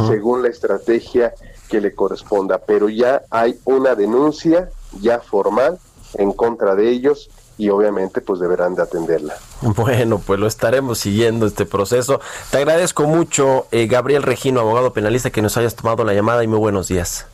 según 0.07 0.43
la 0.43 0.49
estrategia 0.49 1.33
que 1.69 1.79
le 1.79 1.95
corresponda. 1.95 2.57
Pero 2.57 2.89
ya 2.89 3.23
hay 3.29 3.57
una 3.65 3.95
denuncia 3.95 4.69
ya 4.99 5.19
formal 5.19 5.79
en 6.15 6.33
contra 6.33 6.75
de 6.75 6.89
ellos 6.89 7.29
y 7.59 7.69
obviamente 7.69 8.21
pues 8.21 8.39
deberán 8.39 8.73
de 8.73 8.81
atenderla. 8.81 9.35
Bueno, 9.61 10.19
pues 10.25 10.39
lo 10.39 10.47
estaremos 10.47 10.97
siguiendo 10.97 11.45
este 11.45 11.65
proceso. 11.65 12.21
Te 12.49 12.57
agradezco 12.57 13.03
mucho, 13.03 13.67
eh, 13.71 13.85
Gabriel 13.85 14.23
Regino, 14.23 14.61
abogado 14.61 14.93
penalista, 14.93 15.29
que 15.29 15.41
nos 15.41 15.57
hayas 15.57 15.75
tomado 15.75 16.05
la 16.05 16.13
llamada 16.13 16.41
y 16.41 16.47
muy 16.47 16.57
buenos 16.57 16.87
días. 16.87 17.27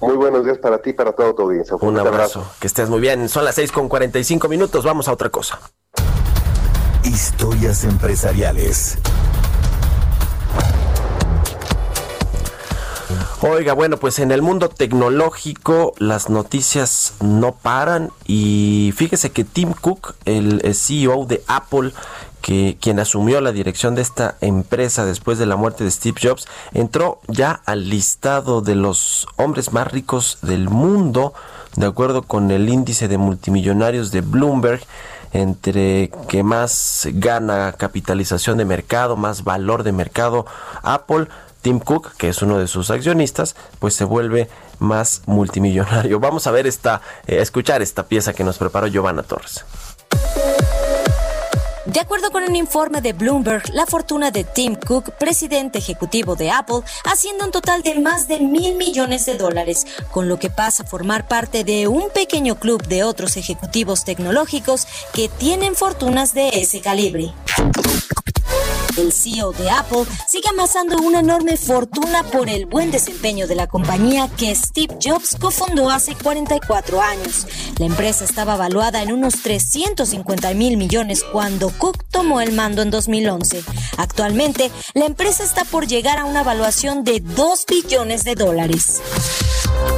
Muy 0.00 0.16
buenos 0.16 0.46
días 0.46 0.56
para 0.58 0.78
ti 0.78 0.90
y 0.90 0.92
para 0.94 1.12
toda 1.12 1.34
tu 1.34 1.42
audiencia. 1.42 1.76
Un, 1.78 1.98
abrazo. 1.98 2.42
Que 2.58 2.66
estés 2.66 2.88
muy 2.88 3.00
bien. 3.00 3.28
Son 3.28 3.44
las 3.44 3.54
6 3.56 3.70
con 3.70 3.88
45 3.88 4.48
minutos. 4.48 4.82
Vamos 4.82 5.08
a 5.08 5.12
otra 5.12 5.28
cosa. 5.28 5.60
Historias 7.04 7.84
empresariales. 7.84 8.98
Oiga, 13.42 13.74
bueno, 13.74 13.98
pues 13.98 14.18
en 14.18 14.30
el 14.30 14.40
mundo 14.40 14.70
tecnológico 14.70 15.92
las 15.98 16.30
noticias 16.30 17.12
no 17.20 17.52
paran 17.52 18.10
y 18.26 18.94
fíjese 18.96 19.30
que 19.30 19.44
Tim 19.44 19.74
Cook, 19.74 20.14
el, 20.24 20.62
CEO 20.74 21.26
de 21.26 21.42
Apple, 21.46 21.92
que 22.40 22.78
quien 22.80 22.98
asumió 22.98 23.42
la 23.42 23.52
dirección 23.52 23.94
de 23.94 24.00
esta 24.00 24.36
empresa 24.40 25.04
después 25.04 25.36
de 25.36 25.44
la 25.44 25.56
muerte 25.56 25.84
de 25.84 25.90
Steve 25.90 26.18
Jobs, 26.22 26.48
entró 26.72 27.20
ya 27.28 27.60
al 27.66 27.90
listado 27.90 28.62
de 28.62 28.74
los 28.74 29.26
hombres 29.36 29.70
más 29.70 29.92
ricos 29.92 30.38
del 30.40 30.70
mundo, 30.70 31.34
de 31.76 31.84
acuerdo 31.84 32.22
con 32.22 32.50
el 32.50 32.70
índice 32.70 33.06
de 33.06 33.18
multimillonarios 33.18 34.12
de 34.12 34.22
Bloomberg 34.22 34.80
entre 35.32 36.10
que 36.28 36.42
más 36.42 37.06
gana 37.12 37.72
capitalización 37.72 38.56
de 38.56 38.64
mercado, 38.64 39.16
más 39.16 39.44
valor 39.44 39.82
de 39.82 39.92
mercado 39.92 40.46
Apple, 40.82 41.28
Tim 41.66 41.80
Cook, 41.80 42.12
que 42.16 42.28
es 42.28 42.42
uno 42.42 42.58
de 42.58 42.68
sus 42.68 42.92
accionistas, 42.92 43.56
pues 43.80 43.92
se 43.92 44.04
vuelve 44.04 44.48
más 44.78 45.22
multimillonario. 45.26 46.20
Vamos 46.20 46.46
a 46.46 46.52
ver 46.52 46.64
esta, 46.64 47.02
eh, 47.26 47.40
escuchar 47.40 47.82
esta 47.82 48.06
pieza 48.06 48.32
que 48.32 48.44
nos 48.44 48.56
preparó 48.56 48.86
Giovanna 48.86 49.24
Torres. 49.24 49.64
De 51.86 51.98
acuerdo 51.98 52.30
con 52.30 52.44
un 52.44 52.54
informe 52.54 53.00
de 53.00 53.14
Bloomberg, 53.14 53.74
la 53.74 53.84
fortuna 53.84 54.30
de 54.30 54.44
Tim 54.44 54.76
Cook, 54.76 55.10
presidente 55.18 55.78
ejecutivo 55.78 56.36
de 56.36 56.52
Apple, 56.52 56.82
asciende 57.02 57.42
a 57.42 57.46
un 57.46 57.50
total 57.50 57.82
de 57.82 57.98
más 57.98 58.28
de 58.28 58.38
mil 58.38 58.76
millones 58.76 59.26
de 59.26 59.36
dólares, 59.36 59.88
con 60.12 60.28
lo 60.28 60.38
que 60.38 60.50
pasa 60.50 60.84
a 60.84 60.86
formar 60.86 61.26
parte 61.26 61.64
de 61.64 61.88
un 61.88 62.10
pequeño 62.10 62.60
club 62.60 62.86
de 62.86 63.02
otros 63.02 63.36
ejecutivos 63.36 64.04
tecnológicos 64.04 64.86
que 65.12 65.28
tienen 65.28 65.74
fortunas 65.74 66.32
de 66.32 66.50
ese 66.50 66.80
calibre. 66.80 67.34
El 68.96 69.12
CEO 69.12 69.52
de 69.52 69.68
Apple 69.70 70.04
sigue 70.26 70.48
amasando 70.48 70.96
una 70.98 71.20
enorme 71.20 71.56
fortuna 71.56 72.22
por 72.22 72.48
el 72.48 72.64
buen 72.64 72.90
desempeño 72.90 73.46
de 73.46 73.54
la 73.54 73.66
compañía 73.66 74.28
que 74.38 74.54
Steve 74.54 74.96
Jobs 75.02 75.36
cofundó 75.38 75.90
hace 75.90 76.14
44 76.14 77.02
años. 77.02 77.46
La 77.78 77.86
empresa 77.86 78.24
estaba 78.24 78.56
valuada 78.56 79.02
en 79.02 79.12
unos 79.12 79.42
350 79.42 80.54
mil 80.54 80.78
millones 80.78 81.22
cuando 81.24 81.70
Cook 81.70 82.04
tomó 82.10 82.40
el 82.40 82.52
mando 82.52 82.80
en 82.80 82.90
2011. 82.90 83.62
Actualmente, 83.98 84.70
la 84.94 85.04
empresa 85.04 85.44
está 85.44 85.64
por 85.64 85.86
llegar 85.86 86.18
a 86.18 86.24
una 86.24 86.42
valuación 86.42 87.04
de 87.04 87.20
2 87.20 87.66
billones 87.68 88.24
de 88.24 88.34
dólares. 88.34 89.02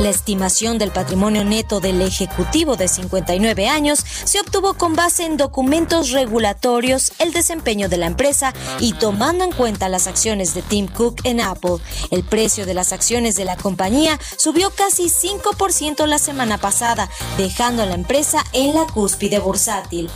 La 0.00 0.10
estimación 0.10 0.78
del 0.78 0.92
patrimonio 0.92 1.44
neto 1.44 1.80
del 1.80 2.00
ejecutivo 2.02 2.76
de 2.76 2.86
59 2.86 3.68
años 3.68 3.98
se 4.24 4.38
obtuvo 4.40 4.74
con 4.74 4.94
base 4.94 5.24
en 5.24 5.36
documentos 5.36 6.12
regulatorios, 6.12 7.12
el 7.18 7.32
desempeño 7.32 7.88
de 7.88 7.96
la 7.96 8.06
empresa 8.06 8.54
y 8.78 8.92
tomando 8.92 9.42
en 9.44 9.50
cuenta 9.50 9.88
las 9.88 10.06
acciones 10.06 10.54
de 10.54 10.62
Tim 10.62 10.86
Cook 10.86 11.22
en 11.24 11.40
Apple. 11.40 11.78
El 12.12 12.22
precio 12.22 12.64
de 12.64 12.74
las 12.74 12.92
acciones 12.92 13.34
de 13.34 13.44
la 13.44 13.56
compañía 13.56 14.20
subió 14.36 14.70
casi 14.70 15.10
5% 15.10 16.06
la 16.06 16.18
semana 16.18 16.58
pasada, 16.58 17.10
dejando 17.36 17.82
a 17.82 17.86
la 17.86 17.94
empresa 17.94 18.44
en 18.52 18.74
la 18.74 18.86
cúspide 18.86 19.40
bursátil. 19.40 20.08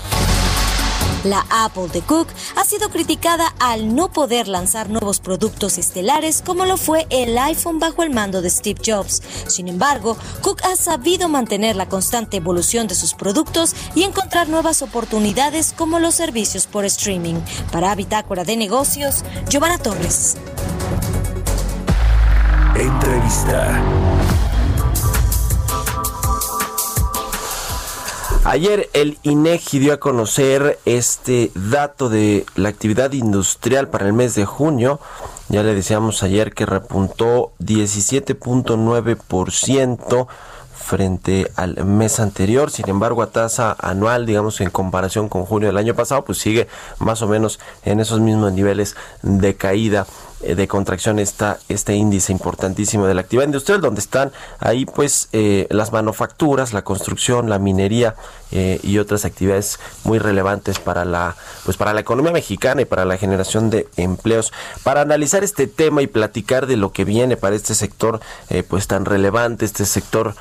La 1.25 1.47
Apple 1.51 1.89
de 1.93 2.01
Cook 2.01 2.29
ha 2.57 2.65
sido 2.65 2.89
criticada 2.89 3.55
al 3.61 3.95
no 3.95 4.11
poder 4.11 4.49
lanzar 4.49 4.91
nuevos 4.91 5.21
productos 5.21 5.79
estelares 5.79 6.43
como 6.45 6.65
lo 6.65 6.77
fue 6.77 7.07
el 7.11 7.39
iPhone 7.39 7.79
bajo 7.79 8.03
el 8.03 8.11
mando 8.11 8.43
de 8.43 8.51
Steve 8.51 8.81
Jobs. 8.85 9.23
Sin 9.47 9.69
embargo, 9.69 10.17
Cook 10.41 10.61
ha 10.65 10.75
sabido 10.75 11.29
mantener 11.29 11.77
la 11.77 11.89
constante 11.89 12.39
evolución 12.39 12.89
de 12.89 12.97
sus 12.97 13.15
productos 13.15 13.75
y 13.95 14.03
encontrar 14.03 14.49
nuevas 14.49 14.83
oportunidades 14.83 15.73
como 15.77 16.01
los 16.01 16.17
servicios 16.17 16.67
por 16.67 16.85
streaming. 16.85 17.41
Para 17.71 17.95
Bitácora 17.95 18.45
de 18.45 18.57
Negocios, 18.57 19.23
Giovanna 19.49 19.79
Torres. 19.79 20.37
Entrevista. 22.75 24.22
Ayer 28.45 28.91
el 28.93 29.19
INEGI 29.23 29.79
dio 29.79 29.93
a 29.93 30.01
conocer 30.01 30.81
este 30.85 31.53
dato 31.55 32.09
de 32.09 32.45
la 32.57 32.71
actividad 32.71 33.13
industrial 33.13 33.89
para 33.89 34.07
el 34.07 34.15
mes 34.15 34.35
de 34.35 34.45
junio. 34.45 34.99
Ya 35.49 35.63
le 35.63 35.77
decíamos 35.77 36.25
ayer 36.25 36.53
que 36.53 36.67
repuntó 36.67 37.53
17.9% 37.61 40.27
frente 40.83 41.51
al 41.57 41.85
mes 41.85 42.21
anterior. 42.21 42.71
Sin 42.71 42.89
embargo, 42.89 43.23
a 43.23 43.31
tasa 43.31 43.77
anual, 43.79 44.27
digamos, 44.27 44.61
en 44.61 44.71
comparación 44.71 45.29
con 45.29 45.45
junio 45.45 45.69
del 45.69 45.79
año 45.79 45.95
pasado, 45.95 46.25
pues 46.25 46.39
sigue 46.39 46.69
más 46.99 47.23
o 47.23 47.29
menos 47.29 47.61
en 47.85 48.01
esos 48.01 48.21
mismos 48.21 48.53
niveles 48.53 48.97
de 49.23 49.55
caída 49.55 50.07
eh, 50.43 50.57
de 50.57 50.67
contracción 50.67 51.19
está 51.19 51.59
este 51.69 51.95
índice 51.95 52.33
importantísimo 52.33 53.07
de 53.07 53.15
la 53.15 53.21
actividad 53.21 53.47
industrial, 53.47 53.81
donde 53.81 54.01
están 54.01 54.33
ahí 54.59 54.85
pues 54.85 55.29
eh, 55.33 55.67
las 55.71 55.93
manufacturas, 55.93 56.73
la 56.73 56.83
construcción, 56.83 57.49
la 57.49 57.59
minería 57.59 58.17
eh, 58.51 58.81
y 58.83 58.99
otras 58.99 59.25
actividades 59.25 59.79
muy 60.05 60.19
relevantes 60.19 60.79
para 60.79 61.05
la 61.05 61.37
pues 61.65 61.77
para 61.77 61.95
la 61.95 62.01
economía 62.01 62.33
mexicana 62.33 62.83
y 62.83 62.85
para 62.85 63.05
la 63.05 63.17
generación 63.19 63.71
de 63.71 63.89
empleos. 63.97 64.53
Para 64.83 65.01
analizar 65.01 65.45
este 65.45 65.69
tema 65.69 66.03
y 66.03 66.09
platicar 66.09 66.67
de 66.67 66.77
lo 66.77 66.93
que 66.93 67.05
viene 67.05 67.37
para 67.37 67.55
este 67.55 67.75
sector 67.75 68.21
pues 68.69 68.87
tan 68.87 69.05
relevante, 69.05 69.65
este 69.65 69.87
sector 69.87 70.35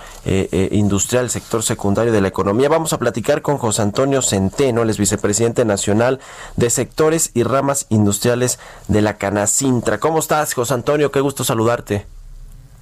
industrial, 0.71 1.29
sector 1.29 1.63
secundario 1.63 2.11
de 2.11 2.21
la 2.21 2.27
economía, 2.27 2.69
vamos 2.69 2.93
a 2.93 2.99
platicar 2.99 3.41
con 3.41 3.57
José 3.57 3.81
Antonio 3.81 4.21
Centeno, 4.21 4.81
el 4.81 4.89
es 4.89 4.97
vicepresidente 4.97 5.65
nacional 5.65 6.19
de 6.55 6.69
sectores 6.69 7.31
y 7.33 7.43
ramas 7.43 7.85
industriales 7.89 8.59
de 8.87 9.01
la 9.01 9.17
Canacintra. 9.17 9.99
¿Cómo 9.99 10.19
estás, 10.19 10.53
José 10.53 10.73
Antonio? 10.73 11.11
Qué 11.11 11.21
gusto 11.21 11.43
saludarte. 11.43 12.05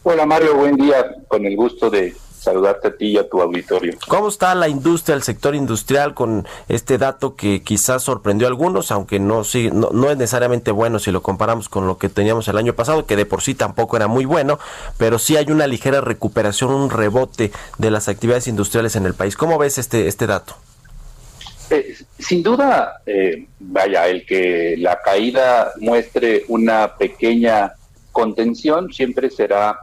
Hola, 0.04 0.26
Mario. 0.26 0.56
Buen 0.56 0.76
día. 0.76 1.16
Con 1.28 1.46
el 1.46 1.56
gusto 1.56 1.90
de 1.90 2.16
saludarte 2.40 2.88
a 2.88 2.96
ti 2.96 3.08
y 3.08 3.18
a 3.18 3.28
tu 3.28 3.42
auditorio. 3.42 3.98
¿Cómo 4.08 4.30
está 4.30 4.56
la 4.56 4.70
industria, 4.70 5.16
el 5.16 5.24
sector 5.24 5.56
industrial 5.56 6.14
con 6.14 6.48
este 6.68 6.98
dato 6.98 7.36
que 7.36 7.62
quizás 7.62 8.04
sorprendió 8.04 8.48
a 8.48 8.50
algunos, 8.50 8.92
aunque 8.92 9.20
no, 9.20 9.44
sí, 9.44 9.70
no, 9.72 10.10
es 10.10 10.18
necesariamente 10.18 10.72
bueno 10.72 11.00
si 11.00 11.12
lo 11.12 11.22
comparamos 11.22 11.70
con 11.70 11.86
lo 11.86 11.98
que 11.98 12.10
teníamos 12.10 12.48
el 12.48 12.58
año 12.58 12.74
pasado, 12.74 13.06
que 13.06 13.16
de 13.16 13.26
por 13.26 13.42
sí 13.42 13.56
tampoco 13.56 13.98
era 13.98 14.08
muy 14.08 14.26
bueno, 14.26 14.60
pero 14.98 15.20
sí 15.20 15.36
hay 15.36 15.52
una 15.52 15.68
ligera 15.68 16.02
recuperación, 16.02 16.72
un 16.72 16.90
rebote 16.90 17.52
de 17.78 17.92
las 17.92 18.08
actividades 18.08 18.48
industriales 18.48 18.96
en 18.96 19.06
el 19.06 19.14
país. 19.14 19.36
¿Cómo 19.36 19.58
ves 19.58 19.78
este, 19.78 20.08
este 20.08 20.26
dato? 20.26 20.56
Eh, 21.70 21.96
sin 22.18 22.42
duda, 22.42 23.02
eh, 23.06 23.46
vaya, 23.60 24.08
el 24.08 24.26
que 24.26 24.76
la 24.78 25.00
caída 25.02 25.72
muestre 25.80 26.46
una 26.48 26.96
pequeña 26.96 27.74
contención 28.12 28.92
siempre 28.92 29.30
será 29.30 29.82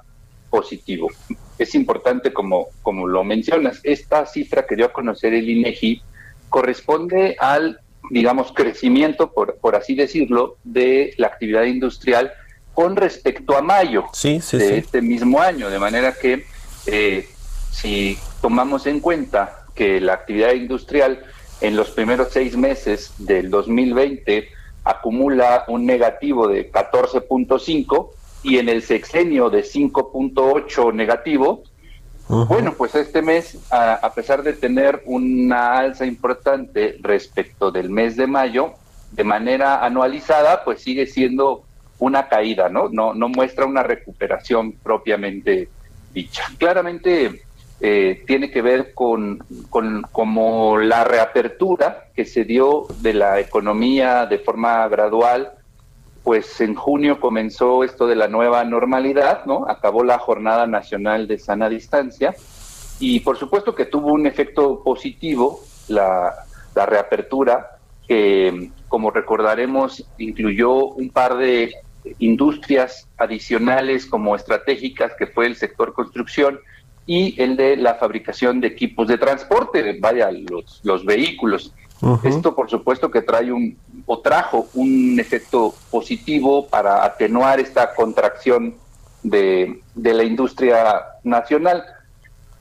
positivo. 0.51 1.11
Es 1.59 1.75
importante, 1.75 2.33
como, 2.33 2.69
como 2.83 3.07
lo 3.07 3.25
mencionas, 3.25 3.81
esta 3.83 4.27
cifra 4.27 4.67
que 4.67 4.77
dio 4.77 4.87
a 4.87 4.93
conocer 4.93 5.35
el 5.35 5.49
INEGI 5.49 6.03
corresponde 6.49 7.37
al, 7.39 7.81
digamos, 8.11 8.53
crecimiento, 8.53 9.33
por, 9.33 9.57
por 9.57 9.77
así 9.77 9.95
decirlo, 9.95 10.57
de 10.65 11.15
la 11.17 11.29
actividad 11.29 11.65
industrial 11.65 12.33
con 12.75 12.95
respecto 12.95 13.57
a 13.57 13.63
mayo 13.63 14.05
de 14.23 14.79
este 14.79 15.01
mismo 15.01 15.41
año, 15.41 15.71
de 15.71 15.79
manera 15.79 16.13
que 16.13 16.45
eh, 16.87 17.27
si 17.73 18.19
tomamos 18.43 18.87
en 18.87 19.01
cuenta 19.01 19.65
que 19.75 20.01
la 20.01 20.13
actividad 20.13 20.53
industrial 20.53 21.25
en 21.63 21.75
los 21.75 21.91
primeros 21.91 22.29
seis 22.33 22.57
meses 22.57 23.13
del 23.19 23.51
2020 23.51 24.49
acumula 24.85 25.65
un 25.69 25.87
negativo 25.87 26.49
de 26.49 26.71
14.5 26.71 28.11
y 28.43 28.59
en 28.59 28.69
el 28.69 28.83
sexenio 28.83 29.51
de 29.51 29.63
5.8 29.63 30.93
negativo, 30.95 31.63
bueno, 32.29 32.75
pues 32.77 32.95
este 32.97 33.23
mes, 33.23 33.57
a, 33.71 34.13
pesar 34.13 34.43
de 34.43 34.53
tener 34.53 35.03
una 35.07 35.79
alza 35.79 36.07
importante 36.07 36.97
respecto 37.01 37.71
del 37.71 37.89
mes 37.89 38.17
de 38.17 38.27
mayo, 38.27 38.75
de 39.13 39.23
manera 39.23 39.85
anualizada, 39.85 40.65
pues 40.65 40.83
sigue 40.83 41.07
siendo 41.07 41.63
una 42.01 42.29
caída, 42.29 42.69
¿no? 42.69 42.89
No, 42.89 43.15
no 43.15 43.29
muestra 43.29 43.65
una 43.65 43.85
recuperación 43.85 44.73
propiamente 44.73 45.69
dicha. 46.13 46.45
Claramente 46.59 47.43
eh, 47.81 48.25
tiene 48.27 48.51
que 48.51 48.61
ver 48.61 48.93
con, 48.93 49.39
con 49.71 50.03
como 50.11 50.79
la 50.79 51.05
reapertura 51.05 52.09
que 52.15 52.25
se 52.25 52.45
dio 52.45 52.87
de 53.01 53.15
la 53.15 53.39
economía 53.39 54.27
de 54.27 54.39
forma 54.39 54.89
gradual, 54.89 55.53
pues 56.27 56.61
en 56.61 56.75
junio 56.75 57.21
comenzó 57.21 57.85
esto 57.85 58.09
de 58.09 58.17
la 58.17 58.27
nueva 58.27 58.65
normalidad, 58.65 59.45
¿no? 59.45 59.65
Acabó 59.69 60.03
la 60.03 60.19
Jornada 60.19 60.67
Nacional 60.67 61.29
de 61.29 61.39
Sana 61.39 61.69
Distancia 61.69 62.35
y 62.99 63.21
por 63.21 63.39
supuesto 63.39 63.77
que 63.77 63.85
tuvo 63.85 64.13
un 64.13 64.27
efecto 64.27 64.83
positivo 64.83 65.61
la, 65.87 66.35
reapertura 66.75 67.79
que, 68.09 68.73
como 68.89 69.13
recordaremos, 69.13 70.05
incluyó 70.19 70.87
un 70.87 71.11
par 71.11 71.37
de 71.37 71.73
industrias 72.19 73.07
adicionales 73.19 74.05
como 74.05 74.35
estratégicas, 74.35 75.13
que 75.17 75.29
fue 75.29 75.47
el 75.47 75.55
sector 75.55 75.93
construcción, 75.93 76.59
y 77.07 77.41
el 77.41 77.57
de 77.57 77.77
la 77.77 77.95
fabricación 77.95 78.61
de 78.61 78.67
equipos 78.67 79.07
de 79.07 79.17
transporte, 79.17 79.97
vaya, 80.01 80.29
los 80.83 81.05
vehículos. 81.05 81.73
Esto, 82.25 82.55
por 82.55 82.69
supuesto, 82.69 83.11
que 83.11 83.23
trae 83.23 83.51
un, 83.51 83.79
o 84.05 84.19
trajo 84.21 84.67
un 84.75 85.19
efecto 85.19 85.75
positivo 85.91 86.67
para 86.67 87.05
atenuar 87.05 87.59
esta 87.59 87.95
contracción 87.95 88.75
de, 89.23 89.81
la 89.95 90.23
industria 90.23 91.05
nacional. 91.25 91.85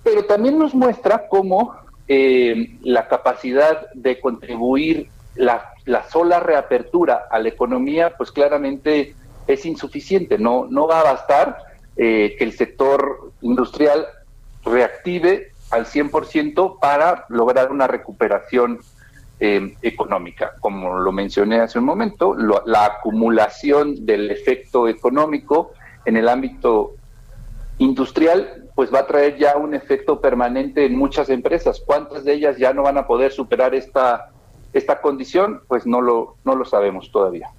Pero 0.04 0.26
también 0.26 0.58
nos 0.58 0.74
muestra 0.74 1.28
cómo 1.28 1.76
eh, 2.08 2.78
la 2.82 3.08
capacidad 3.08 3.92
de 3.94 4.20
contribuir 4.20 5.10
la, 5.36 5.74
la, 5.86 6.10
sola 6.10 6.40
reapertura 6.40 7.28
a 7.30 7.40
la 7.40 7.50
economía, 7.50 8.14
pues 8.18 8.32
claramente 8.32 9.16
es 9.48 9.66
insuficiente. 9.66 10.38
No, 10.38 10.66
no 10.70 10.88
va 10.88 11.02
a 11.02 11.14
bastar 11.14 11.58
eh, 11.98 12.36
que 12.38 12.44
el 12.44 12.54
sector 12.54 13.32
industrial 13.42 14.06
reactive 14.64 15.52
al 15.72 15.86
100% 15.86 16.80
para 16.80 17.26
lograr 17.30 17.72
una 17.72 17.88
recuperación 17.88 18.80
eh, 19.40 19.76
económica. 19.82 20.54
Como 20.60 20.98
lo 21.00 21.12
mencioné 21.12 21.60
hace 21.60 21.80
un 21.80 21.86
momento, 21.86 22.36
la 22.36 22.86
acumulación 22.86 24.06
del 24.06 24.32
efecto 24.32 24.88
económico 24.88 25.72
en 26.06 26.18
el 26.18 26.30
ámbito 26.30 26.94
industrial 27.78 28.70
pues 28.76 28.94
va 28.94 29.00
a 29.00 29.08
traer 29.08 29.38
ya 29.38 29.56
un 29.58 29.74
efecto 29.74 30.20
permanente 30.20 30.86
en 30.86 30.98
muchas 30.98 31.30
empresas. 31.30 31.82
¿Cuántas 31.86 32.26
de 32.26 32.34
ellas 32.34 32.58
ya 32.58 32.74
no 32.74 32.84
van 32.84 32.98
a 32.98 33.08
poder 33.08 33.32
superar 33.32 33.74
esta, 33.74 34.32
esta 34.74 35.02
condición? 35.02 35.62
Pues 35.68 35.86
no 35.88 36.02
lo, 36.02 36.36
no 36.44 36.56
lo 36.56 36.66
sabemos 36.66 37.10
todavía. 37.10 37.50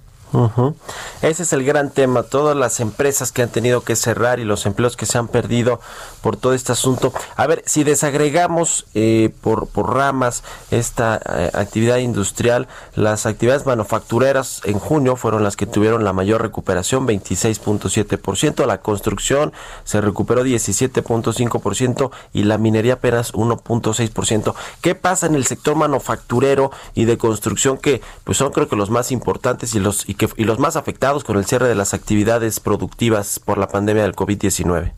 Ese 1.21 1.43
es 1.43 1.53
el 1.53 1.63
gran 1.63 1.89
tema, 1.89 2.23
todas 2.23 2.55
las 2.55 2.79
empresas 2.79 3.31
que 3.31 3.41
han 3.41 3.49
tenido 3.49 3.81
que 3.81 3.95
cerrar 3.95 4.39
y 4.39 4.43
los 4.43 4.65
empleos 4.65 4.97
que 4.97 5.05
se 5.05 5.17
han 5.17 5.27
perdido 5.27 5.79
por 6.21 6.35
todo 6.35 6.53
este 6.53 6.73
asunto. 6.73 7.13
A 7.35 7.47
ver, 7.47 7.63
si 7.65 7.83
desagregamos 7.83 8.85
eh, 8.93 9.33
por, 9.41 9.67
por 9.67 9.95
ramas 9.95 10.43
esta 10.69 11.19
eh, 11.37 11.51
actividad 11.53 11.97
industrial, 11.97 12.67
las 12.95 13.25
actividades 13.25 13.65
manufactureras 13.65 14.61
en 14.65 14.79
junio 14.79 15.15
fueron 15.15 15.43
las 15.43 15.55
que 15.55 15.65
tuvieron 15.65 16.03
la 16.03 16.13
mayor 16.13 16.41
recuperación, 16.41 17.07
26.7%, 17.07 18.65
la 18.65 18.81
construcción 18.81 19.53
se 19.83 20.01
recuperó 20.01 20.43
17.5% 20.43 22.11
y 22.33 22.43
la 22.43 22.57
minería 22.57 22.93
apenas 22.93 23.33
1.6%. 23.33 24.53
¿Qué 24.81 24.95
pasa 24.95 25.25
en 25.25 25.35
el 25.35 25.45
sector 25.45 25.75
manufacturero 25.75 26.71
y 26.93 27.05
de 27.05 27.17
construcción 27.17 27.77
que 27.77 28.01
pues 28.23 28.37
son 28.37 28.51
creo 28.51 28.67
que 28.67 28.75
los 28.75 28.89
más 28.89 29.11
importantes 29.11 29.73
y 29.75 29.79
los 29.79 30.07
y 30.07 30.16
los 30.37 30.59
más 30.59 30.75
afectados 30.75 31.23
con 31.23 31.37
el 31.37 31.45
cierre 31.45 31.67
de 31.67 31.75
las 31.75 31.93
actividades 31.93 32.59
productivas 32.59 33.39
por 33.39 33.57
la 33.57 33.67
pandemia 33.67 34.03
del 34.03 34.15
COVID-19. 34.15 34.91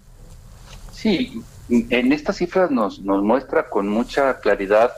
Sí, 0.94 1.42
en 1.70 2.12
estas 2.12 2.38
cifras 2.38 2.72
nos, 2.72 3.00
nos 3.00 3.24
muestra 3.24 3.70
con 3.70 3.88
mucha 3.88 4.40
claridad, 4.40 4.92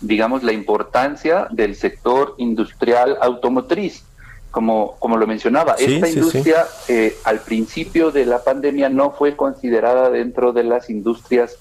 digamos, 0.00 0.42
la 0.42 0.52
importancia 0.52 1.48
del 1.50 1.76
sector 1.76 2.34
industrial 2.38 3.18
automotriz. 3.20 4.04
Como, 4.50 4.96
como 5.00 5.16
lo 5.16 5.26
mencionaba, 5.26 5.74
esta 5.74 6.08
industria 6.08 6.64
eh, 6.86 7.16
al 7.24 7.40
principio 7.40 8.12
de 8.12 8.24
la 8.24 8.44
pandemia 8.44 8.88
no 8.88 9.10
fue 9.10 9.36
considerada 9.36 10.10
dentro 10.10 10.52
de 10.52 10.62
las 10.62 10.90
industrias 10.90 11.56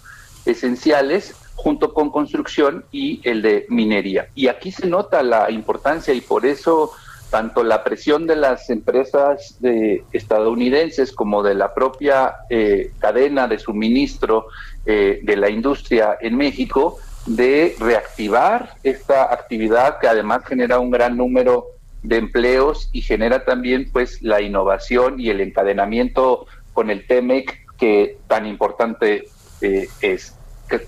esenciales, 0.46 1.34
junto 1.56 1.94
con 1.94 2.12
construcción 2.12 2.86
y 2.92 3.20
el 3.24 3.42
de 3.42 3.66
minería. 3.70 4.28
Y 4.36 4.48
aquí 4.48 4.72
se 4.72 4.86
nota 4.86 5.24
la 5.24 5.50
importancia 5.50 6.14
y 6.14 6.22
por 6.22 6.46
eso 6.46 6.92
tanto 7.34 7.64
la 7.64 7.84
presión 7.84 8.28
de 8.28 8.36
las 8.36 8.70
empresas 8.70 9.58
de 9.60 10.04
estadounidenses 10.12 11.12
como 11.12 11.42
de 11.42 11.56
la 11.56 11.74
propia 11.74 12.36
eh, 12.48 12.92
cadena 13.00 13.48
de 13.48 13.58
suministro 13.58 14.46
eh, 14.86 15.20
de 15.24 15.36
la 15.36 15.50
industria 15.50 16.16
en 16.22 16.38
México 16.38 17.00
de 17.26 17.76
reactivar 17.80 18.76
esta 18.84 19.34
actividad 19.34 19.98
que 19.98 20.08
además 20.08 20.46
genera 20.46 20.78
un 20.78 20.92
gran 20.92 21.18
número 21.18 21.70
de 22.04 22.18
empleos 22.18 22.92
y 22.94 23.02
genera 23.02 23.46
también 23.46 23.90
pues 23.92 24.22
la 24.22 24.40
innovación 24.40 25.20
y 25.20 25.32
el 25.32 25.42
encadenamiento 25.42 26.46
con 26.72 26.92
el 26.92 27.08
TEMEC 27.08 27.66
que 27.80 28.20
tan 28.28 28.46
importante 28.46 29.28
eh, 29.62 29.88
es. 30.02 30.36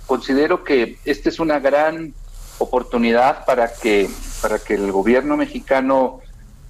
considero 0.06 0.64
que 0.64 0.98
esta 1.06 1.30
es 1.30 1.40
una 1.40 1.60
gran 1.60 2.14
oportunidad 2.60 3.46
para 3.46 3.74
que 3.74 4.08
para 4.44 4.60
que 4.60 4.76
el 4.76 4.92
gobierno 4.92 5.38
mexicano 5.38 6.22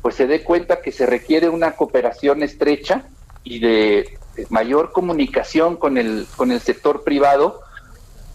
pues 0.05 0.13
se 0.13 0.27
dé 0.27 0.43
cuenta 0.43 0.83
que 0.83 0.91
se 0.91 1.07
requiere 1.07 1.49
una 1.49 1.71
cooperación 1.71 2.43
estrecha 2.43 3.05
y 3.43 3.57
de 3.57 4.19
mayor 4.49 4.91
comunicación 4.91 5.77
con 5.77 5.97
el, 5.97 6.27
con 6.35 6.51
el 6.51 6.59
sector 6.59 7.03
privado, 7.03 7.61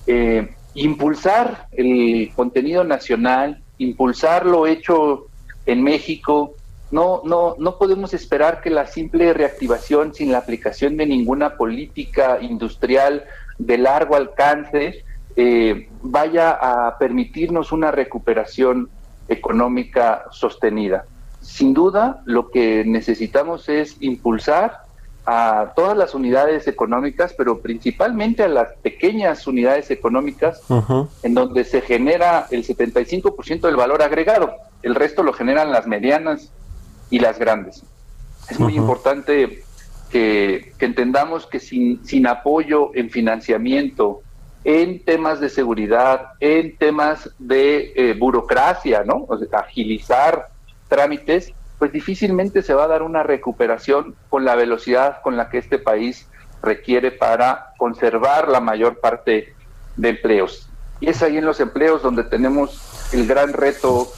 eh, 0.09 0.53
impulsar 0.75 1.69
el 1.71 2.33
contenido 2.35 2.83
nacional, 2.83 3.63
impulsar 3.79 4.47
lo 4.47 4.67
hecho 4.67 5.29
en 5.65 5.85
México. 5.85 6.57
No, 6.91 7.23
no, 7.25 7.55
no 7.57 7.79
podemos 7.79 8.15
esperar 8.15 8.63
que 8.63 8.71
la 8.71 8.89
simple 8.89 9.33
reactivación 9.33 10.13
sin 10.13 10.33
la 10.33 10.39
aplicación 10.39 10.97
de 10.97 11.07
ninguna 11.07 11.57
política 11.57 12.39
industrial 12.41 13.27
de 13.59 13.79
largo 13.79 14.17
alcance 14.17 15.05
eh, 15.37 15.89
vaya 16.03 16.51
a 16.51 16.99
permitirnos 16.99 17.71
una 17.71 17.93
recuperación 17.93 18.91
económica 19.29 20.25
sostenida 20.33 21.05
sin 21.53 21.75
duda 21.75 22.23
lo 22.27 22.51
que 22.51 22.85
necesitamos 22.87 23.69
es 23.69 23.97
impulsar 24.01 24.83
a 25.27 25.73
todas 25.77 25.97
las 25.97 26.15
unidades 26.15 26.67
económicas, 26.69 27.35
pero 27.37 27.61
principalmente 27.61 28.45
a 28.45 28.49
las 28.49 28.73
pequeñas 28.83 29.47
unidades 29.47 29.91
económicas, 29.91 30.63
en 31.23 31.35
donde 31.35 31.65
se 31.65 31.81
genera 31.83 32.47
el 32.51 32.65
75% 32.65 33.61
del 33.61 33.77
valor 33.77 34.03
agregado. 34.03 34.53
El 34.83 34.95
resto 34.95 35.23
lo 35.23 35.33
generan 35.33 35.71
las 35.71 35.87
medianas 35.87 36.51
y 37.11 37.19
las 37.19 37.39
grandes. 37.39 37.83
Es 38.49 38.59
muy 38.59 38.77
importante 38.77 39.63
que, 40.11 40.73
entendamos 40.79 41.47
que 41.47 41.61
sin, 41.61 42.05
sin 42.07 42.27
apoyo 42.27 42.91
en 42.95 43.11
financiamiento, 43.11 44.23
en 44.65 45.05
temas 45.05 45.41
de 45.41 45.49
seguridad, 45.49 46.29
en 46.41 46.77
temas 46.77 47.31
de 47.39 47.93
eh, 47.95 48.15
burocracia, 48.19 49.05
¿no? 49.05 49.27
O 49.29 49.37
sea, 49.39 49.61
agilizar 49.61 50.50
trámites, 50.91 51.55
pues 51.79 51.93
difícilmente 51.93 52.63
se 52.63 52.75
va 52.75 52.85
a 52.85 52.89
dar 52.89 53.03
una 53.03 53.23
recuperación 53.23 54.15
con 54.29 54.45
la 54.45 54.55
velocidad 54.55 55.23
con 55.23 55.39
la 55.39 55.49
que 55.49 55.57
este 55.57 55.79
país 55.79 56.27
requiere 56.63 57.11
para 57.11 57.73
conservar 57.79 58.49
la 58.49 58.61
mayor 58.61 59.01
parte 59.01 59.55
de 59.97 60.09
empleos. 60.11 60.69
Y 61.01 61.09
es 61.09 61.23
ahí 61.23 61.39
en 61.39 61.47
los 61.47 61.61
empleos 61.61 62.03
donde 62.03 62.25
tenemos 62.25 63.09
el 63.15 63.27
gran 63.27 63.55
reto 63.55 64.13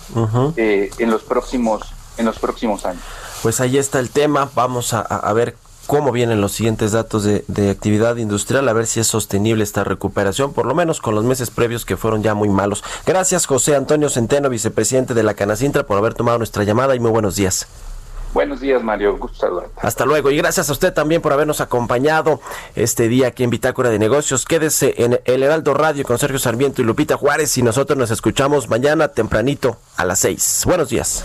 eh, 0.56 0.90
en 0.98 1.10
los 1.10 1.22
próximos 1.22 1.94
en 2.18 2.26
los 2.26 2.38
próximos 2.38 2.84
años. 2.84 3.02
Pues 3.42 3.60
ahí 3.60 3.78
está 3.78 3.98
el 4.00 4.10
tema. 4.10 4.50
Vamos 4.54 4.92
a, 4.92 5.00
a 5.00 5.32
ver 5.32 5.56
cómo 5.86 6.12
vienen 6.12 6.40
los 6.40 6.52
siguientes 6.52 6.92
datos 6.92 7.24
de, 7.24 7.70
actividad 7.70 8.16
industrial, 8.16 8.68
a 8.68 8.72
ver 8.72 8.86
si 8.86 9.00
es 9.00 9.06
sostenible 9.06 9.64
esta 9.64 9.84
recuperación, 9.84 10.52
por 10.52 10.66
lo 10.66 10.74
menos 10.74 11.00
con 11.00 11.14
los 11.14 11.24
meses 11.24 11.50
previos 11.50 11.84
que 11.84 11.96
fueron 11.96 12.22
ya 12.22 12.34
muy 12.34 12.48
malos. 12.48 12.84
Gracias 13.06 13.46
José 13.46 13.76
Antonio 13.76 14.08
Centeno, 14.08 14.48
vicepresidente 14.48 15.14
de 15.14 15.22
la 15.22 15.34
Canacintra, 15.34 15.84
por 15.84 15.98
haber 15.98 16.14
tomado 16.14 16.38
nuestra 16.38 16.64
llamada 16.64 16.94
y 16.94 17.00
muy 17.00 17.10
buenos 17.10 17.36
días. 17.36 17.66
Buenos 18.32 18.60
días, 18.60 18.82
Mario. 18.82 19.18
Gusto 19.18 19.40
saludarte. 19.40 19.74
Hasta 19.82 20.06
luego. 20.06 20.30
Y 20.30 20.36
gracias 20.38 20.70
a 20.70 20.72
usted 20.72 20.94
también 20.94 21.20
por 21.20 21.34
habernos 21.34 21.60
acompañado 21.60 22.40
este 22.74 23.08
día 23.08 23.28
aquí 23.28 23.44
en 23.44 23.50
Bitácora 23.50 23.90
de 23.90 23.98
Negocios. 23.98 24.46
Quédese 24.46 24.94
en 25.04 25.20
El 25.26 25.42
Heraldo 25.42 25.74
Radio 25.74 26.02
con 26.04 26.18
Sergio 26.18 26.38
Sarmiento 26.38 26.80
y 26.80 26.84
Lupita 26.86 27.18
Juárez 27.18 27.58
y 27.58 27.62
nosotros 27.62 27.98
nos 27.98 28.10
escuchamos 28.10 28.70
mañana 28.70 29.08
tempranito 29.08 29.76
a 29.96 30.06
las 30.06 30.20
seis. 30.20 30.62
Buenos 30.64 30.88
días. 30.88 31.24